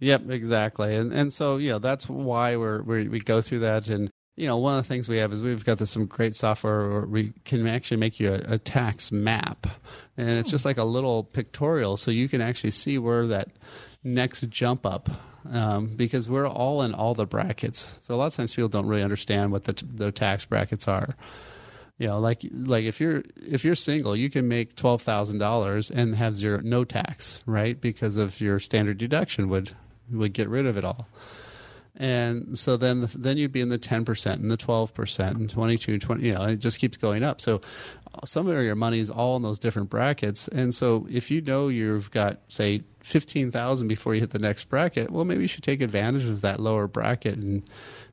Yep, 0.00 0.30
exactly. 0.30 0.96
And 0.96 1.12
and 1.12 1.32
so, 1.32 1.58
you 1.58 1.70
know, 1.70 1.78
that's 1.78 2.08
why 2.08 2.56
we're, 2.56 2.82
we 2.82 3.08
we 3.08 3.20
go 3.20 3.40
through 3.40 3.60
that 3.60 3.88
and 3.88 4.10
you 4.36 4.46
know, 4.46 4.56
one 4.56 4.78
of 4.78 4.84
the 4.84 4.88
things 4.88 5.08
we 5.08 5.18
have 5.18 5.32
is 5.32 5.42
we've 5.42 5.64
got 5.64 5.78
this 5.78 5.90
some 5.90 6.06
great 6.06 6.34
software 6.34 6.88
where 6.88 7.00
we 7.02 7.32
can 7.44 7.66
actually 7.66 7.98
make 7.98 8.18
you 8.18 8.32
a, 8.32 8.54
a 8.54 8.58
tax 8.58 9.12
map, 9.12 9.66
and 10.16 10.38
it's 10.38 10.50
just 10.50 10.64
like 10.64 10.78
a 10.78 10.84
little 10.84 11.24
pictorial, 11.24 11.96
so 11.96 12.10
you 12.10 12.28
can 12.28 12.40
actually 12.40 12.70
see 12.70 12.98
where 12.98 13.26
that 13.26 13.48
next 14.02 14.48
jump 14.48 14.86
up. 14.86 15.08
Um, 15.50 15.96
because 15.96 16.30
we're 16.30 16.46
all 16.46 16.82
in 16.82 16.94
all 16.94 17.14
the 17.14 17.26
brackets, 17.26 17.98
so 18.00 18.14
a 18.14 18.16
lot 18.16 18.26
of 18.26 18.34
times 18.34 18.54
people 18.54 18.68
don't 18.68 18.86
really 18.86 19.02
understand 19.02 19.50
what 19.50 19.64
the, 19.64 19.72
the 19.92 20.12
tax 20.12 20.44
brackets 20.44 20.86
are. 20.86 21.16
You 21.98 22.06
know, 22.06 22.20
like 22.20 22.46
like 22.52 22.84
if 22.84 23.00
you're 23.00 23.24
if 23.36 23.64
you're 23.64 23.74
single, 23.74 24.14
you 24.14 24.30
can 24.30 24.46
make 24.46 24.76
twelve 24.76 25.02
thousand 25.02 25.38
dollars 25.38 25.90
and 25.90 26.14
have 26.14 26.36
zero 26.36 26.60
no 26.62 26.84
tax, 26.84 27.42
right? 27.44 27.78
Because 27.78 28.16
of 28.16 28.40
your 28.40 28.60
standard 28.60 28.98
deduction 28.98 29.48
would 29.48 29.72
would 30.12 30.32
get 30.32 30.48
rid 30.48 30.64
of 30.64 30.76
it 30.76 30.84
all 30.84 31.08
and 31.96 32.58
so 32.58 32.76
then 32.76 33.08
then 33.14 33.36
you'd 33.36 33.52
be 33.52 33.60
in 33.60 33.68
the 33.68 33.78
10% 33.78 34.32
and 34.32 34.50
the 34.50 34.56
12% 34.56 35.30
and 35.30 35.50
22 35.50 35.98
20 35.98 36.22
you 36.22 36.34
know 36.34 36.44
it 36.44 36.56
just 36.56 36.78
keeps 36.78 36.96
going 36.96 37.22
up 37.22 37.40
so 37.40 37.60
uh, 38.14 38.24
some 38.24 38.46
of 38.48 38.62
your 38.62 38.74
money 38.74 38.98
is 38.98 39.10
all 39.10 39.36
in 39.36 39.42
those 39.42 39.58
different 39.58 39.90
brackets 39.90 40.48
and 40.48 40.74
so 40.74 41.06
if 41.10 41.30
you 41.30 41.40
know 41.40 41.68
you've 41.68 42.10
got 42.10 42.38
say 42.48 42.82
15,000 43.00 43.88
before 43.88 44.14
you 44.14 44.20
hit 44.20 44.30
the 44.30 44.38
next 44.38 44.64
bracket 44.70 45.10
well 45.10 45.24
maybe 45.24 45.42
you 45.42 45.48
should 45.48 45.64
take 45.64 45.82
advantage 45.82 46.24
of 46.24 46.40
that 46.40 46.60
lower 46.60 46.86
bracket 46.86 47.36
and 47.36 47.62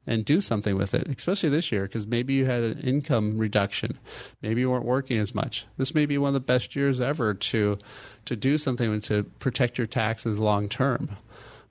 and 0.07 0.25
do 0.25 0.41
something 0.41 0.75
with 0.75 0.95
it, 0.95 1.07
especially 1.07 1.49
this 1.49 1.71
year, 1.71 1.83
because 1.83 2.07
maybe 2.07 2.33
you 2.33 2.45
had 2.45 2.63
an 2.63 2.79
income 2.79 3.37
reduction, 3.37 3.99
maybe 4.41 4.61
you 4.61 4.69
weren't 4.69 4.85
working 4.85 5.19
as 5.19 5.35
much. 5.35 5.67
This 5.77 5.93
may 5.93 6.07
be 6.07 6.17
one 6.17 6.29
of 6.29 6.33
the 6.33 6.39
best 6.39 6.75
years 6.75 6.99
ever 6.99 7.35
to 7.35 7.77
to 8.25 8.35
do 8.35 8.57
something 8.57 8.99
to 9.01 9.23
protect 9.37 9.77
your 9.77 9.85
taxes 9.85 10.39
long 10.39 10.67
term. 10.67 11.15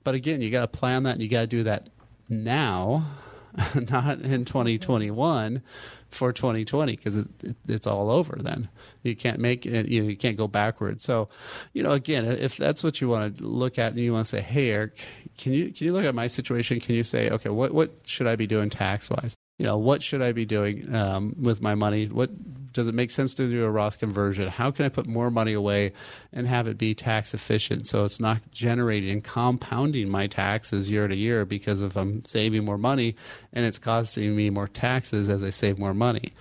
But 0.05 0.15
again, 0.15 0.41
you 0.41 0.49
got 0.51 0.71
to 0.71 0.79
plan 0.79 1.03
that, 1.03 1.15
and 1.15 1.21
you 1.21 1.27
got 1.27 1.41
to 1.41 1.47
do 1.47 1.63
that 1.63 1.89
now, 2.29 3.05
not 3.75 4.21
in 4.21 4.45
2021 4.45 5.61
for 6.09 6.33
2020 6.33 6.95
because 6.95 7.17
it, 7.17 7.27
it, 7.43 7.55
it's 7.67 7.87
all 7.87 8.09
over 8.09 8.37
then. 8.39 8.69
You 9.03 9.15
can't 9.15 9.39
make 9.39 9.65
it, 9.65 9.87
you, 9.87 10.01
know, 10.03 10.09
you 10.09 10.17
can't 10.17 10.37
go 10.37 10.47
backwards. 10.47 11.03
So, 11.03 11.29
you 11.73 11.83
know, 11.83 11.91
again, 11.91 12.25
if 12.25 12.57
that's 12.57 12.83
what 12.83 13.01
you 13.01 13.09
want 13.09 13.37
to 13.37 13.43
look 13.43 13.77
at 13.77 13.93
and 13.93 14.01
you 14.01 14.13
want 14.13 14.25
to 14.25 14.29
say, 14.29 14.41
hey, 14.41 14.71
Eric, 14.71 14.97
can 15.37 15.53
you, 15.53 15.71
can 15.71 15.87
you 15.87 15.93
look 15.93 16.05
at 16.05 16.15
my 16.15 16.27
situation? 16.27 16.79
Can 16.79 16.95
you 16.95 17.03
say, 17.03 17.29
okay, 17.29 17.49
what, 17.49 17.73
what 17.73 17.91
should 18.05 18.27
I 18.27 18.35
be 18.35 18.47
doing 18.47 18.69
tax 18.69 19.09
wise? 19.09 19.35
You 19.57 19.65
know, 19.65 19.77
what 19.77 20.01
should 20.01 20.21
I 20.21 20.31
be 20.31 20.45
doing 20.45 20.93
um, 20.95 21.35
with 21.39 21.61
my 21.61 21.75
money? 21.75 22.05
What 22.05 22.29
does 22.71 22.87
it 22.87 22.95
make 22.95 23.11
sense 23.11 23.33
to 23.35 23.49
do 23.49 23.65
a 23.65 23.71
Roth 23.71 23.99
conversion? 23.99 24.47
How 24.47 24.71
can 24.71 24.85
I 24.85 24.89
put 24.89 25.07
more 25.07 25.31
money 25.31 25.53
away 25.53 25.93
and 26.33 26.47
have 26.47 26.67
it 26.67 26.77
be 26.77 26.93
tax 26.93 27.33
efficient 27.33 27.87
so 27.87 28.05
it's 28.05 28.19
not 28.19 28.41
generating 28.51 29.09
and 29.11 29.23
compounding 29.23 30.09
my 30.09 30.27
taxes 30.27 30.89
year 30.89 31.07
to 31.07 31.15
year 31.15 31.45
because 31.45 31.81
if 31.81 31.95
I'm 31.95 32.23
saving 32.23 32.65
more 32.65 32.77
money 32.77 33.15
and 33.53 33.65
it's 33.65 33.77
costing 33.77 34.35
me 34.35 34.49
more 34.49 34.67
taxes 34.67 35.29
as 35.29 35.43
I 35.43 35.49
save 35.49 35.79
more 35.79 35.93
money? 35.93 36.33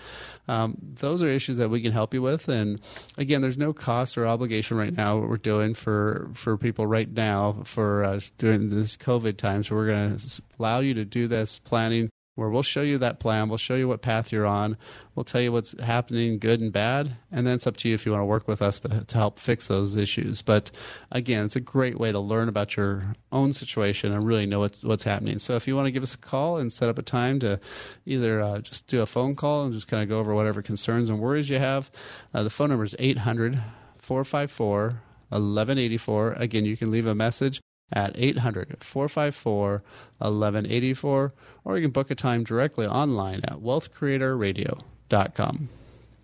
Um, 0.49 0.79
those 0.81 1.23
are 1.23 1.29
issues 1.29 1.59
that 1.59 1.69
we 1.69 1.83
can 1.83 1.93
help 1.93 2.15
you 2.15 2.23
with. 2.23 2.49
And 2.49 2.81
again, 3.19 3.43
there's 3.43 3.59
no 3.59 3.75
cost 3.75 4.17
or 4.17 4.27
obligation 4.27 4.79
right 4.79 4.97
now. 4.97 5.19
What 5.19 5.29
we're 5.29 5.37
doing 5.37 5.75
for 5.75 6.31
for 6.33 6.57
people 6.57 6.87
right 6.87 7.11
now 7.11 7.61
for 7.65 8.03
uh, 8.03 8.21
during 8.39 8.71
this 8.71 8.97
COVID 8.97 9.37
time, 9.37 9.63
so 9.63 9.77
we're 9.77 9.89
going 9.89 10.17
to 10.17 10.43
allow 10.59 10.81
you 10.81 10.95
to 10.95 11.05
do 11.05 11.29
this 11.29 11.59
planning 11.59 12.09
where 12.39 12.49
we'll 12.49 12.63
show 12.63 12.83
you 12.83 12.99
that 12.99 13.19
plan, 13.19 13.49
we'll 13.49 13.59
show 13.59 13.75
you 13.75 13.89
what 13.89 14.01
path 14.01 14.31
you're 14.31 14.47
on, 14.47 14.77
we'll 15.17 15.25
tell 15.25 15.41
you 15.41 15.51
what's 15.51 15.77
happening, 15.81 16.39
good 16.39 16.61
and 16.61 16.73
bad, 16.73 17.17
and 17.33 17.45
then 17.45 17.57
it's 17.57 17.67
up 17.67 17.77
to 17.77 17.89
you 17.89 17.97
if 17.97 18.07
you 18.07 18.13
want 18.13 18.23
to 18.23 18.27
work 18.27 18.47
with 18.47 18.63
us 18.63 18.79
to, 18.79 19.05
to 19.05 19.17
help 19.17 19.41
fix 19.41 19.67
those 19.67 19.97
issues. 19.97 20.41
But 20.41 20.71
again, 21.11 21.47
it's 21.47 21.57
a 21.57 21.61
great 21.61 21.99
way 21.99 22.13
to 22.13 22.21
learn 22.21 22.49
about 22.49 22.77
your 22.77 23.17
own 23.33 23.53
situation 23.53 24.13
and 24.13 24.25
really 24.25 24.47
know 24.47 24.61
what's, 24.61 24.85
what's 24.85 25.03
happening. 25.03 25.41
So 25.41 25.57
if 25.57 25.67
you 25.67 25.75
want 25.75 25.87
to 25.87 25.91
give 25.91 26.05
us 26.05 26.15
a 26.15 26.19
call 26.19 26.59
and 26.59 26.73
set 26.73 26.89
up 26.89 26.97
a 26.97 27.03
time 27.03 27.41
to 27.41 27.59
either 28.07 28.41
uh, 28.41 28.61
just 28.61 28.87
do 28.87 29.03
a 29.03 29.07
phone 29.07 29.35
call 29.35 29.65
and 29.65 29.73
just 29.73 29.89
kind 29.89 30.05
of 30.05 30.09
go 30.09 30.21
over 30.21 30.33
whatever 30.33 30.63
concerns 30.63 31.11
and 31.11 31.19
worries 31.19 31.51
you 31.51 31.59
have, 31.59 31.91
uh, 32.35 32.45
the 32.45 32.51
phone 32.51 32.69
number 32.69 32.85
is 32.85 32.95
800 33.01 33.61
454 33.99 35.03
1184. 35.31 36.33
Again, 36.35 36.65
you 36.65 36.77
can 36.77 36.93
leave 36.93 37.07
a 37.07 37.17
message 37.17 37.61
at 37.93 38.13
800 38.15 38.83
454 38.83 39.83
1184, 40.19 41.35
or 41.65 41.77
you 41.77 41.85
can 41.85 41.91
book 41.91 42.11
a 42.11 42.15
time 42.15 42.43
directly 42.45 42.87
online 42.87 43.41
at 43.45 43.59
wealthcreatorradio.com. 43.59 45.69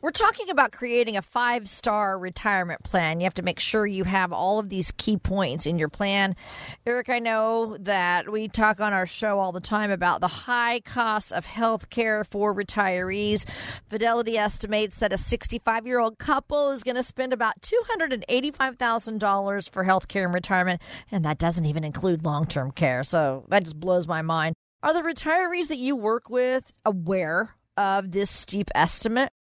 We're 0.05 0.11
talking 0.11 0.51
about 0.51 0.71
creating 0.71 1.17
a 1.17 1.23
five 1.23 1.67
star 1.67 2.19
retirement 2.19 2.83
plan. 2.83 3.21
You 3.21 3.25
have 3.25 3.33
to 3.37 3.43
make 3.43 3.59
sure 3.59 3.87
you 3.87 4.05
have 4.05 4.35
all 4.35 4.59
of 4.59 4.69
these 4.69 4.91
key 4.91 5.17
points 5.17 5.65
in 5.65 5.79
your 5.79 5.89
plan. 5.89 6.37
Eric, 6.85 7.09
I 7.09 7.21
know 7.21 7.79
that 7.81 8.31
we 8.31 8.49
talk 8.49 8.81
on 8.81 8.93
our 8.93 9.07
show 9.07 9.39
all 9.39 9.51
the 9.51 9.63
time 9.63 9.91
about 9.91 10.21
the 10.21 10.29
high 10.29 10.81
costs 10.81 11.33
of 11.33 11.47
health 11.47 11.89
care 11.89 12.23
for 12.23 12.55
retirees. 12.55 13.47
Fidelity 13.89 14.37
estimates 14.37 14.97
that 14.97 15.15
a 15.15 15.17
65 15.17 15.87
year 15.87 16.01
old 16.01 16.19
couple 16.19 16.73
is 16.73 16.83
going 16.83 16.97
to 16.97 17.03
spend 17.03 17.33
about 17.33 17.63
$285,000 17.63 19.71
for 19.71 19.85
health 19.85 20.09
care 20.09 20.27
in 20.27 20.33
retirement, 20.33 20.83
and 21.11 21.25
that 21.25 21.39
doesn't 21.39 21.65
even 21.65 21.83
include 21.83 22.27
long 22.27 22.47
term 22.47 22.73
care. 22.73 23.05
So 23.05 23.47
that 23.49 23.63
just 23.63 23.81
blows 23.81 24.07
my 24.07 24.21
mind. 24.21 24.55
Are 24.83 24.93
the 24.93 25.01
retirees 25.01 25.69
that 25.69 25.79
you 25.79 25.97
work 25.97 26.29
with 26.29 26.75
aware 26.85 27.55
of 27.79 28.11
this 28.11 28.31
steep 28.31 28.71
estimate? 28.75 29.33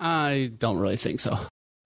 I 0.00 0.50
don't 0.58 0.78
really 0.78 0.96
think 0.96 1.20
so. 1.20 1.36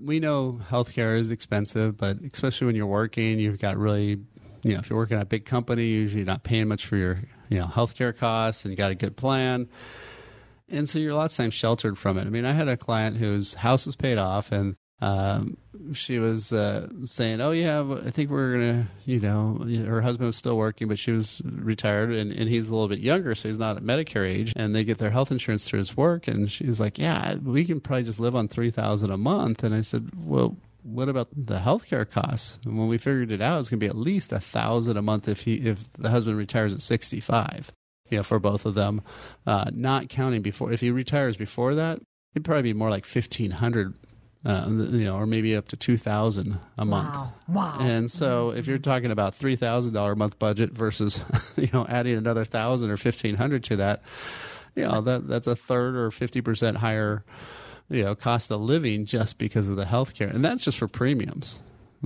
We 0.00 0.20
know 0.20 0.61
healthcare 0.70 1.18
is 1.18 1.31
expensive, 1.31 1.96
but 1.96 2.18
especially 2.33 2.66
when 2.66 2.77
you're 2.77 2.87
working, 2.87 3.38
you've 3.38 3.59
got 3.59 3.77
really, 3.77 4.20
you 4.62 4.72
know, 4.72 4.79
if 4.79 4.88
you're 4.88 4.98
working 4.98 5.16
at 5.16 5.22
a 5.22 5.27
big 5.27 5.44
company, 5.44 5.85
usually 5.85 6.20
you're 6.20 6.27
not 6.27 6.44
paying 6.44 6.68
much 6.68 6.87
for 6.87 6.96
your, 6.96 7.20
you 7.48 7.59
know, 7.59 7.66
healthcare 7.66 8.16
costs 8.16 8.64
and 8.64 8.72
you 8.72 8.77
got 8.77 8.92
a 8.92 8.94
good 8.94 9.16
plan. 9.16 9.68
And 10.68 10.88
so 10.88 10.98
you're 10.98 11.12
a 11.12 11.16
lot 11.16 11.31
of 11.31 11.37
times 11.37 11.55
sheltered 11.55 11.98
from 11.98 12.16
it. 12.16 12.27
I 12.27 12.31
mean, 12.31 12.44
I 12.44 12.53
had 12.53 12.68
a 12.68 12.77
client 12.77 13.16
whose 13.16 13.55
house 13.55 13.85
was 13.85 13.96
paid 13.96 14.18
off 14.18 14.53
and 14.53 14.77
um, 15.00 15.57
she 15.92 16.18
was 16.18 16.52
uh, 16.52 16.88
saying, 17.04 17.40
"Oh 17.40 17.50
yeah, 17.50 17.85
I 18.04 18.11
think 18.11 18.30
we're 18.30 18.52
gonna," 18.52 18.88
you 19.04 19.20
know, 19.20 19.59
her 19.87 20.00
husband 20.00 20.26
was 20.26 20.37
still 20.37 20.57
working, 20.57 20.88
but 20.88 20.98
she 20.98 21.11
was 21.11 21.42
retired, 21.44 22.12
and, 22.12 22.33
and 22.33 22.48
he's 22.48 22.68
a 22.68 22.72
little 22.72 22.88
bit 22.88 23.00
younger, 23.00 23.35
so 23.35 23.48
he's 23.48 23.59
not 23.59 23.76
at 23.76 23.83
Medicare 23.83 24.26
age, 24.26 24.52
and 24.57 24.74
they 24.74 24.85
get 24.85 24.98
their 24.98 25.11
health 25.11 25.30
insurance 25.30 25.68
through 25.68 25.80
his 25.80 25.96
work, 25.96 26.28
and 26.28 26.50
she's 26.50 26.78
like, 26.78 26.98
"Yeah, 26.98 27.35
we 27.37 27.64
can 27.64 27.80
probably 27.80 28.04
just 28.04 28.20
live 28.20 28.37
on 28.37 28.48
three 28.48 28.70
thousand 28.70 29.11
a 29.11 29.18
month," 29.18 29.64
and 29.64 29.74
I 29.74 29.83
said, 29.83 30.11
"Well." 30.16 30.57
what 30.85 31.09
about 31.09 31.28
the 31.35 31.59
healthcare 31.61 32.09
costs? 32.09 32.61
And 32.62 32.78
when 32.78 32.88
we 32.88 32.98
figured 32.98 33.33
it 33.33 33.40
out, 33.40 33.59
it's 33.59 33.70
going 33.70 33.80
to 33.80 33.85
be 33.85 33.88
at 33.88 33.96
least 33.96 34.33
a 34.33 34.38
thousand 34.38 34.98
a 34.98 35.02
month 35.02 35.28
if 35.28 35.40
he 35.40 35.54
if 35.54 35.90
the 35.94 36.11
husband 36.11 36.37
retires 36.37 36.74
at 36.74 36.83
65. 36.83 37.72
You 38.11 38.18
know, 38.18 38.22
for 38.22 38.38
both 38.38 38.66
of 38.66 38.74
them, 38.74 39.00
uh, 39.46 39.70
not 39.72 40.11
counting 40.11 40.42
before. 40.42 40.70
If 40.70 40.83
he 40.83 40.90
retires 40.90 41.38
before 41.38 41.74
that, 41.76 42.00
it'd 42.35 42.44
probably 42.44 42.64
be 42.64 42.74
more 42.74 42.90
like 42.90 43.07
1500 43.07 43.94
uh, 44.44 44.66
you 44.68 45.04
know, 45.04 45.16
or 45.16 45.26
maybe 45.26 45.57
up 45.57 45.68
to 45.68 45.76
two 45.76 45.96
thousand 45.96 46.59
a 46.76 46.85
month. 46.85 47.14
Wow! 47.14 47.33
Wow! 47.48 47.76
And 47.80 48.11
so, 48.11 48.50
if 48.50 48.66
you're 48.66 48.78
talking 48.78 49.11
about 49.11 49.35
three 49.35 49.57
thousand 49.57 49.94
dollar 49.94 50.12
a 50.12 50.16
month 50.16 50.38
budget 50.38 50.72
versus, 50.72 51.24
you 51.57 51.68
know, 51.72 51.87
adding 51.88 52.16
another 52.16 52.44
thousand 52.44 52.90
or 52.90 52.96
fifteen 52.96 53.37
hundred 53.37 53.64
to 53.64 53.76
that, 53.76 54.02
you 54.74 54.85
know, 54.85 55.00
that 55.00 55.28
that's 55.28 55.46
a 55.46 55.57
third 55.57 55.96
or 55.96 56.11
fifty 56.11 56.40
percent 56.40 56.76
higher, 56.76 57.24
you 57.88 58.02
know, 58.02 58.14
cost 58.14 58.50
of 58.50 58.61
living 58.61 59.07
just 59.07 59.38
because 59.38 59.68
of 59.68 59.76
the 59.76 59.85
healthcare, 59.85 60.33
and 60.33 60.44
that's 60.44 60.64
just 60.64 60.78
for 60.78 60.88
premiums. 60.88 61.61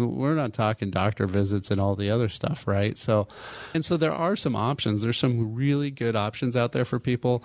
We're 0.07 0.35
not 0.35 0.53
talking 0.53 0.91
doctor 0.91 1.27
visits 1.27 1.71
and 1.71 1.81
all 1.81 1.97
the 1.97 2.11
other 2.11 2.29
stuff, 2.29 2.67
right? 2.67 2.97
So, 2.97 3.29
and 3.75 3.85
so 3.85 3.97
there 3.97 4.13
are 4.13 4.37
some 4.37 4.55
options. 4.55 5.03
There's 5.03 5.19
some 5.19 5.55
really 5.55 5.91
good 5.91 6.17
options 6.17 6.57
out 6.57 6.73
there 6.73 6.85
for 6.85 6.99
people. 6.99 7.43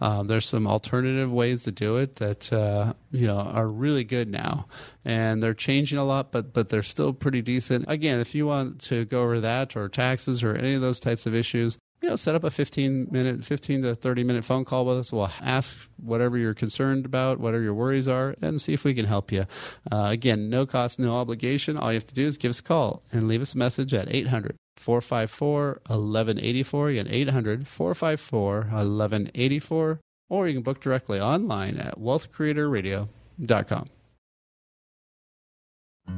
Uh, 0.00 0.22
there's 0.22 0.46
some 0.46 0.66
alternative 0.66 1.32
ways 1.32 1.64
to 1.64 1.72
do 1.72 1.96
it 1.96 2.16
that 2.16 2.52
uh, 2.52 2.94
you 3.10 3.26
know 3.26 3.38
are 3.38 3.68
really 3.68 4.04
good 4.04 4.28
now, 4.28 4.66
and 5.04 5.42
they're 5.42 5.54
changing 5.54 5.98
a 5.98 6.04
lot, 6.04 6.32
but 6.32 6.52
but 6.52 6.68
they're 6.68 6.82
still 6.82 7.12
pretty 7.12 7.42
decent. 7.42 7.84
Again, 7.88 8.20
if 8.20 8.34
you 8.34 8.46
want 8.46 8.80
to 8.82 9.04
go 9.04 9.22
over 9.22 9.40
that 9.40 9.76
or 9.76 9.88
taxes 9.88 10.42
or 10.42 10.54
any 10.54 10.74
of 10.74 10.80
those 10.80 11.00
types 11.00 11.26
of 11.26 11.34
issues, 11.34 11.78
you 12.02 12.08
know, 12.08 12.16
set 12.16 12.34
up 12.34 12.44
a 12.44 12.50
15 12.50 13.08
minute, 13.10 13.44
15 13.44 13.82
to 13.82 13.94
30 13.94 14.24
minute 14.24 14.44
phone 14.44 14.64
call 14.64 14.84
with 14.84 14.98
us. 14.98 15.12
We'll 15.12 15.30
ask 15.40 15.76
whatever 15.96 16.36
you're 16.36 16.54
concerned 16.54 17.06
about, 17.06 17.40
whatever 17.40 17.62
your 17.62 17.74
worries 17.74 18.08
are, 18.08 18.34
and 18.42 18.60
see 18.60 18.72
if 18.74 18.84
we 18.84 18.94
can 18.94 19.06
help 19.06 19.32
you. 19.32 19.46
Uh, 19.90 20.08
again, 20.10 20.50
no 20.50 20.66
cost, 20.66 20.98
no 20.98 21.14
obligation. 21.16 21.76
All 21.76 21.92
you 21.92 21.96
have 21.96 22.06
to 22.06 22.14
do 22.14 22.26
is 22.26 22.36
give 22.36 22.50
us 22.50 22.60
a 22.60 22.62
call 22.62 23.02
and 23.12 23.28
leave 23.28 23.40
us 23.40 23.54
a 23.54 23.58
message 23.58 23.94
at 23.94 24.12
800 24.12 24.56
454 24.76 25.80
1184. 25.86 26.88
Again, 26.90 27.08
800 27.08 27.66
454 27.66 28.54
1184. 28.54 30.00
Or 30.28 30.48
you 30.48 30.54
can 30.54 30.62
book 30.62 30.80
directly 30.80 31.20
online 31.20 31.76
at 31.78 31.98
wealthcreatorradio.com. 31.98 33.90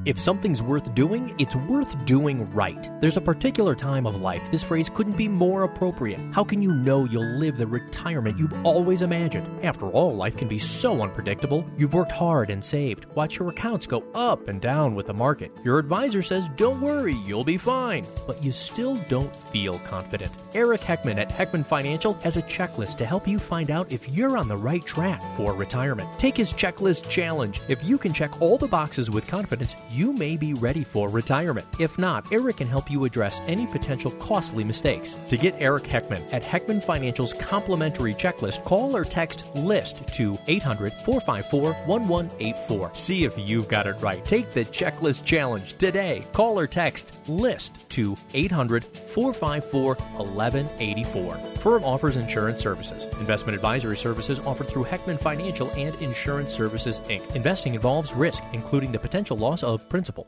If 0.08 0.18
something's 0.18 0.62
worth 0.62 0.94
doing, 0.94 1.34
it's 1.38 1.54
worth 1.54 2.06
doing 2.06 2.50
right. 2.54 2.90
There's 3.02 3.18
a 3.18 3.20
particular 3.20 3.74
time 3.74 4.06
of 4.06 4.22
life 4.22 4.40
this 4.50 4.62
phrase 4.62 4.88
couldn't 4.88 5.18
be 5.18 5.28
more 5.28 5.64
appropriate. 5.64 6.18
How 6.32 6.44
can 6.44 6.62
you 6.62 6.72
know 6.72 7.04
you'll 7.04 7.36
live 7.38 7.58
the 7.58 7.66
retirement 7.66 8.38
you've 8.38 8.64
always 8.64 9.02
imagined? 9.02 9.46
After 9.62 9.86
all, 9.88 10.16
life 10.16 10.34
can 10.34 10.48
be 10.48 10.58
so 10.58 11.02
unpredictable. 11.02 11.62
You've 11.76 11.92
worked 11.92 12.12
hard 12.12 12.48
and 12.48 12.64
saved. 12.64 13.04
Watch 13.16 13.38
your 13.38 13.50
accounts 13.50 13.86
go 13.86 14.02
up 14.14 14.48
and 14.48 14.62
down 14.62 14.94
with 14.94 15.08
the 15.08 15.12
market. 15.12 15.52
Your 15.62 15.78
advisor 15.78 16.22
says, 16.22 16.48
don't 16.56 16.80
worry, 16.80 17.16
you'll 17.26 17.44
be 17.44 17.58
fine. 17.58 18.06
But 18.26 18.42
you 18.42 18.50
still 18.50 18.96
don't 19.10 19.36
feel 19.50 19.78
confident. 19.80 20.32
Eric 20.54 20.80
Heckman 20.80 21.18
at 21.18 21.28
Heckman 21.28 21.66
Financial 21.66 22.14
has 22.22 22.38
a 22.38 22.42
checklist 22.42 22.96
to 22.96 23.04
help 23.04 23.28
you 23.28 23.38
find 23.38 23.70
out 23.70 23.92
if 23.92 24.08
you're 24.08 24.38
on 24.38 24.48
the 24.48 24.56
right 24.56 24.86
track 24.86 25.22
for 25.36 25.52
retirement. 25.52 26.08
Take 26.18 26.38
his 26.38 26.54
checklist 26.54 27.10
challenge. 27.10 27.60
If 27.68 27.84
you 27.84 27.98
can 27.98 28.14
check 28.14 28.40
all 28.40 28.56
the 28.56 28.66
boxes 28.66 29.10
with 29.10 29.26
confidence, 29.26 29.74
you 29.90 30.12
may 30.12 30.36
be 30.36 30.54
ready 30.54 30.82
for 30.82 31.08
retirement. 31.08 31.66
If 31.78 31.98
not, 31.98 32.32
Eric 32.32 32.58
can 32.58 32.66
help 32.66 32.90
you 32.90 33.04
address 33.04 33.40
any 33.46 33.66
potential 33.66 34.10
costly 34.12 34.64
mistakes. 34.64 35.14
To 35.28 35.36
get 35.36 35.54
Eric 35.58 35.84
Heckman 35.84 36.22
at 36.32 36.42
Heckman 36.42 36.82
Financial's 36.82 37.32
complimentary 37.32 38.14
checklist, 38.14 38.64
call 38.64 38.96
or 38.96 39.04
text 39.04 39.44
LIST 39.54 40.06
to 40.14 40.38
800 40.46 40.92
454 41.04 41.72
1184. 41.86 42.90
See 42.94 43.24
if 43.24 43.38
you've 43.38 43.68
got 43.68 43.86
it 43.86 44.00
right. 44.00 44.24
Take 44.24 44.52
the 44.52 44.64
checklist 44.66 45.24
challenge 45.24 45.76
today. 45.78 46.24
Call 46.32 46.58
or 46.58 46.66
text 46.66 47.18
LIST 47.28 47.88
to 47.90 48.16
800 48.34 48.84
454 48.84 49.94
1184. 49.94 51.34
Firm 51.58 51.84
offers 51.84 52.16
insurance 52.16 52.62
services. 52.62 53.04
Investment 53.18 53.54
advisory 53.54 53.96
services 53.96 54.38
offered 54.40 54.68
through 54.68 54.84
Heckman 54.84 55.20
Financial 55.20 55.70
and 55.72 55.94
Insurance 56.00 56.52
Services 56.52 57.00
Inc. 57.08 57.34
Investing 57.34 57.74
involves 57.74 58.12
risk, 58.12 58.42
including 58.52 58.92
the 58.92 58.98
potential 58.98 59.36
loss 59.36 59.62
of 59.62 59.67
principal. 59.76 60.26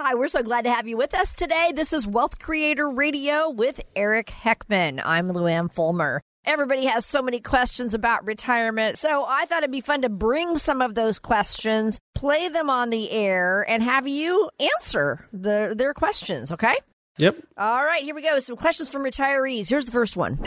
Hi, 0.00 0.14
we're 0.14 0.28
so 0.28 0.42
glad 0.42 0.64
to 0.64 0.70
have 0.72 0.88
you 0.88 0.96
with 0.96 1.14
us 1.14 1.36
today. 1.36 1.70
This 1.74 1.92
is 1.92 2.06
Wealth 2.06 2.38
Creator 2.38 2.88
Radio 2.90 3.50
with 3.50 3.80
Eric 3.94 4.28
Heckman. 4.28 5.00
I'm 5.04 5.28
Luann 5.28 5.72
Fulmer. 5.72 6.22
Everybody 6.44 6.86
has 6.86 7.06
so 7.06 7.22
many 7.22 7.38
questions 7.38 7.94
about 7.94 8.26
retirement, 8.26 8.98
so 8.98 9.24
I 9.28 9.44
thought 9.46 9.58
it'd 9.58 9.70
be 9.70 9.80
fun 9.80 10.02
to 10.02 10.08
bring 10.08 10.56
some 10.56 10.82
of 10.82 10.96
those 10.96 11.20
questions, 11.20 12.00
play 12.16 12.48
them 12.48 12.68
on 12.68 12.90
the 12.90 13.12
air, 13.12 13.64
and 13.68 13.80
have 13.80 14.08
you 14.08 14.50
answer 14.58 15.24
the, 15.32 15.74
their 15.76 15.94
questions, 15.94 16.50
okay? 16.50 16.74
Yep. 17.18 17.36
All 17.56 17.84
right, 17.84 18.02
here 18.02 18.14
we 18.14 18.22
go. 18.22 18.38
Some 18.40 18.56
questions 18.56 18.88
from 18.88 19.04
retirees. 19.04 19.68
Here's 19.68 19.86
the 19.86 19.92
first 19.92 20.16
one. 20.16 20.40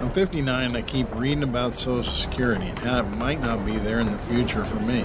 I'm 0.00 0.10
59 0.10 0.74
I 0.74 0.82
keep 0.82 1.14
reading 1.14 1.44
about 1.44 1.76
Social 1.76 2.12
Security 2.12 2.66
and 2.66 2.78
how 2.80 3.00
it 3.00 3.16
might 3.16 3.40
not 3.40 3.64
be 3.64 3.78
there 3.78 4.00
in 4.00 4.10
the 4.10 4.18
future 4.18 4.64
for 4.64 4.80
me. 4.80 5.04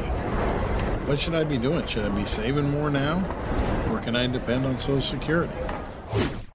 What 1.09 1.17
should 1.17 1.33
I 1.33 1.43
be 1.43 1.57
doing? 1.57 1.87
Should 1.87 2.05
I 2.05 2.09
be 2.09 2.23
saving 2.23 2.69
more 2.69 2.91
now? 2.91 3.17
Or 3.91 3.99
can 3.99 4.15
I 4.15 4.27
depend 4.27 4.63
on 4.67 4.77
Social 4.77 5.01
Security? 5.01 5.51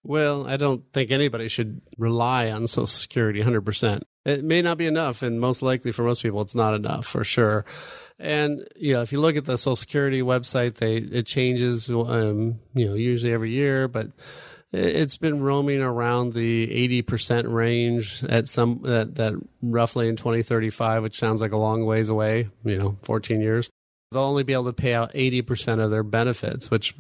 Well, 0.05 0.47
I 0.47 0.57
don't 0.57 0.85
think 0.93 1.11
anybody 1.11 1.49
should 1.49 1.81
rely 1.99 2.53
on 2.53 2.69
Social 2.69 2.87
Security 2.87 3.43
100%. 3.43 4.03
It 4.25 4.45
may 4.45 4.63
not 4.63 4.79
be 4.79 4.87
enough, 4.87 5.25
and 5.25 5.41
most 5.41 5.61
likely 5.61 5.91
for 5.91 6.05
most 6.05 6.23
people, 6.23 6.41
it's 6.41 6.55
not 6.55 6.73
enough 6.73 7.05
for 7.05 7.25
sure. 7.25 7.65
And 8.21 8.65
you 8.77 8.93
know, 8.93 9.03
if 9.03 9.11
you 9.11 9.19
look 9.19 9.35
at 9.35 9.45
the 9.45 9.59
Social 9.59 9.75
Security 9.75 10.23
website, 10.23 10.75
they 10.75 10.99
it 10.99 11.27
changes, 11.27 11.91
um, 11.91 12.61
you 12.75 12.87
know, 12.87 12.95
usually 12.95 13.33
every 13.33 13.51
year, 13.51 13.89
but 13.89 14.13
it's 14.73 15.17
been 15.17 15.43
roaming 15.43 15.83
around 15.83 16.33
the 16.33 17.03
80% 17.03 17.53
range 17.53 18.23
at 18.29 18.47
some 18.47 18.83
that, 18.85 19.17
that 19.17 19.35
roughly 19.63 20.09
in 20.09 20.17
2035 20.17 21.03
which 21.03 21.19
sounds 21.19 21.41
like 21.41 21.53
a 21.53 21.57
long 21.57 21.85
ways 21.85 22.09
away 22.09 22.49
you 22.65 22.77
know 22.77 22.97
14 23.03 23.41
years 23.41 23.71
they'll 24.15 24.23
only 24.23 24.43
be 24.43 24.53
able 24.53 24.65
to 24.65 24.73
pay 24.73 24.95
out 24.95 25.13
80% 25.13 25.85
of 25.85 25.91
their 25.91 26.03
benefits 26.03 26.71
which 26.71 26.95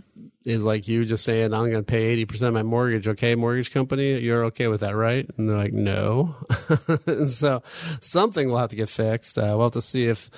is 0.44 0.62
like 0.62 0.87
you 0.87 1.05
just 1.05 1.24
saying 1.24 1.55
i'm 1.55 1.70
going 1.70 1.72
to 1.72 1.83
pay 1.83 2.24
80% 2.24 2.48
of 2.48 2.55
my 2.55 2.62
mortgage 2.62 3.09
okay 3.09 3.35
mortgage 3.35 3.72
company 3.72 4.18
you're 4.18 4.44
okay 4.46 4.66
with 4.68 4.81
that 4.81 4.94
right 4.94 5.29
and 5.37 5.48
they're 5.48 5.57
like 5.57 5.72
no 5.72 6.35
so 7.27 7.62
something 8.00 8.48
will 8.48 8.59
have 8.59 8.70
to 8.70 8.77
get 8.77 8.90
fixed 8.90 9.38
uh, 9.38 9.55
we'll 9.57 9.62
have 9.62 9.72
to 9.72 9.81
see 9.83 10.07
if 10.07 10.31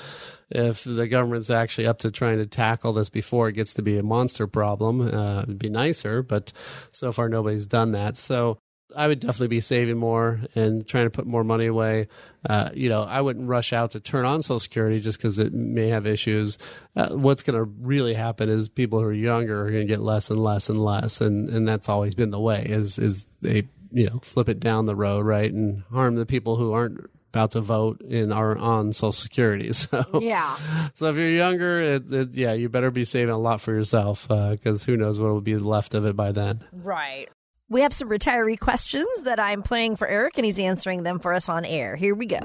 if 0.50 0.84
the 0.84 1.08
government's 1.08 1.50
actually 1.50 1.86
up 1.86 1.98
to 1.98 2.10
trying 2.10 2.38
to 2.38 2.46
tackle 2.46 2.92
this 2.92 3.08
before 3.08 3.48
it 3.48 3.54
gets 3.54 3.74
to 3.74 3.82
be 3.82 3.98
a 3.98 4.02
monster 4.02 4.46
problem, 4.46 5.00
uh, 5.00 5.42
it'd 5.42 5.58
be 5.58 5.68
nicer. 5.68 6.22
But 6.22 6.52
so 6.92 7.10
far, 7.10 7.28
nobody's 7.28 7.66
done 7.66 7.92
that. 7.92 8.16
So 8.16 8.58
I 8.94 9.08
would 9.08 9.20
definitely 9.20 9.48
be 9.48 9.60
saving 9.60 9.96
more 9.98 10.40
and 10.54 10.86
trying 10.86 11.04
to 11.06 11.10
put 11.10 11.26
more 11.26 11.42
money 11.44 11.66
away. 11.66 12.08
Uh, 12.48 12.70
you 12.74 12.88
know, 12.88 13.02
I 13.02 13.20
wouldn't 13.20 13.48
rush 13.48 13.72
out 13.72 13.92
to 13.92 14.00
turn 14.00 14.24
on 14.24 14.42
Social 14.42 14.60
Security 14.60 15.00
just 15.00 15.18
because 15.18 15.38
it 15.38 15.52
may 15.52 15.88
have 15.88 16.06
issues. 16.06 16.58
Uh, 16.94 17.08
what's 17.16 17.42
going 17.42 17.56
to 17.58 17.64
really 17.64 18.14
happen 18.14 18.48
is 18.48 18.68
people 18.68 19.00
who 19.00 19.06
are 19.06 19.12
younger 19.12 19.66
are 19.66 19.70
going 19.70 19.86
to 19.86 19.92
get 19.92 20.00
less 20.00 20.30
and 20.30 20.38
less 20.38 20.68
and 20.68 20.78
less, 20.84 21.20
and 21.20 21.48
and 21.48 21.66
that's 21.66 21.88
always 21.88 22.14
been 22.14 22.30
the 22.30 22.40
way. 22.40 22.64
Is 22.68 22.98
is 22.98 23.26
they 23.42 23.66
you 23.90 24.08
know 24.08 24.20
flip 24.22 24.48
it 24.48 24.60
down 24.60 24.84
the 24.86 24.96
road 24.96 25.24
right 25.26 25.52
and 25.52 25.82
harm 25.90 26.14
the 26.16 26.26
people 26.26 26.56
who 26.56 26.72
aren't 26.72 27.10
about 27.32 27.50
to 27.50 27.60
vote 27.60 28.00
in 28.00 28.32
our 28.32 28.56
on 28.56 28.92
Social 28.92 29.12
Security. 29.12 29.70
So 29.72 30.20
Yeah. 30.22 30.56
so 30.94 31.10
if 31.10 31.16
you're 31.16 31.28
younger, 31.30 31.80
it, 31.82 32.10
it, 32.10 32.34
yeah, 32.34 32.52
you 32.54 32.68
better 32.68 32.90
be 32.90 33.04
saving 33.04 33.34
a 33.34 33.38
lot 33.38 33.60
for 33.60 33.72
yourself 33.72 34.26
because 34.28 34.84
who 34.84 34.96
knows 34.96 35.20
what 35.20 35.32
will 35.32 35.40
be 35.42 35.56
left 35.56 35.94
of 35.94 36.06
it 36.06 36.16
by 36.16 36.32
then. 36.32 36.64
Right. 36.72 37.28
We 37.68 37.80
have 37.80 37.92
some 37.92 38.08
retiree 38.08 38.60
questions 38.60 39.24
that 39.24 39.40
I'm 39.40 39.64
playing 39.64 39.96
for 39.96 40.06
Eric, 40.06 40.38
and 40.38 40.44
he's 40.44 40.58
answering 40.58 41.02
them 41.02 41.18
for 41.18 41.34
us 41.34 41.48
on 41.48 41.64
air. 41.64 41.96
Here 41.96 42.14
we 42.14 42.26
go. 42.26 42.38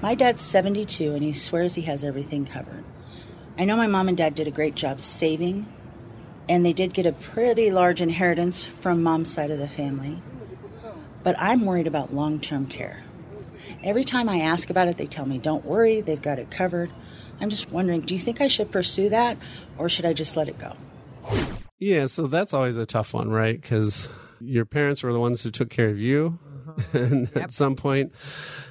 My 0.00 0.14
dad's 0.14 0.40
72 0.40 1.12
and 1.12 1.22
he 1.22 1.34
swears 1.34 1.74
he 1.74 1.82
has 1.82 2.02
everything 2.02 2.46
covered. 2.46 2.82
I 3.58 3.66
know 3.66 3.76
my 3.76 3.86
mom 3.86 4.08
and 4.08 4.16
dad 4.16 4.34
did 4.34 4.48
a 4.48 4.50
great 4.50 4.74
job 4.74 5.02
saving, 5.02 5.66
and 6.48 6.64
they 6.64 6.72
did 6.72 6.94
get 6.94 7.04
a 7.04 7.12
pretty 7.12 7.70
large 7.70 8.00
inheritance 8.00 8.64
from 8.64 9.02
mom's 9.02 9.30
side 9.30 9.50
of 9.50 9.58
the 9.58 9.68
family. 9.68 10.22
But 11.22 11.36
I'm 11.38 11.66
worried 11.66 11.86
about 11.86 12.14
long 12.14 12.40
term 12.40 12.64
care. 12.66 13.02
Every 13.84 14.04
time 14.04 14.26
I 14.26 14.38
ask 14.40 14.70
about 14.70 14.88
it, 14.88 14.96
they 14.96 15.06
tell 15.06 15.26
me, 15.26 15.36
don't 15.36 15.66
worry, 15.66 16.00
they've 16.00 16.22
got 16.22 16.38
it 16.38 16.50
covered. 16.50 16.90
I'm 17.42 17.50
just 17.50 17.70
wondering, 17.70 18.00
do 18.00 18.14
you 18.14 18.20
think 18.20 18.40
I 18.40 18.48
should 18.48 18.70
pursue 18.70 19.10
that 19.10 19.36
or 19.76 19.90
should 19.90 20.06
I 20.06 20.14
just 20.14 20.34
let 20.34 20.48
it 20.48 20.58
go? 20.58 20.72
Yeah, 21.78 22.06
so 22.06 22.26
that's 22.26 22.54
always 22.54 22.78
a 22.78 22.86
tough 22.86 23.12
one, 23.12 23.28
right? 23.28 23.60
Because 23.60 24.08
your 24.40 24.64
parents 24.64 25.02
were 25.02 25.12
the 25.12 25.20
ones 25.20 25.42
who 25.42 25.50
took 25.50 25.70
care 25.70 25.88
of 25.88 26.00
you. 26.00 26.38
Mm-hmm. 26.46 26.96
and 26.96 27.36
at 27.36 27.52
some 27.52 27.76
point, 27.76 28.12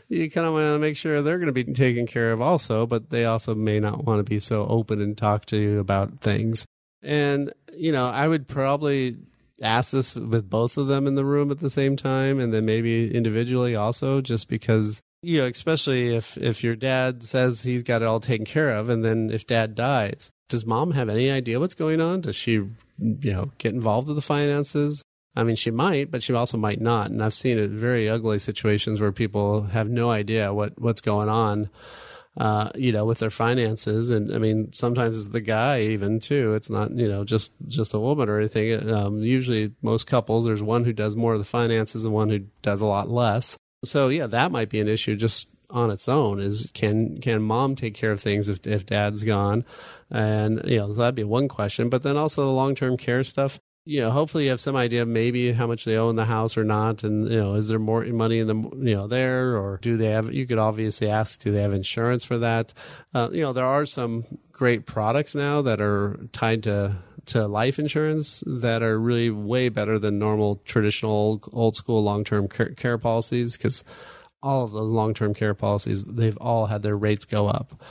you 0.09 0.29
kind 0.29 0.45
of 0.45 0.53
want 0.53 0.75
to 0.75 0.79
make 0.79 0.97
sure 0.97 1.21
they're 1.21 1.37
going 1.37 1.53
to 1.53 1.65
be 1.65 1.73
taken 1.73 2.05
care 2.05 2.31
of 2.31 2.41
also, 2.41 2.85
but 2.85 3.09
they 3.09 3.25
also 3.25 3.55
may 3.55 3.79
not 3.79 4.03
want 4.03 4.19
to 4.19 4.29
be 4.29 4.39
so 4.39 4.65
open 4.67 5.01
and 5.01 5.17
talk 5.17 5.45
to 5.47 5.57
you 5.57 5.79
about 5.79 6.21
things. 6.21 6.65
And, 7.01 7.53
you 7.73 7.91
know, 7.91 8.05
I 8.07 8.27
would 8.27 8.47
probably 8.47 9.17
ask 9.61 9.91
this 9.91 10.15
with 10.15 10.49
both 10.49 10.77
of 10.77 10.87
them 10.87 11.07
in 11.07 11.15
the 11.15 11.25
room 11.25 11.49
at 11.51 11.59
the 11.59 11.69
same 11.69 11.95
time 11.95 12.39
and 12.39 12.53
then 12.53 12.65
maybe 12.65 13.13
individually 13.13 13.75
also, 13.75 14.21
just 14.21 14.47
because 14.49 15.01
you 15.25 15.39
know, 15.39 15.47
especially 15.47 16.15
if 16.15 16.37
if 16.37 16.63
your 16.63 16.75
dad 16.75 17.23
says 17.23 17.63
he's 17.63 17.81
got 17.81 18.03
it 18.03 18.05
all 18.05 18.19
taken 18.19 18.45
care 18.45 18.69
of, 18.69 18.89
and 18.89 19.03
then 19.03 19.31
if 19.31 19.47
dad 19.47 19.73
dies, 19.73 20.29
does 20.49 20.67
mom 20.67 20.91
have 20.91 21.09
any 21.09 21.31
idea 21.31 21.59
what's 21.59 21.73
going 21.73 21.99
on? 21.99 22.21
Does 22.21 22.35
she, 22.35 22.51
you 22.51 22.69
know, 22.99 23.51
get 23.57 23.73
involved 23.73 24.07
with 24.07 24.17
the 24.17 24.21
finances? 24.21 25.03
I 25.35 25.43
mean, 25.43 25.55
she 25.55 25.71
might, 25.71 26.11
but 26.11 26.23
she 26.23 26.33
also 26.33 26.57
might 26.57 26.79
not. 26.79 27.11
And 27.11 27.21
I've 27.21 27.33
seen 27.33 27.57
it 27.57 27.69
very 27.69 28.09
ugly 28.09 28.39
situations 28.39 29.01
where 29.01 29.11
people 29.11 29.63
have 29.63 29.89
no 29.89 30.09
idea 30.09 30.53
what 30.53 30.79
what's 30.79 31.01
going 31.01 31.29
on. 31.29 31.69
Uh, 32.37 32.69
you 32.75 32.91
know, 32.91 33.05
with 33.05 33.19
their 33.19 33.29
finances, 33.29 34.09
and 34.09 34.33
I 34.35 34.39
mean, 34.39 34.73
sometimes 34.73 35.17
it's 35.17 35.29
the 35.29 35.39
guy 35.39 35.79
even 35.79 36.19
too. 36.19 36.53
It's 36.53 36.69
not 36.69 36.91
you 36.91 37.07
know 37.07 37.23
just 37.23 37.53
just 37.67 37.93
a 37.93 37.99
woman 37.99 38.27
or 38.27 38.39
anything. 38.39 38.91
Um, 38.91 39.19
usually, 39.19 39.71
most 39.81 40.05
couples, 40.05 40.43
there's 40.43 40.61
one 40.61 40.83
who 40.83 40.91
does 40.91 41.15
more 41.15 41.31
of 41.31 41.39
the 41.39 41.45
finances 41.45 42.03
and 42.03 42.13
one 42.13 42.27
who 42.29 42.39
does 42.61 42.81
a 42.81 42.85
lot 42.85 43.07
less. 43.07 43.57
So 43.85 44.09
yeah, 44.09 44.27
that 44.27 44.51
might 44.51 44.69
be 44.69 44.81
an 44.81 44.89
issue 44.89 45.15
just 45.15 45.47
on 45.69 45.91
its 45.91 46.09
own. 46.09 46.41
Is 46.41 46.69
can 46.73 47.21
can 47.21 47.41
mom 47.41 47.73
take 47.73 47.93
care 47.93 48.11
of 48.11 48.19
things 48.19 48.49
if 48.49 48.67
if 48.67 48.85
dad's 48.85 49.23
gone? 49.23 49.63
And 50.09 50.61
you 50.65 50.77
know 50.77 50.93
that'd 50.93 51.15
be 51.15 51.23
one 51.23 51.47
question. 51.47 51.87
But 51.87 52.03
then 52.03 52.17
also 52.17 52.43
the 52.43 52.51
long 52.51 52.75
term 52.75 52.97
care 52.97 53.23
stuff 53.23 53.59
you 53.85 54.01
know, 54.01 54.09
hopefully 54.09 54.45
you 54.45 54.49
have 54.49 54.59
some 54.59 54.75
idea 54.75 55.05
maybe 55.05 55.51
how 55.51 55.67
much 55.67 55.85
they 55.85 55.95
own 55.95 56.15
the 56.15 56.25
house 56.25 56.57
or 56.57 56.63
not, 56.63 57.03
and 57.03 57.29
you 57.29 57.37
know, 57.37 57.53
is 57.53 57.67
there 57.67 57.77
more 57.77 58.03
money 58.05 58.39
in 58.39 58.47
the 58.47 58.55
you 58.55 58.95
know 58.95 59.07
there, 59.07 59.55
or 59.57 59.77
do 59.81 59.95
they 59.95 60.07
have? 60.07 60.33
You 60.33 60.47
could 60.47 60.57
obviously 60.57 61.07
ask, 61.07 61.39
do 61.41 61.51
they 61.51 61.61
have 61.61 61.71
insurance 61.73 62.25
for 62.25 62.39
that? 62.39 62.73
Uh, 63.13 63.29
you 63.31 63.41
know, 63.41 63.53
there 63.53 63.65
are 63.65 63.85
some 63.85 64.23
great 64.51 64.87
products 64.87 65.35
now 65.35 65.61
that 65.61 65.81
are 65.81 66.19
tied 66.31 66.63
to 66.63 66.97
to 67.27 67.47
life 67.47 67.79
insurance 67.79 68.43
that 68.45 68.81
are 68.81 68.99
really 68.99 69.29
way 69.29 69.69
better 69.69 69.99
than 69.99 70.19
normal 70.19 70.61
traditional 70.65 71.41
old 71.53 71.75
school 71.75 72.03
long 72.03 72.23
term 72.23 72.47
care, 72.47 72.69
care 72.69 72.97
policies 72.97 73.57
because 73.57 73.83
all 74.41 74.63
of 74.63 74.71
those 74.71 74.91
long 74.91 75.13
term 75.13 75.33
care 75.33 75.53
policies 75.53 76.05
they've 76.05 76.37
all 76.37 76.67
had 76.67 76.83
their 76.83 76.97
rates 76.97 77.25
go 77.25 77.47
up 77.47 77.81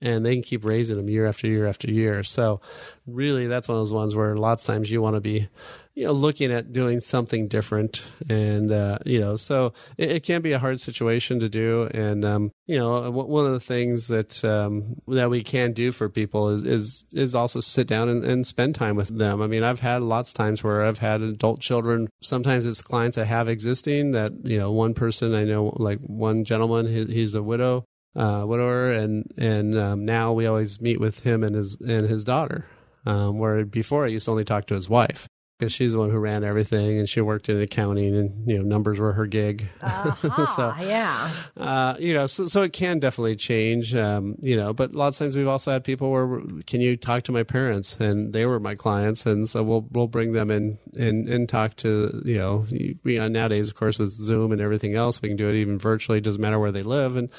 and 0.00 0.26
they 0.26 0.34
can 0.34 0.42
keep 0.42 0.64
raising 0.64 0.96
them 0.96 1.08
year 1.08 1.26
after 1.26 1.46
year 1.46 1.66
after 1.66 1.90
year. 1.90 2.22
So 2.22 2.60
really 3.06 3.46
that's 3.46 3.68
one 3.68 3.78
of 3.78 3.80
those 3.80 3.92
ones 3.92 4.14
where 4.14 4.36
lots 4.36 4.62
of 4.62 4.74
times 4.74 4.90
you 4.90 5.00
want 5.00 5.16
to 5.16 5.20
be, 5.20 5.48
you 5.94 6.04
know, 6.04 6.12
looking 6.12 6.52
at 6.52 6.72
doing 6.72 7.00
something 7.00 7.48
different. 7.48 8.04
And, 8.28 8.70
uh, 8.70 8.98
you 9.06 9.20
know, 9.20 9.36
so 9.36 9.72
it, 9.96 10.10
it, 10.10 10.22
can 10.22 10.42
be 10.42 10.52
a 10.52 10.58
hard 10.58 10.80
situation 10.80 11.40
to 11.40 11.48
do. 11.48 11.88
And, 11.94 12.26
um, 12.26 12.52
you 12.66 12.78
know, 12.78 13.10
one 13.10 13.46
of 13.46 13.52
the 13.52 13.60
things 13.60 14.08
that, 14.08 14.44
um, 14.44 14.96
that 15.08 15.30
we 15.30 15.42
can 15.42 15.72
do 15.72 15.92
for 15.92 16.10
people 16.10 16.50
is, 16.50 16.64
is, 16.64 17.04
is 17.12 17.34
also 17.34 17.60
sit 17.60 17.86
down 17.86 18.10
and, 18.10 18.22
and 18.22 18.46
spend 18.46 18.74
time 18.74 18.96
with 18.96 19.16
them. 19.16 19.40
I 19.40 19.46
mean, 19.46 19.62
I've 19.62 19.80
had 19.80 20.02
lots 20.02 20.32
of 20.32 20.36
times 20.36 20.62
where 20.62 20.84
I've 20.84 20.98
had 20.98 21.22
adult 21.22 21.60
children. 21.60 22.08
Sometimes 22.20 22.66
it's 22.66 22.82
clients 22.82 23.16
I 23.16 23.24
have 23.24 23.48
existing 23.48 24.12
that, 24.12 24.32
you 24.44 24.58
know, 24.58 24.72
one 24.72 24.92
person 24.92 25.34
I 25.34 25.44
know, 25.44 25.72
like 25.76 26.00
one 26.00 26.44
gentleman, 26.44 26.86
he, 26.86 27.06
he's 27.06 27.34
a 27.34 27.42
widow 27.42 27.86
uh, 28.16 28.44
widower, 28.46 28.92
and 28.92 29.32
and 29.36 29.76
um, 29.76 30.04
now 30.04 30.32
we 30.32 30.46
always 30.46 30.80
meet 30.80 31.00
with 31.00 31.20
him 31.20 31.44
and 31.44 31.54
his 31.54 31.76
and 31.80 32.08
his 32.08 32.24
daughter. 32.24 32.66
Um, 33.04 33.38
where 33.38 33.64
before 33.64 34.04
I 34.04 34.08
used 34.08 34.24
to 34.24 34.32
only 34.32 34.44
talk 34.44 34.66
to 34.66 34.74
his 34.74 34.90
wife 34.90 35.28
because 35.58 35.72
she's 35.72 35.92
the 35.92 35.98
one 35.98 36.10
who 36.10 36.18
ran 36.18 36.44
everything 36.44 36.98
and 36.98 37.08
she 37.08 37.20
worked 37.20 37.48
in 37.48 37.60
accounting 37.60 38.14
and 38.14 38.48
you 38.48 38.58
know 38.58 38.64
numbers 38.64 38.98
were 38.98 39.12
her 39.12 39.26
gig. 39.26 39.68
Uh-huh, 39.86 40.44
so 40.46 40.74
yeah. 40.84 41.30
uh, 41.56 41.94
you 41.98 42.12
know 42.12 42.26
so, 42.26 42.46
so 42.46 42.62
it 42.62 42.72
can 42.72 42.98
definitely 42.98 43.36
change 43.36 43.94
um, 43.94 44.36
you 44.40 44.56
know 44.56 44.72
but 44.72 44.94
lots 44.94 45.20
of 45.20 45.26
times 45.26 45.36
we've 45.36 45.46
also 45.46 45.70
had 45.70 45.84
people 45.84 46.10
where 46.10 46.40
can 46.66 46.80
you 46.80 46.96
talk 46.96 47.22
to 47.24 47.32
my 47.32 47.42
parents? 47.42 47.98
And 48.00 48.32
they 48.32 48.44
were 48.46 48.58
my 48.58 48.74
clients 48.74 49.26
and 49.26 49.48
so 49.48 49.62
we'll 49.62 49.86
we'll 49.92 50.08
bring 50.08 50.32
them 50.32 50.50
in 50.50 50.78
and 50.96 51.28
and 51.28 51.48
talk 51.48 51.76
to 51.76 52.22
you 52.24 52.38
know 52.38 52.66
we, 53.04 53.18
uh, 53.18 53.28
nowadays 53.28 53.68
of 53.68 53.74
course 53.74 53.98
with 53.98 54.10
zoom 54.10 54.52
and 54.52 54.60
everything 54.60 54.94
else 54.94 55.22
we 55.22 55.28
can 55.28 55.36
do 55.36 55.48
it 55.48 55.54
even 55.54 55.78
virtually 55.78 56.18
it 56.18 56.24
doesn't 56.24 56.40
matter 56.40 56.58
where 56.58 56.72
they 56.72 56.82
live 56.82 57.16
and 57.16 57.30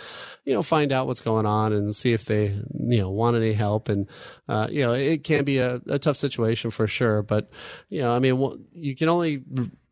you 0.45 0.53
know 0.53 0.63
find 0.63 0.91
out 0.91 1.07
what's 1.07 1.22
going 1.22 1.45
on 1.45 1.74
and 1.74 1.93
see 1.93 2.13
if 2.13 2.26
they 2.26 2.45
you 2.47 2.99
know 2.99 3.09
want 3.09 3.36
any 3.36 3.53
help 3.53 3.89
and 3.89 4.07
uh, 4.47 4.68
you 4.70 4.82
know 4.82 4.93
it 4.93 5.24
can 5.24 5.43
be 5.43 5.57
a, 5.59 5.82
a 5.88 5.99
tough 5.99 6.18
situation 6.18 6.72
for 6.72 6.88
sure 6.88 7.22
but 7.22 7.49
you 7.89 8.01
know 8.01 8.07
know, 8.08 8.14
I 8.14 8.20
mean, 8.20 8.68
you 8.74 8.95
can 8.95 9.10
only, 9.10 9.43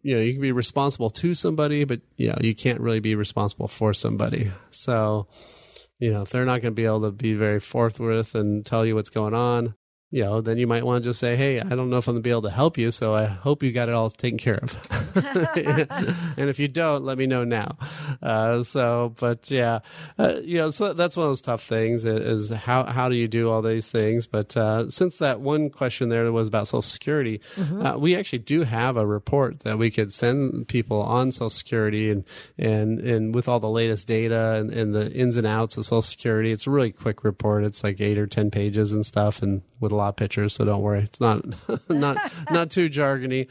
you 0.01 0.15
know, 0.15 0.21
you 0.21 0.33
can 0.33 0.41
be 0.41 0.51
responsible 0.51 1.09
to 1.09 1.33
somebody, 1.33 1.83
but 1.83 2.01
you 2.17 2.27
know, 2.27 2.37
you 2.41 2.55
can't 2.55 2.79
really 2.79 2.99
be 2.99 3.15
responsible 3.15 3.67
for 3.67 3.93
somebody. 3.93 4.51
So, 4.69 5.27
you 5.99 6.11
know, 6.11 6.23
if 6.23 6.29
they're 6.29 6.45
not 6.45 6.61
going 6.61 6.73
to 6.73 6.81
be 6.81 6.85
able 6.85 7.01
to 7.01 7.11
be 7.11 7.33
very 7.33 7.59
forthwith 7.59 8.35
and 8.35 8.65
tell 8.65 8.85
you 8.85 8.95
what's 8.95 9.09
going 9.09 9.33
on, 9.33 9.75
you 10.11 10.23
know, 10.23 10.39
then 10.39 10.57
you 10.57 10.67
might 10.67 10.85
want 10.85 11.03
to 11.03 11.09
just 11.09 11.19
say, 11.19 11.35
"Hey, 11.35 11.59
I 11.59 11.75
don't 11.75 11.89
know 11.89 11.97
if 11.97 12.07
I'm 12.07 12.13
going 12.13 12.21
to 12.23 12.27
be 12.27 12.29
able 12.29 12.43
to 12.43 12.49
help 12.49 12.77
you, 12.77 12.91
so 12.91 13.13
I 13.13 13.25
hope 13.25 13.63
you 13.63 13.71
got 13.71 13.89
it 13.89 13.95
all 13.95 14.09
taken 14.09 14.37
care 14.37 14.59
of." 14.61 14.75
and 16.37 16.49
if 16.49 16.59
you 16.59 16.67
don't, 16.67 17.03
let 17.03 17.17
me 17.17 17.25
know 17.25 17.43
now. 17.43 17.77
Uh, 18.21 18.63
so, 18.63 19.13
but 19.19 19.49
yeah, 19.49 19.79
uh, 20.19 20.39
you 20.43 20.57
know, 20.57 20.69
so 20.69 20.93
that's 20.93 21.17
one 21.17 21.25
of 21.25 21.31
those 21.31 21.41
tough 21.41 21.63
things 21.63 22.05
is 22.05 22.49
how 22.51 22.85
how 22.85 23.09
do 23.09 23.15
you 23.15 23.27
do 23.27 23.49
all 23.49 23.61
these 23.61 23.91
things? 23.91 24.27
But 24.27 24.55
uh, 24.55 24.89
since 24.89 25.17
that 25.17 25.41
one 25.41 25.69
question 25.69 26.09
there 26.09 26.31
was 26.31 26.47
about 26.47 26.67
Social 26.67 26.81
Security, 26.81 27.41
mm-hmm. 27.55 27.85
Uh, 27.85 27.97
we 27.97 28.15
actually 28.15 28.39
do 28.39 28.63
have 28.63 28.97
a 28.97 29.05
report 29.05 29.61
that 29.61 29.77
we 29.77 29.91
could 29.91 30.13
send 30.13 30.67
people 30.67 31.01
on 31.01 31.31
Social 31.31 31.49
Security 31.49 32.11
and 32.11 32.23
and 32.57 32.99
and 32.99 33.33
with 33.35 33.49
all 33.49 33.59
the 33.59 33.69
latest 33.69 34.07
data 34.07 34.57
and, 34.59 34.71
and 34.71 34.93
the 34.93 35.11
ins 35.11 35.35
and 35.35 35.47
outs 35.47 35.77
of 35.77 35.85
Social 35.85 36.01
Security. 36.01 36.51
It's 36.51 36.67
a 36.67 36.71
really 36.71 36.91
quick 36.91 37.23
report. 37.23 37.63
It's 37.63 37.83
like 37.83 37.99
eight 37.99 38.17
or 38.17 38.27
ten 38.27 38.51
pages 38.51 38.93
and 38.93 39.05
stuff, 39.05 39.41
and 39.41 39.61
with 39.79 39.91
a 39.91 39.95
lot 39.95 40.04
of 40.09 40.15
pictures, 40.15 40.53
so 40.53 40.65
don't 40.65 40.81
worry. 40.81 41.03
It's 41.03 41.21
not 41.21 41.43
not 41.89 42.31
not 42.51 42.71
too 42.71 42.89
jargony. 42.89 43.47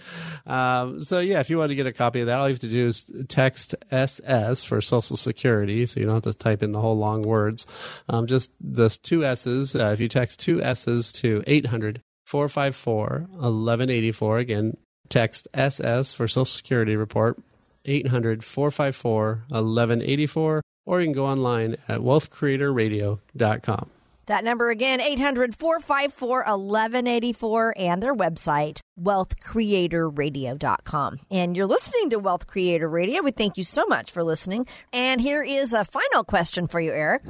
Um, 0.47 1.01
so 1.01 1.21
yeah, 1.21 1.41
if 1.41 1.51
you 1.51 1.59
want 1.59 1.71
to 1.71 1.75
get 1.75 1.87
a 1.87 1.93
copy 1.93 2.21
of 2.21 2.27
that, 2.27 2.39
all 2.39 2.49
you 2.49 2.55
have 2.55 2.61
to 2.61 2.69
do 2.69 2.87
is 2.87 3.11
text 3.29 3.75
SS 3.91 4.65
for 4.65 4.81
Social 4.81 5.17
Security, 5.17 5.87
so 5.87 6.01
you 6.01 6.07
don't 6.07 6.25
have 6.25 6.33
to 6.33 6.39
type 6.39 6.63
in 6.63 6.73
the 6.73 6.81
whole 6.81 6.97
long 6.97 7.23
words. 7.23 7.67
Um, 8.09 8.27
just 8.27 8.51
the 8.61 8.89
two 9.03 9.25
S's. 9.25 9.75
Uh, 9.75 9.91
if 9.93 10.01
you 10.01 10.09
text 10.09 10.41
two 10.41 10.63
S's 10.63 11.13
to 11.13 11.43
800 11.47 12.03
454 12.27 13.27
1184, 13.31 14.39
again, 14.39 14.77
text 15.09 15.49
SS 15.55 16.15
for 16.15 16.27
Social 16.27 16.45
Security 16.45 16.97
report. 16.97 17.39
800 17.87 18.45
454 18.45 19.45
1184, 19.49 20.63
or 20.87 21.01
you 21.01 21.07
can 21.07 21.15
go 21.15 21.27
online 21.27 21.77
at 21.89 22.01
wealthcreatorradio.com. 22.01 23.91
That 24.27 24.45
number 24.45 24.69
again, 24.71 25.01
800 25.01 25.57
454 25.57 26.39
1184, 26.39 27.75
and 27.77 28.03
their 28.03 28.15
website, 28.15 28.81
wealthcreatorradio.com. 29.01 31.19
And 31.31 31.57
you're 31.57 31.67
listening 31.67 32.11
to 32.11 32.19
Wealth 32.19 32.47
Creator 32.47 32.87
Radio. 32.89 33.23
We 33.23 33.31
thank 33.33 33.57
you 33.57 33.65
so 33.65 33.87
much 33.87 34.11
for 34.11 34.23
listening. 34.25 34.67
And 34.93 35.21
here 35.21 35.43
is 35.43 35.73
a 35.73 35.85
final 35.85 36.25
question 36.25 36.67
for 36.69 36.81
you, 36.81 36.93
Eric. 36.93 37.23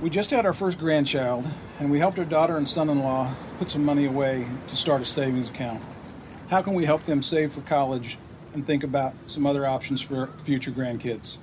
We 0.00 0.10
just 0.10 0.30
had 0.30 0.46
our 0.46 0.52
first 0.52 0.78
grandchild, 0.78 1.46
and 1.80 1.90
we 1.90 1.98
helped 1.98 2.18
our 2.18 2.24
daughter 2.24 2.58
and 2.58 2.68
son 2.68 2.90
in 2.90 3.00
law 3.00 3.34
put 3.58 3.70
some 3.70 3.84
money 3.84 4.04
away 4.04 4.46
to 4.68 4.76
start 4.76 5.02
a 5.02 5.04
savings 5.04 5.48
account. 5.48 5.82
How 6.48 6.62
can 6.62 6.74
we 6.74 6.84
help 6.84 7.04
them 7.04 7.22
save 7.22 7.52
for 7.52 7.62
college 7.62 8.18
and 8.52 8.64
think 8.66 8.84
about 8.84 9.14
some 9.26 9.46
other 9.46 9.66
options 9.66 10.00
for 10.00 10.28
future 10.44 10.70
grandkids? 10.70 11.38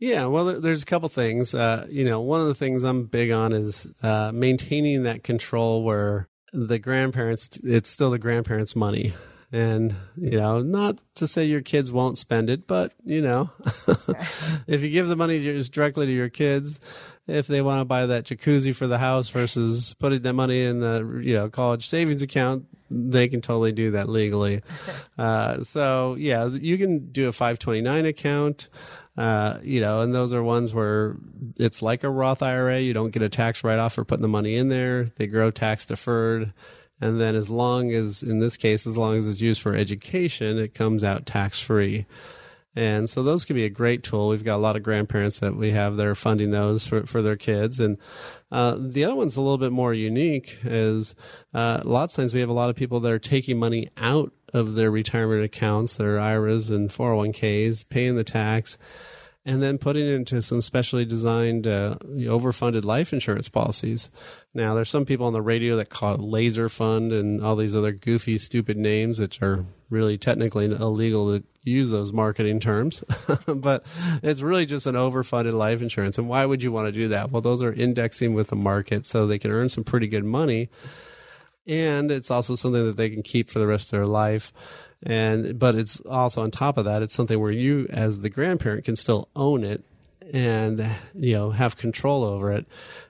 Yeah, 0.00 0.26
well, 0.26 0.46
there's 0.60 0.82
a 0.82 0.86
couple 0.86 1.10
things. 1.10 1.54
Uh, 1.54 1.86
you 1.90 2.06
know, 2.06 2.20
one 2.20 2.40
of 2.40 2.46
the 2.46 2.54
things 2.54 2.82
I'm 2.84 3.04
big 3.04 3.30
on 3.30 3.52
is 3.52 3.92
uh, 4.02 4.32
maintaining 4.34 5.02
that 5.02 5.22
control 5.22 5.84
where 5.84 6.26
the 6.54 6.78
grandparents, 6.78 7.50
it's 7.62 7.90
still 7.90 8.10
the 8.10 8.18
grandparents' 8.18 8.74
money. 8.74 9.12
And, 9.52 9.94
you 10.16 10.38
know, 10.38 10.60
not 10.60 10.98
to 11.16 11.26
say 11.26 11.44
your 11.44 11.60
kids 11.60 11.92
won't 11.92 12.16
spend 12.16 12.48
it, 12.48 12.66
but, 12.66 12.94
you 13.04 13.20
know, 13.20 13.50
if 14.66 14.80
you 14.80 14.88
give 14.90 15.08
the 15.08 15.16
money 15.16 15.42
just 15.42 15.72
directly 15.72 16.06
to 16.06 16.12
your 16.12 16.28
kids, 16.30 16.80
if 17.26 17.46
they 17.46 17.60
want 17.60 17.80
to 17.80 17.84
buy 17.84 18.06
that 18.06 18.24
jacuzzi 18.24 18.74
for 18.74 18.86
the 18.86 18.98
house 18.98 19.28
versus 19.28 19.94
putting 19.98 20.22
that 20.22 20.32
money 20.32 20.62
in 20.62 20.80
the, 20.80 21.20
you 21.22 21.34
know, 21.34 21.50
college 21.50 21.88
savings 21.88 22.22
account, 22.22 22.64
they 22.90 23.28
can 23.28 23.40
totally 23.40 23.72
do 23.72 23.90
that 23.92 24.08
legally. 24.08 24.62
Uh, 25.18 25.62
so, 25.62 26.16
yeah, 26.18 26.46
you 26.46 26.78
can 26.78 27.12
do 27.12 27.28
a 27.28 27.32
529 27.32 28.06
account. 28.06 28.68
Uh, 29.16 29.58
you 29.62 29.80
know, 29.80 30.00
and 30.00 30.14
those 30.14 30.32
are 30.32 30.42
ones 30.42 30.72
where 30.72 31.16
it's 31.58 31.82
like 31.82 32.04
a 32.04 32.10
Roth 32.10 32.42
IRA. 32.42 32.80
You 32.80 32.92
don't 32.92 33.10
get 33.10 33.22
a 33.22 33.28
tax 33.28 33.62
write 33.64 33.78
off 33.78 33.94
for 33.94 34.04
putting 34.04 34.22
the 34.22 34.28
money 34.28 34.56
in 34.56 34.68
there. 34.68 35.04
They 35.04 35.26
grow 35.26 35.50
tax 35.50 35.84
deferred. 35.84 36.52
And 37.00 37.20
then 37.20 37.34
as 37.34 37.48
long 37.48 37.92
as, 37.92 38.22
in 38.22 38.40
this 38.40 38.56
case, 38.56 38.86
as 38.86 38.98
long 38.98 39.16
as 39.16 39.26
it's 39.26 39.40
used 39.40 39.62
for 39.62 39.74
education, 39.74 40.58
it 40.58 40.74
comes 40.74 41.02
out 41.02 41.26
tax 41.26 41.60
free. 41.60 42.06
And 42.76 43.10
so 43.10 43.22
those 43.22 43.44
can 43.44 43.56
be 43.56 43.64
a 43.64 43.70
great 43.70 44.04
tool. 44.04 44.28
We've 44.28 44.44
got 44.44 44.56
a 44.56 44.58
lot 44.58 44.76
of 44.76 44.84
grandparents 44.84 45.40
that 45.40 45.56
we 45.56 45.72
have 45.72 45.96
that 45.96 46.06
are 46.06 46.14
funding 46.14 46.52
those 46.52 46.86
for, 46.86 47.04
for 47.04 47.20
their 47.20 47.36
kids. 47.36 47.80
And 47.80 47.98
uh, 48.52 48.76
the 48.78 49.04
other 49.04 49.16
one's 49.16 49.36
a 49.36 49.42
little 49.42 49.58
bit 49.58 49.72
more 49.72 49.92
unique 49.92 50.58
is 50.62 51.16
uh, 51.52 51.80
lots 51.84 52.14
of 52.14 52.22
times 52.22 52.34
we 52.34 52.40
have 52.40 52.48
a 52.48 52.54
lot 52.54 52.70
of 52.70 52.76
people 52.76 53.00
that 53.00 53.12
are 53.12 53.18
taking 53.18 53.58
money 53.58 53.90
out 53.96 54.32
of 54.52 54.74
their 54.74 54.90
retirement 54.90 55.44
accounts, 55.44 55.96
their 55.96 56.18
IRAs 56.18 56.70
and 56.70 56.90
401ks, 56.90 57.88
paying 57.88 58.16
the 58.16 58.24
tax 58.24 58.78
and 59.44 59.62
then 59.62 59.78
putting 59.78 60.06
it 60.06 60.12
into 60.12 60.42
some 60.42 60.60
specially 60.60 61.04
designed 61.04 61.66
uh, 61.66 61.96
overfunded 62.04 62.84
life 62.84 63.12
insurance 63.12 63.48
policies. 63.48 64.10
Now, 64.52 64.74
there's 64.74 64.90
some 64.90 65.06
people 65.06 65.26
on 65.26 65.32
the 65.32 65.40
radio 65.40 65.76
that 65.76 65.88
call 65.88 66.14
it 66.14 66.20
laser 66.20 66.68
fund 66.68 67.10
and 67.10 67.42
all 67.42 67.56
these 67.56 67.74
other 67.74 67.92
goofy, 67.92 68.36
stupid 68.36 68.76
names, 68.76 69.18
which 69.18 69.40
are 69.40 69.64
really 69.88 70.18
technically 70.18 70.66
illegal 70.66 71.38
to 71.38 71.44
use 71.64 71.90
those 71.90 72.12
marketing 72.12 72.60
terms. 72.60 73.02
but 73.46 73.84
it's 74.22 74.42
really 74.42 74.66
just 74.66 74.86
an 74.86 74.94
overfunded 74.94 75.54
life 75.54 75.80
insurance. 75.80 76.18
And 76.18 76.28
why 76.28 76.44
would 76.44 76.62
you 76.62 76.70
want 76.70 76.88
to 76.88 76.92
do 76.92 77.08
that? 77.08 77.30
Well, 77.30 77.42
those 77.42 77.62
are 77.62 77.72
indexing 77.72 78.34
with 78.34 78.48
the 78.48 78.56
market 78.56 79.06
so 79.06 79.26
they 79.26 79.38
can 79.38 79.50
earn 79.50 79.70
some 79.70 79.84
pretty 79.84 80.06
good 80.06 80.24
money. 80.24 80.68
And 81.70 82.10
it's 82.10 82.30
also 82.30 82.56
something 82.56 82.84
that 82.84 82.96
they 82.96 83.08
can 83.08 83.22
keep 83.22 83.48
for 83.48 83.60
the 83.60 83.66
rest 83.66 83.92
of 83.92 83.98
their 83.98 84.06
life. 84.06 84.52
And 85.02 85.58
but 85.58 85.76
it's 85.76 86.00
also 86.00 86.42
on 86.42 86.50
top 86.50 86.76
of 86.76 86.84
that 86.84 87.02
it's 87.02 87.14
something 87.14 87.40
where 87.40 87.52
you 87.52 87.86
as 87.88 88.20
the 88.20 88.28
grandparent 88.28 88.84
can 88.84 88.96
still 88.96 89.28
own 89.34 89.64
it 89.64 89.82
and 90.32 90.86
you 91.14 91.34
know 91.34 91.50
have 91.50 91.76
control 91.76 92.24
over 92.24 92.52
it. 92.52 92.66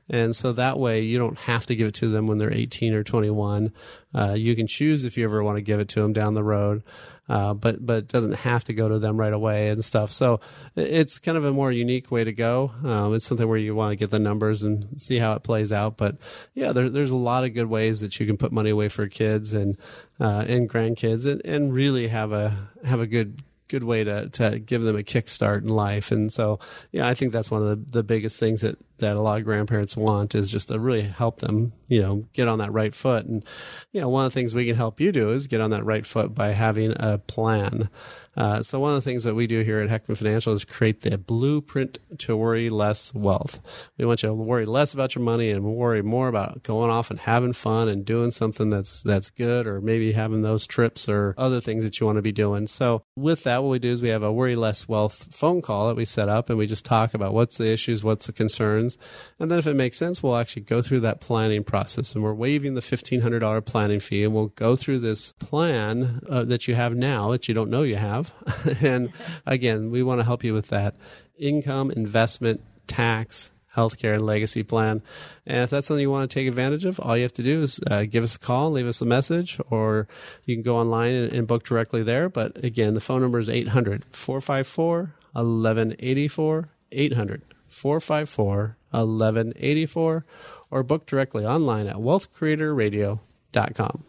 And 0.09 0.37
so 0.37 0.53
that 0.53 0.79
way 0.79 1.01
you 1.01 1.19
don't 1.19 1.39
have 1.39 1.67
to 1.67 1.75
give 1.75 1.89
it 1.89 1.95
to 1.95 2.09
them 2.09 2.27
when 2.27 2.39
they're 2.39 2.53
18 2.53 2.95
or 2.95 3.03
21 3.03 3.73
uh, 4.13 4.35
you 4.37 4.57
can 4.57 4.67
choose 4.67 5.05
if 5.05 5.17
you 5.17 5.25
ever 5.25 5.43
want 5.43 5.57
to 5.57 5.63
give 5.63 5.79
it 5.79 5.89
to 5.91 6.03
them 6.03 6.13
down 6.13 6.35
the 6.35 6.43
road 6.43 6.83
uh, 7.31 7.55
but 7.55 7.85
but 7.87 8.09
doesn't 8.09 8.33
have 8.33 8.65
to 8.65 8.73
go 8.73 8.89
to 8.89 8.99
them 8.99 9.17
right 9.17 9.33
away 9.33 9.69
and 9.69 9.85
stuff. 9.85 10.11
So 10.11 10.41
it's 10.75 11.21
kind 11.21 11.39
of 11.39 11.45
a 11.45 11.53
more 11.53 11.71
unique 11.71 12.11
way 12.11 12.25
to 12.25 12.33
go. 12.33 12.73
Um, 12.85 13.15
it's 13.15 13.25
something 13.25 13.49
where 13.49 13.57
you 13.57 13.73
want 13.73 13.93
to 13.93 13.97
get 13.97 14.11
the 14.11 14.19
numbers 14.19 14.65
and 14.65 15.01
see 15.01 15.19
how 15.19 15.35
it 15.35 15.45
plays 15.45 15.71
out. 15.71 15.97
But 15.97 16.17
yeah, 16.55 16.73
there, 16.73 16.91
there's 16.91 17.13
a 17.13 17.17
lot 17.17 17.45
of 17.45 17.55
good 17.55 17.69
ways 17.69 18.01
that 18.01 18.19
you 18.19 18.27
can 18.27 18.37
put 18.37 18.51
money 18.51 18.71
away 18.71 18.89
for 18.89 19.07
kids 19.07 19.53
and 19.53 19.79
uh, 20.19 20.45
and 20.49 20.69
grandkids 20.69 21.25
and, 21.25 21.41
and 21.45 21.73
really 21.73 22.09
have 22.09 22.33
a 22.33 22.69
have 22.85 23.01
a 23.01 23.07
good 23.07 23.45
good 23.69 23.85
way 23.85 24.03
to 24.03 24.29
to 24.31 24.59
give 24.59 24.83
them 24.83 24.97
a 24.97 25.05
kickstart 25.05 25.63
in 25.63 25.69
life. 25.69 26.11
And 26.11 26.33
so, 26.33 26.59
yeah, 26.91 27.07
I 27.07 27.15
think 27.15 27.33
that's 27.33 27.51
one 27.51 27.63
of 27.63 27.69
the, 27.69 27.93
the 27.93 28.03
biggest 28.03 28.41
things 28.41 28.63
that 28.63 28.77
that 29.01 29.17
a 29.17 29.21
lot 29.21 29.39
of 29.39 29.45
grandparents 29.45 29.97
want 29.97 30.35
is 30.35 30.51
just 30.51 30.69
to 30.69 30.79
really 30.79 31.03
help 31.03 31.41
them, 31.41 31.73
you 31.89 32.01
know, 32.01 32.27
get 32.33 32.49
on 32.49 32.59
that 32.59 32.73
right 32.73 32.95
foot. 32.95 33.27
And 33.27 33.45
you 33.93 34.01
know, 34.01 34.09
one 34.09 34.25
of 34.25 34.33
the 34.33 34.39
things 34.39 34.55
we 34.55 34.67
can 34.67 34.77
help 34.77 35.01
you 35.01 35.13
do 35.13 35.31
is 35.31 35.47
get 35.47 35.61
on 35.61 35.71
that 35.71 35.85
right 35.85 36.07
foot 36.07 36.35
by 36.35 36.49
having 36.49 36.95
a 36.97 37.19
plan. 37.19 37.89
Uh, 38.37 38.63
so 38.63 38.79
one 38.79 38.93
of 38.93 38.97
the 38.97 39.03
things 39.03 39.25
that 39.25 39.35
we 39.35 39.47
do 39.47 39.61
here 39.63 39.81
at 39.81 39.91
Heckman 39.91 40.17
Financial 40.17 40.53
is 40.53 40.65
create 40.65 41.01
the 41.01 41.19
blueprint 41.19 41.99
to 42.19 42.37
worry 42.37 42.71
less 42.71 43.13
wealth. 43.13 43.61
We 43.99 44.07
want 44.07 44.23
you 44.23 44.29
to 44.29 44.35
worry 44.35 44.67
less 44.67 44.95
about 44.95 45.15
your 45.15 45.25
money 45.25 45.51
and 45.51 45.65
worry 45.65 46.01
more 46.01 46.29
about 46.29 46.63
going 46.63 46.91
off 46.91 47.11
and 47.11 47.19
having 47.19 47.53
fun 47.53 47.89
and 47.89 48.05
doing 48.05 48.31
something 48.31 48.71
that's 48.71 49.03
that's 49.03 49.31
good, 49.31 49.67
or 49.67 49.81
maybe 49.81 50.13
having 50.13 50.43
those 50.43 50.67
trips 50.67 51.09
or 51.09 51.35
other 51.37 51.61
things 51.61 51.85
that 51.85 51.99
you 51.99 52.07
want 52.07 52.17
to 52.17 52.23
be 52.23 52.33
doing. 52.33 52.67
So 52.69 53.03
with 53.17 53.43
that, 53.45 53.63
what 53.63 53.71
we 53.71 53.79
do 53.81 53.91
is 53.91 54.01
we 54.01 54.09
have 54.11 54.23
a 54.23 54.33
worry 54.33 54.57
less 54.57 54.89
wealth 54.89 55.35
phone 55.35 55.61
call 55.61 55.89
that 55.89 55.97
we 55.97 56.05
set 56.05 56.29
up, 56.29 56.51
and 56.51 56.59
we 56.59 56.67
just 56.67 56.85
talk 56.85 57.15
about 57.15 57.35
what's 57.35 57.59
the 57.59 57.71
issues, 57.71 58.05
what's 58.05 58.27
the 58.27 58.33
concerns, 58.33 58.90
and 59.39 59.51
then 59.51 59.59
if 59.59 59.67
it 59.67 59.75
makes 59.75 59.97
sense, 59.97 60.23
we'll 60.23 60.37
actually 60.37 60.63
go 60.63 60.83
through 60.83 61.01
that 61.01 61.21
planning 61.21 61.65
process, 61.65 62.15
and 62.15 62.23
we're 62.23 62.35
waiving 62.35 62.75
the 62.75 62.83
fifteen 62.83 63.23
hundred 63.23 63.41
dollar 63.41 63.61
planning 63.61 64.01
fee, 64.01 64.25
and 64.25 64.35
we'll 64.35 64.49
go 64.49 64.77
through 64.77 64.99
this 64.99 65.33
plan 65.33 66.21
uh, 66.29 66.45
that 66.45 66.69
you 66.69 66.75
have 66.75 66.95
now 66.95 67.31
that 67.31 67.49
you 67.49 67.55
don't 67.55 67.71
know 67.71 67.83
you 67.83 67.97
have 67.97 68.11
have. 68.11 68.35
and 68.83 69.13
again, 69.47 69.91
we 69.91 70.03
want 70.03 70.21
to 70.21 70.25
help 70.25 70.45
you 70.45 70.53
with 70.53 70.69
that 70.69 70.95
income, 71.39 71.91
investment, 71.91 72.61
tax, 72.87 73.51
healthcare, 73.75 74.15
and 74.15 74.27
legacy 74.27 74.63
plan. 74.63 75.03
And 75.47 75.63
if 75.65 75.71
that's 75.71 75.87
something 75.87 76.03
you 76.03 76.11
want 76.11 76.31
to 76.31 76.35
take 76.35 76.49
advantage 76.49 76.85
of, 76.85 77.01
all 77.01 77.17
you 77.17 77.23
have 77.23 77.33
to 77.35 77.43
do 77.43 77.63
is 77.63 77.81
uh, 77.91 78.05
give 78.05 78.25
us 78.25 78.35
a 78.35 78.39
call, 78.39 78.73
leave 78.73 78.87
us 78.87 79.01
a 79.01 79.07
message, 79.07 79.61
or 79.71 80.09
you 80.45 80.57
can 80.57 80.63
go 80.63 80.77
online 80.77 81.13
and, 81.13 81.33
and 81.33 81.47
book 81.47 81.65
directly 81.65 82.03
there. 82.03 82.29
But 82.29 82.63
again, 82.65 82.95
the 82.95 83.01
phone 83.01 83.23
number 83.23 83.39
is 83.39 83.49
800 83.49 84.05
454 84.05 85.15
1184. 85.33 86.69
800 86.93 87.43
454 87.69 88.77
1184 88.91 90.27
or 90.71 90.83
book 90.83 91.07
directly 91.07 91.47
online 91.47 91.87
at 91.87 91.97
wealthcreatorradio.com. 91.97 94.05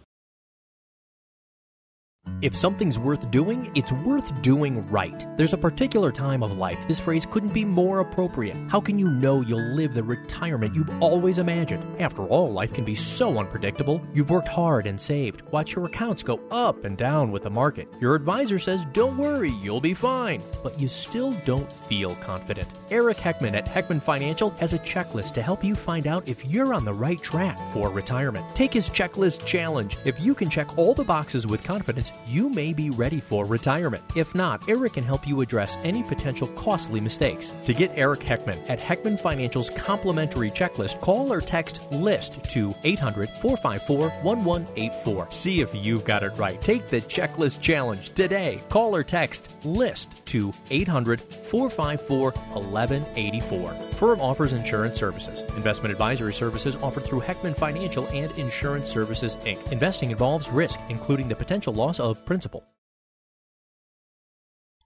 If 2.41 2.55
something's 2.55 2.97
worth 2.97 3.29
doing, 3.29 3.69
it's 3.75 3.91
worth 3.91 4.41
doing 4.41 4.89
right. 4.89 5.27
There's 5.37 5.53
a 5.53 5.57
particular 5.57 6.11
time 6.11 6.41
of 6.41 6.57
life 6.57 6.87
this 6.87 6.99
phrase 6.99 7.23
couldn't 7.23 7.53
be 7.53 7.63
more 7.63 7.99
appropriate. 7.99 8.57
How 8.67 8.81
can 8.81 8.97
you 8.97 9.11
know 9.11 9.41
you'll 9.41 9.75
live 9.75 9.93
the 9.93 10.01
retirement 10.01 10.73
you've 10.73 11.01
always 11.03 11.37
imagined? 11.37 11.83
After 12.01 12.23
all, 12.23 12.51
life 12.51 12.73
can 12.73 12.83
be 12.83 12.95
so 12.95 13.37
unpredictable. 13.37 14.01
You've 14.15 14.31
worked 14.31 14.47
hard 14.47 14.87
and 14.87 14.99
saved. 14.99 15.43
Watch 15.51 15.75
your 15.75 15.85
accounts 15.85 16.23
go 16.23 16.39
up 16.49 16.83
and 16.83 16.97
down 16.97 17.31
with 17.31 17.43
the 17.43 17.51
market. 17.51 17.87
Your 17.99 18.15
advisor 18.15 18.57
says, 18.57 18.85
don't 18.91 19.17
worry, 19.17 19.51
you'll 19.61 19.79
be 19.79 19.93
fine. 19.93 20.41
But 20.63 20.79
you 20.79 20.87
still 20.87 21.33
don't 21.45 21.71
feel 21.85 22.15
confident. 22.15 22.67
Eric 22.89 23.17
Heckman 23.17 23.53
at 23.53 23.67
Heckman 23.67 24.01
Financial 24.01 24.49
has 24.51 24.73
a 24.73 24.79
checklist 24.79 25.33
to 25.33 25.43
help 25.43 25.63
you 25.63 25.75
find 25.75 26.07
out 26.07 26.27
if 26.27 26.43
you're 26.45 26.73
on 26.73 26.85
the 26.85 26.93
right 26.93 27.21
track 27.21 27.59
for 27.71 27.89
retirement. 27.91 28.45
Take 28.55 28.73
his 28.73 28.89
checklist 28.89 29.45
challenge. 29.45 29.97
If 30.05 30.19
you 30.19 30.33
can 30.33 30.49
check 30.49 30.75
all 30.75 30.95
the 30.95 31.03
boxes 31.03 31.45
with 31.45 31.63
confidence, 31.63 32.10
you 32.27 32.49
may 32.49 32.73
be 32.73 32.89
ready 32.89 33.19
for 33.19 33.45
retirement. 33.45 34.03
If 34.15 34.33
not, 34.35 34.67
Eric 34.69 34.93
can 34.93 35.03
help 35.03 35.27
you 35.27 35.41
address 35.41 35.77
any 35.83 36.03
potential 36.03 36.47
costly 36.49 36.99
mistakes. 36.99 37.51
To 37.65 37.73
get 37.73 37.91
Eric 37.95 38.21
Heckman 38.21 38.69
at 38.69 38.79
Heckman 38.79 39.19
Financial's 39.19 39.69
complimentary 39.69 40.51
checklist, 40.51 41.01
call 41.01 41.31
or 41.31 41.41
text 41.41 41.81
LIST 41.91 42.43
to 42.51 42.73
800 42.83 43.29
454 43.29 44.09
1184. 44.23 45.27
See 45.31 45.61
if 45.61 45.73
you've 45.73 46.05
got 46.05 46.23
it 46.23 46.37
right. 46.37 46.61
Take 46.61 46.87
the 46.87 47.01
checklist 47.01 47.61
challenge 47.61 48.13
today. 48.13 48.61
Call 48.69 48.95
or 48.95 49.03
text 49.03 49.55
LIST 49.63 50.25
to 50.27 50.53
800 50.69 51.21
454 51.21 52.31
1184. 52.31 53.73
Firm 54.01 54.19
offers 54.19 54.53
insurance 54.53 54.97
services. 54.97 55.41
Investment 55.55 55.91
advisory 55.91 56.33
services 56.33 56.75
offered 56.77 57.03
through 57.03 57.21
Heckman 57.21 57.55
Financial 57.55 58.07
and 58.07 58.31
Insurance 58.39 58.89
Services 58.89 59.35
Inc. 59.45 59.71
Investing 59.71 60.11
involves 60.11 60.49
risk, 60.49 60.79
including 60.89 61.27
the 61.27 61.35
potential 61.35 61.73
loss 61.73 61.99
of 62.01 62.25
principal. 62.25 62.65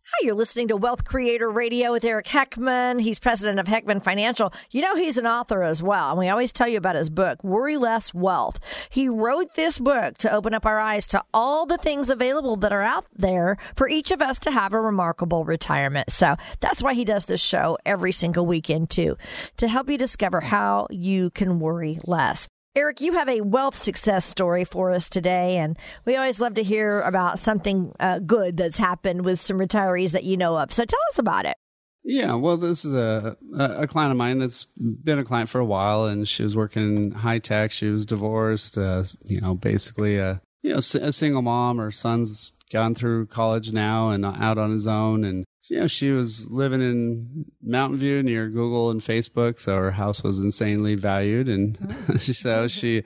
Hi, 0.08 0.28
you're 0.28 0.36
listening 0.36 0.68
to 0.68 0.78
Wealth 0.78 1.04
Creator 1.04 1.50
Radio 1.50 1.92
with 1.92 2.06
Eric 2.06 2.28
Heckman. 2.28 3.02
He's 3.02 3.18
president 3.18 3.60
of 3.60 3.66
Heckman 3.66 4.04
Financial. 4.04 4.54
You 4.70 4.82
know, 4.82 4.96
he's 4.96 5.18
an 5.18 5.26
author 5.26 5.64
as 5.64 5.82
well. 5.82 6.12
And 6.12 6.20
we 6.20 6.30
always 6.30 6.52
tell 6.52 6.68
you 6.68 6.78
about 6.78 6.96
his 6.96 7.10
book, 7.10 7.44
Worry 7.44 7.76
Less 7.76 8.14
Wealth. 8.14 8.60
He 8.92 9.10
wrote 9.10 9.56
this 9.56 9.80
book 9.80 10.16
to 10.20 10.32
open 10.32 10.54
up 10.54 10.68
our 10.68 10.80
eyes 10.80 11.08
to 11.08 11.24
all 11.34 11.66
the 11.66 11.80
things 11.80 12.12
available 12.12 12.56
that 12.58 12.72
are 12.72 12.84
out 12.84 13.08
there 13.18 13.58
for 13.76 13.90
each 13.90 14.12
of 14.12 14.22
us 14.22 14.38
to 14.40 14.52
have 14.52 14.74
a 14.74 14.80
remarkable 14.80 15.44
retirement. 15.44 16.12
So 16.12 16.36
that's 16.60 16.84
why 16.84 16.94
he 16.94 17.04
does 17.04 17.26
this 17.26 17.42
show 17.42 17.80
every 17.84 18.12
single 18.12 18.46
weekend, 18.46 18.92
too, 18.92 19.18
to 19.58 19.68
help 19.68 19.90
you 19.90 19.98
discover 19.98 20.40
how 20.40 20.86
you 20.92 21.32
can 21.32 21.60
worry 21.60 21.98
less. 22.06 22.48
Eric, 22.76 23.00
you 23.00 23.14
have 23.14 23.30
a 23.30 23.40
wealth 23.40 23.76
success 23.76 24.26
story 24.26 24.66
for 24.66 24.92
us 24.92 25.10
today, 25.10 25.58
and 25.58 25.78
we 26.04 26.18
always 26.18 26.42
love 26.42 26.56
to 26.56 26.64
hear 26.64 27.00
about 27.02 27.40
something 27.40 27.94
uh, 28.02 28.20
good 28.20 28.58
that's 28.58 28.78
happened 28.78 29.24
with 29.24 29.40
some 29.40 29.58
retirees 29.58 30.12
that 30.12 30.26
you 30.26 30.36
know 30.36 30.58
of. 30.58 30.74
So 30.74 30.84
tell 30.84 31.00
us 31.10 31.18
about 31.18 31.46
it. 31.46 31.56
Yeah, 32.04 32.36
well, 32.36 32.58
this 32.58 32.84
is 32.84 32.94
a 32.94 33.38
a 33.58 33.88
client 33.88 34.12
of 34.12 34.18
mine 34.18 34.40
that's 34.40 34.68
been 34.76 35.20
a 35.20 35.24
client 35.24 35.50
for 35.50 35.60
a 35.60 35.66
while, 35.66 36.06
and 36.06 36.28
she 36.28 36.44
was 36.44 36.56
working 36.56 37.12
high 37.12 37.40
tech. 37.40 37.72
She 37.72 37.88
was 37.88 38.06
divorced, 38.06 38.78
uh, 38.78 39.04
you 39.24 39.40
know, 39.40 39.56
basically 39.56 40.18
a 40.18 40.42
you 40.62 40.72
know 40.72 40.78
a 40.78 40.82
single 40.82 41.42
mom. 41.42 41.78
Her 41.78 41.92
son's 41.92 42.52
gone 42.72 42.94
through 42.94 43.28
college 43.28 43.72
now 43.72 44.10
and 44.10 44.26
out 44.26 44.58
on 44.58 44.72
his 44.72 44.86
own, 44.86 45.24
and 45.24 45.46
you 45.68 45.80
know, 45.80 45.88
she 45.88 46.12
was 46.12 46.50
living 46.50 46.82
in 46.82 47.46
Mountain 47.62 48.00
View 48.00 48.22
near 48.22 48.50
Google 48.50 48.92
and 48.92 49.02
Facebook, 49.02 49.60
so 49.60 49.76
her 49.76 49.92
house 49.92 50.24
was 50.24 50.40
insanely 50.40 50.96
valued. 50.96 51.50
And 51.50 51.78
oh. 52.10 52.18
so 52.18 52.68
she 52.68 53.04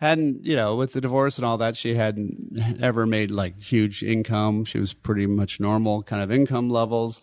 hadn't, 0.00 0.44
you 0.44 0.56
know, 0.56 0.76
with 0.76 0.92
the 0.92 1.00
divorce 1.00 1.38
and 1.38 1.46
all 1.46 1.58
that, 1.58 1.76
she 1.76 1.94
hadn't 1.94 2.78
ever 2.80 3.06
made 3.06 3.30
like 3.30 3.58
huge 3.58 4.02
income. 4.02 4.64
She 4.64 4.78
was 4.78 4.92
pretty 4.92 5.26
much 5.26 5.60
normal 5.60 6.02
kind 6.02 6.22
of 6.22 6.30
income 6.30 6.68
levels. 6.68 7.20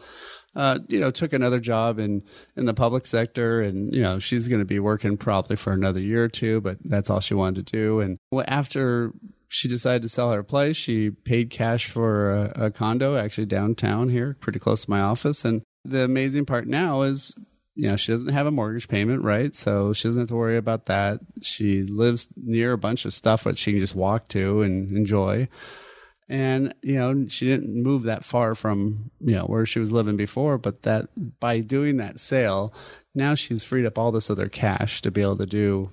Uh, 0.53 0.79
you 0.89 0.99
know, 0.99 1.11
took 1.11 1.31
another 1.31 1.61
job 1.61 1.97
in 1.97 2.23
in 2.57 2.65
the 2.65 2.73
public 2.73 3.05
sector, 3.05 3.61
and 3.61 3.93
you 3.93 4.01
know, 4.01 4.19
she's 4.19 4.49
going 4.49 4.59
to 4.59 4.65
be 4.65 4.79
working 4.79 5.15
probably 5.15 5.55
for 5.55 5.71
another 5.71 6.01
year 6.01 6.25
or 6.25 6.27
two, 6.27 6.59
but 6.59 6.77
that's 6.83 7.09
all 7.09 7.21
she 7.21 7.33
wanted 7.33 7.65
to 7.65 7.71
do. 7.71 7.99
And 8.01 8.17
after 8.45 9.13
she 9.51 9.67
decided 9.67 10.01
to 10.01 10.07
sell 10.07 10.31
her 10.31 10.43
place. 10.43 10.77
She 10.77 11.09
paid 11.09 11.49
cash 11.49 11.85
for 11.85 12.31
a, 12.31 12.67
a, 12.67 12.71
condo 12.71 13.17
actually 13.17 13.47
downtown 13.47 14.07
here, 14.07 14.37
pretty 14.39 14.59
close 14.59 14.85
to 14.85 14.89
my 14.89 15.01
office. 15.01 15.43
And 15.43 15.61
the 15.83 16.05
amazing 16.05 16.45
part 16.45 16.67
now 16.67 17.01
is, 17.01 17.35
you 17.75 17.89
know, 17.89 17.97
she 17.97 18.13
doesn't 18.13 18.31
have 18.31 18.47
a 18.47 18.51
mortgage 18.51 18.87
payment, 18.87 19.23
right? 19.23 19.53
So 19.53 19.91
she 19.91 20.07
doesn't 20.07 20.21
have 20.21 20.29
to 20.29 20.37
worry 20.37 20.55
about 20.55 20.85
that. 20.85 21.19
She 21.41 21.81
lives 21.83 22.29
near 22.37 22.71
a 22.71 22.77
bunch 22.77 23.03
of 23.03 23.13
stuff 23.13 23.43
that 23.43 23.57
she 23.57 23.73
can 23.73 23.81
just 23.81 23.93
walk 23.93 24.29
to 24.29 24.61
and 24.61 24.95
enjoy. 24.95 25.49
And, 26.29 26.73
you 26.81 26.95
know, 26.95 27.27
she 27.27 27.45
didn't 27.45 27.75
move 27.75 28.03
that 28.03 28.23
far 28.23 28.55
from, 28.55 29.11
you 29.19 29.35
know, 29.35 29.43
where 29.43 29.65
she 29.65 29.79
was 29.79 29.91
living 29.91 30.15
before, 30.15 30.57
but 30.57 30.83
that 30.83 31.09
by 31.41 31.59
doing 31.59 31.97
that 31.97 32.21
sale, 32.21 32.73
now 33.13 33.35
she's 33.35 33.65
freed 33.65 33.85
up 33.85 33.99
all 33.99 34.13
this 34.13 34.29
other 34.29 34.47
cash 34.47 35.01
to 35.01 35.11
be 35.11 35.21
able 35.21 35.35
to 35.35 35.45
do 35.45 35.89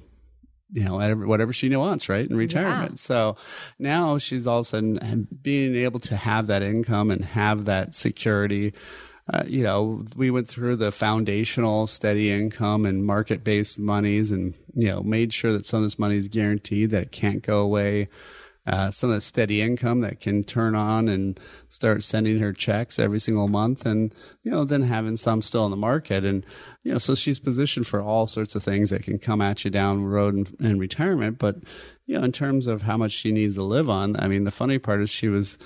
you 0.73 0.85
know 0.85 0.95
whatever, 0.95 1.27
whatever 1.27 1.53
she 1.53 1.75
wants 1.75 2.09
right 2.09 2.29
in 2.29 2.37
retirement 2.37 2.93
yeah. 2.93 2.97
so 2.97 3.37
now 3.79 4.19
she's 4.19 4.47
all 4.47 4.61
of 4.61 4.67
a 4.67 4.69
sudden 4.69 5.29
being 5.43 5.75
able 5.75 6.01
to 6.01 6.17
have 6.17 6.47
that 6.47 6.63
income 6.63 7.11
and 7.11 7.25
have 7.25 7.65
that 7.65 7.95
security 7.95 8.73
uh, 9.31 9.45
you 9.47 9.63
know, 9.63 10.07
we 10.17 10.31
went 10.31 10.49
through 10.49 10.77
the 10.77 10.91
foundational 10.91 11.87
steady 11.87 12.31
income 12.31 12.87
and 12.87 13.05
market 13.05 13.45
based 13.45 13.79
monies 13.79 14.33
and, 14.33 14.55
you 14.75 14.89
know, 14.89 15.03
made 15.03 15.35
sure 15.35 15.53
that 15.53 15.67
some 15.67 15.79
of 15.79 15.85
this 15.85 15.99
money 15.99 16.17
is 16.17 16.29
guaranteed, 16.29 16.91
that 16.91 17.03
it 17.03 17.13
can't 17.13 17.43
go 17.43 17.61
away. 17.61 18.09
Uh, 18.69 18.91
some 18.91 19.11
of 19.11 19.17
that 19.17 19.23
steady 19.23 19.63
income 19.63 20.01
that 20.01 20.21
can 20.21 20.45
turn 20.45 20.75
on 20.75 21.09
and 21.09 21.41
start 21.69 22.05
sending 22.05 22.39
her 22.39 22.53
checks 22.53 22.99
every 22.99 23.19
single 23.19 23.49
month 23.49 23.87
and 23.87 24.15
you 24.43 24.51
know 24.51 24.65
then 24.65 24.83
having 24.83 25.17
some 25.17 25.41
still 25.43 25.65
in 25.65 25.71
the 25.71 25.77
market. 25.77 26.25
And 26.25 26.45
you 26.83 26.93
know 26.93 26.99
so 26.99 27.15
she's 27.15 27.39
positioned 27.39 27.87
for 27.87 28.01
all 28.01 28.27
sorts 28.27 28.55
of 28.55 28.63
things 28.63 28.91
that 28.91 29.03
can 29.03 29.19
come 29.19 29.41
at 29.41 29.65
you 29.65 29.71
down 29.71 30.03
the 30.03 30.09
road 30.09 30.35
in, 30.35 30.67
in 30.67 30.79
retirement. 30.79 31.39
But 31.39 31.57
you 32.09 32.17
know 32.17 32.25
in 32.25 32.33
terms 32.33 32.67
of 32.67 32.83
how 32.83 32.97
much 32.97 33.13
she 33.13 33.31
needs 33.31 33.55
to 33.55 33.63
live 33.63 33.89
on 33.89 34.17
i 34.19 34.27
mean 34.27 34.45
the 34.45 34.51
funny 34.51 34.79
part 34.79 35.01
is 35.01 35.11
she 35.11 35.29
was 35.29 35.59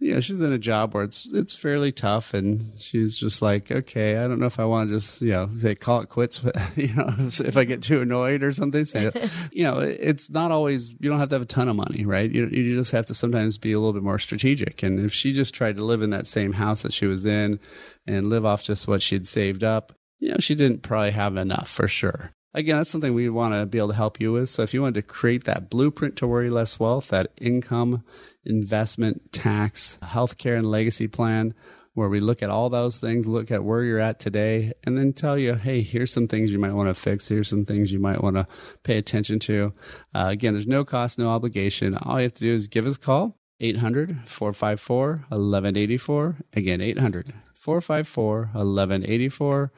you 0.00 0.14
know, 0.14 0.20
she's 0.20 0.40
in 0.40 0.50
a 0.50 0.58
job 0.58 0.94
where 0.94 1.04
it's 1.04 1.28
it's 1.30 1.54
fairly 1.54 1.92
tough, 1.92 2.32
and 2.32 2.72
she's 2.78 3.18
just 3.18 3.42
like, 3.42 3.70
okay, 3.70 4.16
I 4.16 4.26
don't 4.26 4.40
know 4.40 4.46
if 4.46 4.58
I 4.58 4.64
want 4.64 4.88
to 4.88 4.96
just 4.96 5.20
you 5.20 5.32
know 5.32 5.50
say 5.58 5.74
call 5.74 6.00
it 6.00 6.08
quits, 6.08 6.38
but 6.38 6.56
you 6.76 6.94
know, 6.94 7.14
if 7.18 7.56
I 7.58 7.64
get 7.64 7.82
too 7.82 8.00
annoyed 8.00 8.42
or 8.42 8.50
something, 8.52 8.86
say, 8.86 9.12
you 9.52 9.62
know, 9.62 9.78
it's 9.78 10.30
not 10.30 10.52
always 10.52 10.90
you 10.92 11.10
don't 11.10 11.18
have 11.18 11.28
to 11.28 11.34
have 11.34 11.42
a 11.42 11.46
ton 11.46 11.68
of 11.68 11.76
money, 11.76 12.06
right? 12.06 12.30
You 12.30 12.46
you 12.46 12.76
just 12.78 12.92
have 12.92 13.06
to 13.06 13.14
sometimes 13.14 13.58
be 13.58 13.72
a 13.72 13.78
little 13.78 13.92
bit 13.92 14.02
more 14.02 14.18
strategic. 14.18 14.82
And 14.82 14.98
if 14.98 15.12
she 15.12 15.34
just 15.34 15.52
tried 15.52 15.76
to 15.76 15.84
live 15.84 16.00
in 16.00 16.10
that 16.10 16.26
same 16.26 16.54
house 16.54 16.80
that 16.80 16.94
she 16.94 17.04
was 17.04 17.26
in 17.26 17.60
and 18.06 18.30
live 18.30 18.46
off 18.46 18.64
just 18.64 18.88
what 18.88 19.02
she'd 19.02 19.28
saved 19.28 19.62
up, 19.62 19.92
you 20.18 20.30
know, 20.30 20.38
she 20.38 20.54
didn't 20.54 20.82
probably 20.82 21.10
have 21.10 21.36
enough 21.36 21.68
for 21.68 21.86
sure 21.86 22.32
again, 22.54 22.76
that's 22.76 22.90
something 22.90 23.14
we 23.14 23.28
want 23.28 23.54
to 23.54 23.66
be 23.66 23.78
able 23.78 23.88
to 23.88 23.94
help 23.94 24.20
you 24.20 24.32
with. 24.32 24.48
So 24.48 24.62
if 24.62 24.74
you 24.74 24.82
wanted 24.82 25.02
to 25.02 25.06
create 25.06 25.44
that 25.44 25.70
blueprint 25.70 26.16
to 26.16 26.26
worry 26.26 26.50
less 26.50 26.80
wealth, 26.80 27.08
that 27.08 27.32
income, 27.40 28.02
investment, 28.44 29.32
tax, 29.32 29.98
healthcare, 30.02 30.56
and 30.56 30.70
legacy 30.70 31.08
plan, 31.08 31.54
where 31.94 32.08
we 32.08 32.20
look 32.20 32.42
at 32.42 32.50
all 32.50 32.70
those 32.70 32.98
things, 32.98 33.26
look 33.26 33.50
at 33.50 33.64
where 33.64 33.82
you're 33.82 33.98
at 33.98 34.20
today, 34.20 34.72
and 34.84 34.96
then 34.96 35.12
tell 35.12 35.36
you, 35.36 35.54
hey, 35.54 35.82
here's 35.82 36.12
some 36.12 36.28
things 36.28 36.52
you 36.52 36.58
might 36.58 36.72
want 36.72 36.88
to 36.88 36.94
fix. 36.94 37.28
Here's 37.28 37.48
some 37.48 37.64
things 37.64 37.92
you 37.92 37.98
might 37.98 38.22
want 38.22 38.36
to 38.36 38.46
pay 38.84 38.96
attention 38.96 39.38
to. 39.40 39.72
Uh, 40.14 40.26
again, 40.28 40.54
there's 40.54 40.66
no 40.66 40.84
cost, 40.84 41.18
no 41.18 41.28
obligation. 41.28 41.96
All 41.96 42.18
you 42.18 42.24
have 42.24 42.34
to 42.34 42.40
do 42.40 42.54
is 42.54 42.68
give 42.68 42.86
us 42.86 42.96
a 42.96 43.00
call, 43.00 43.36
800 43.60 44.20
454 44.26 45.08
1184. 45.28 46.36
Again, 46.54 46.80
800 46.80 47.34
454 47.54 48.38
1184 48.52 49.72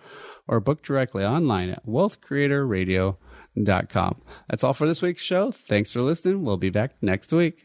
or 0.47 0.61
book 0.61 0.83
directly 0.83 1.25
online 1.25 1.71
at 1.71 1.87
wealthcreatorradio.com. 1.87 4.23
That's 4.49 4.65
all 4.65 4.75
for 4.75 4.87
this 4.87 5.03
week's 5.03 5.23
show. 5.23 5.51
Thanks 5.51 5.93
for 5.93 6.03
listening. 6.03 6.43
We'll 6.43 6.57
be 6.57 6.71
back 6.71 6.95
next 7.03 7.33
week. 7.33 7.65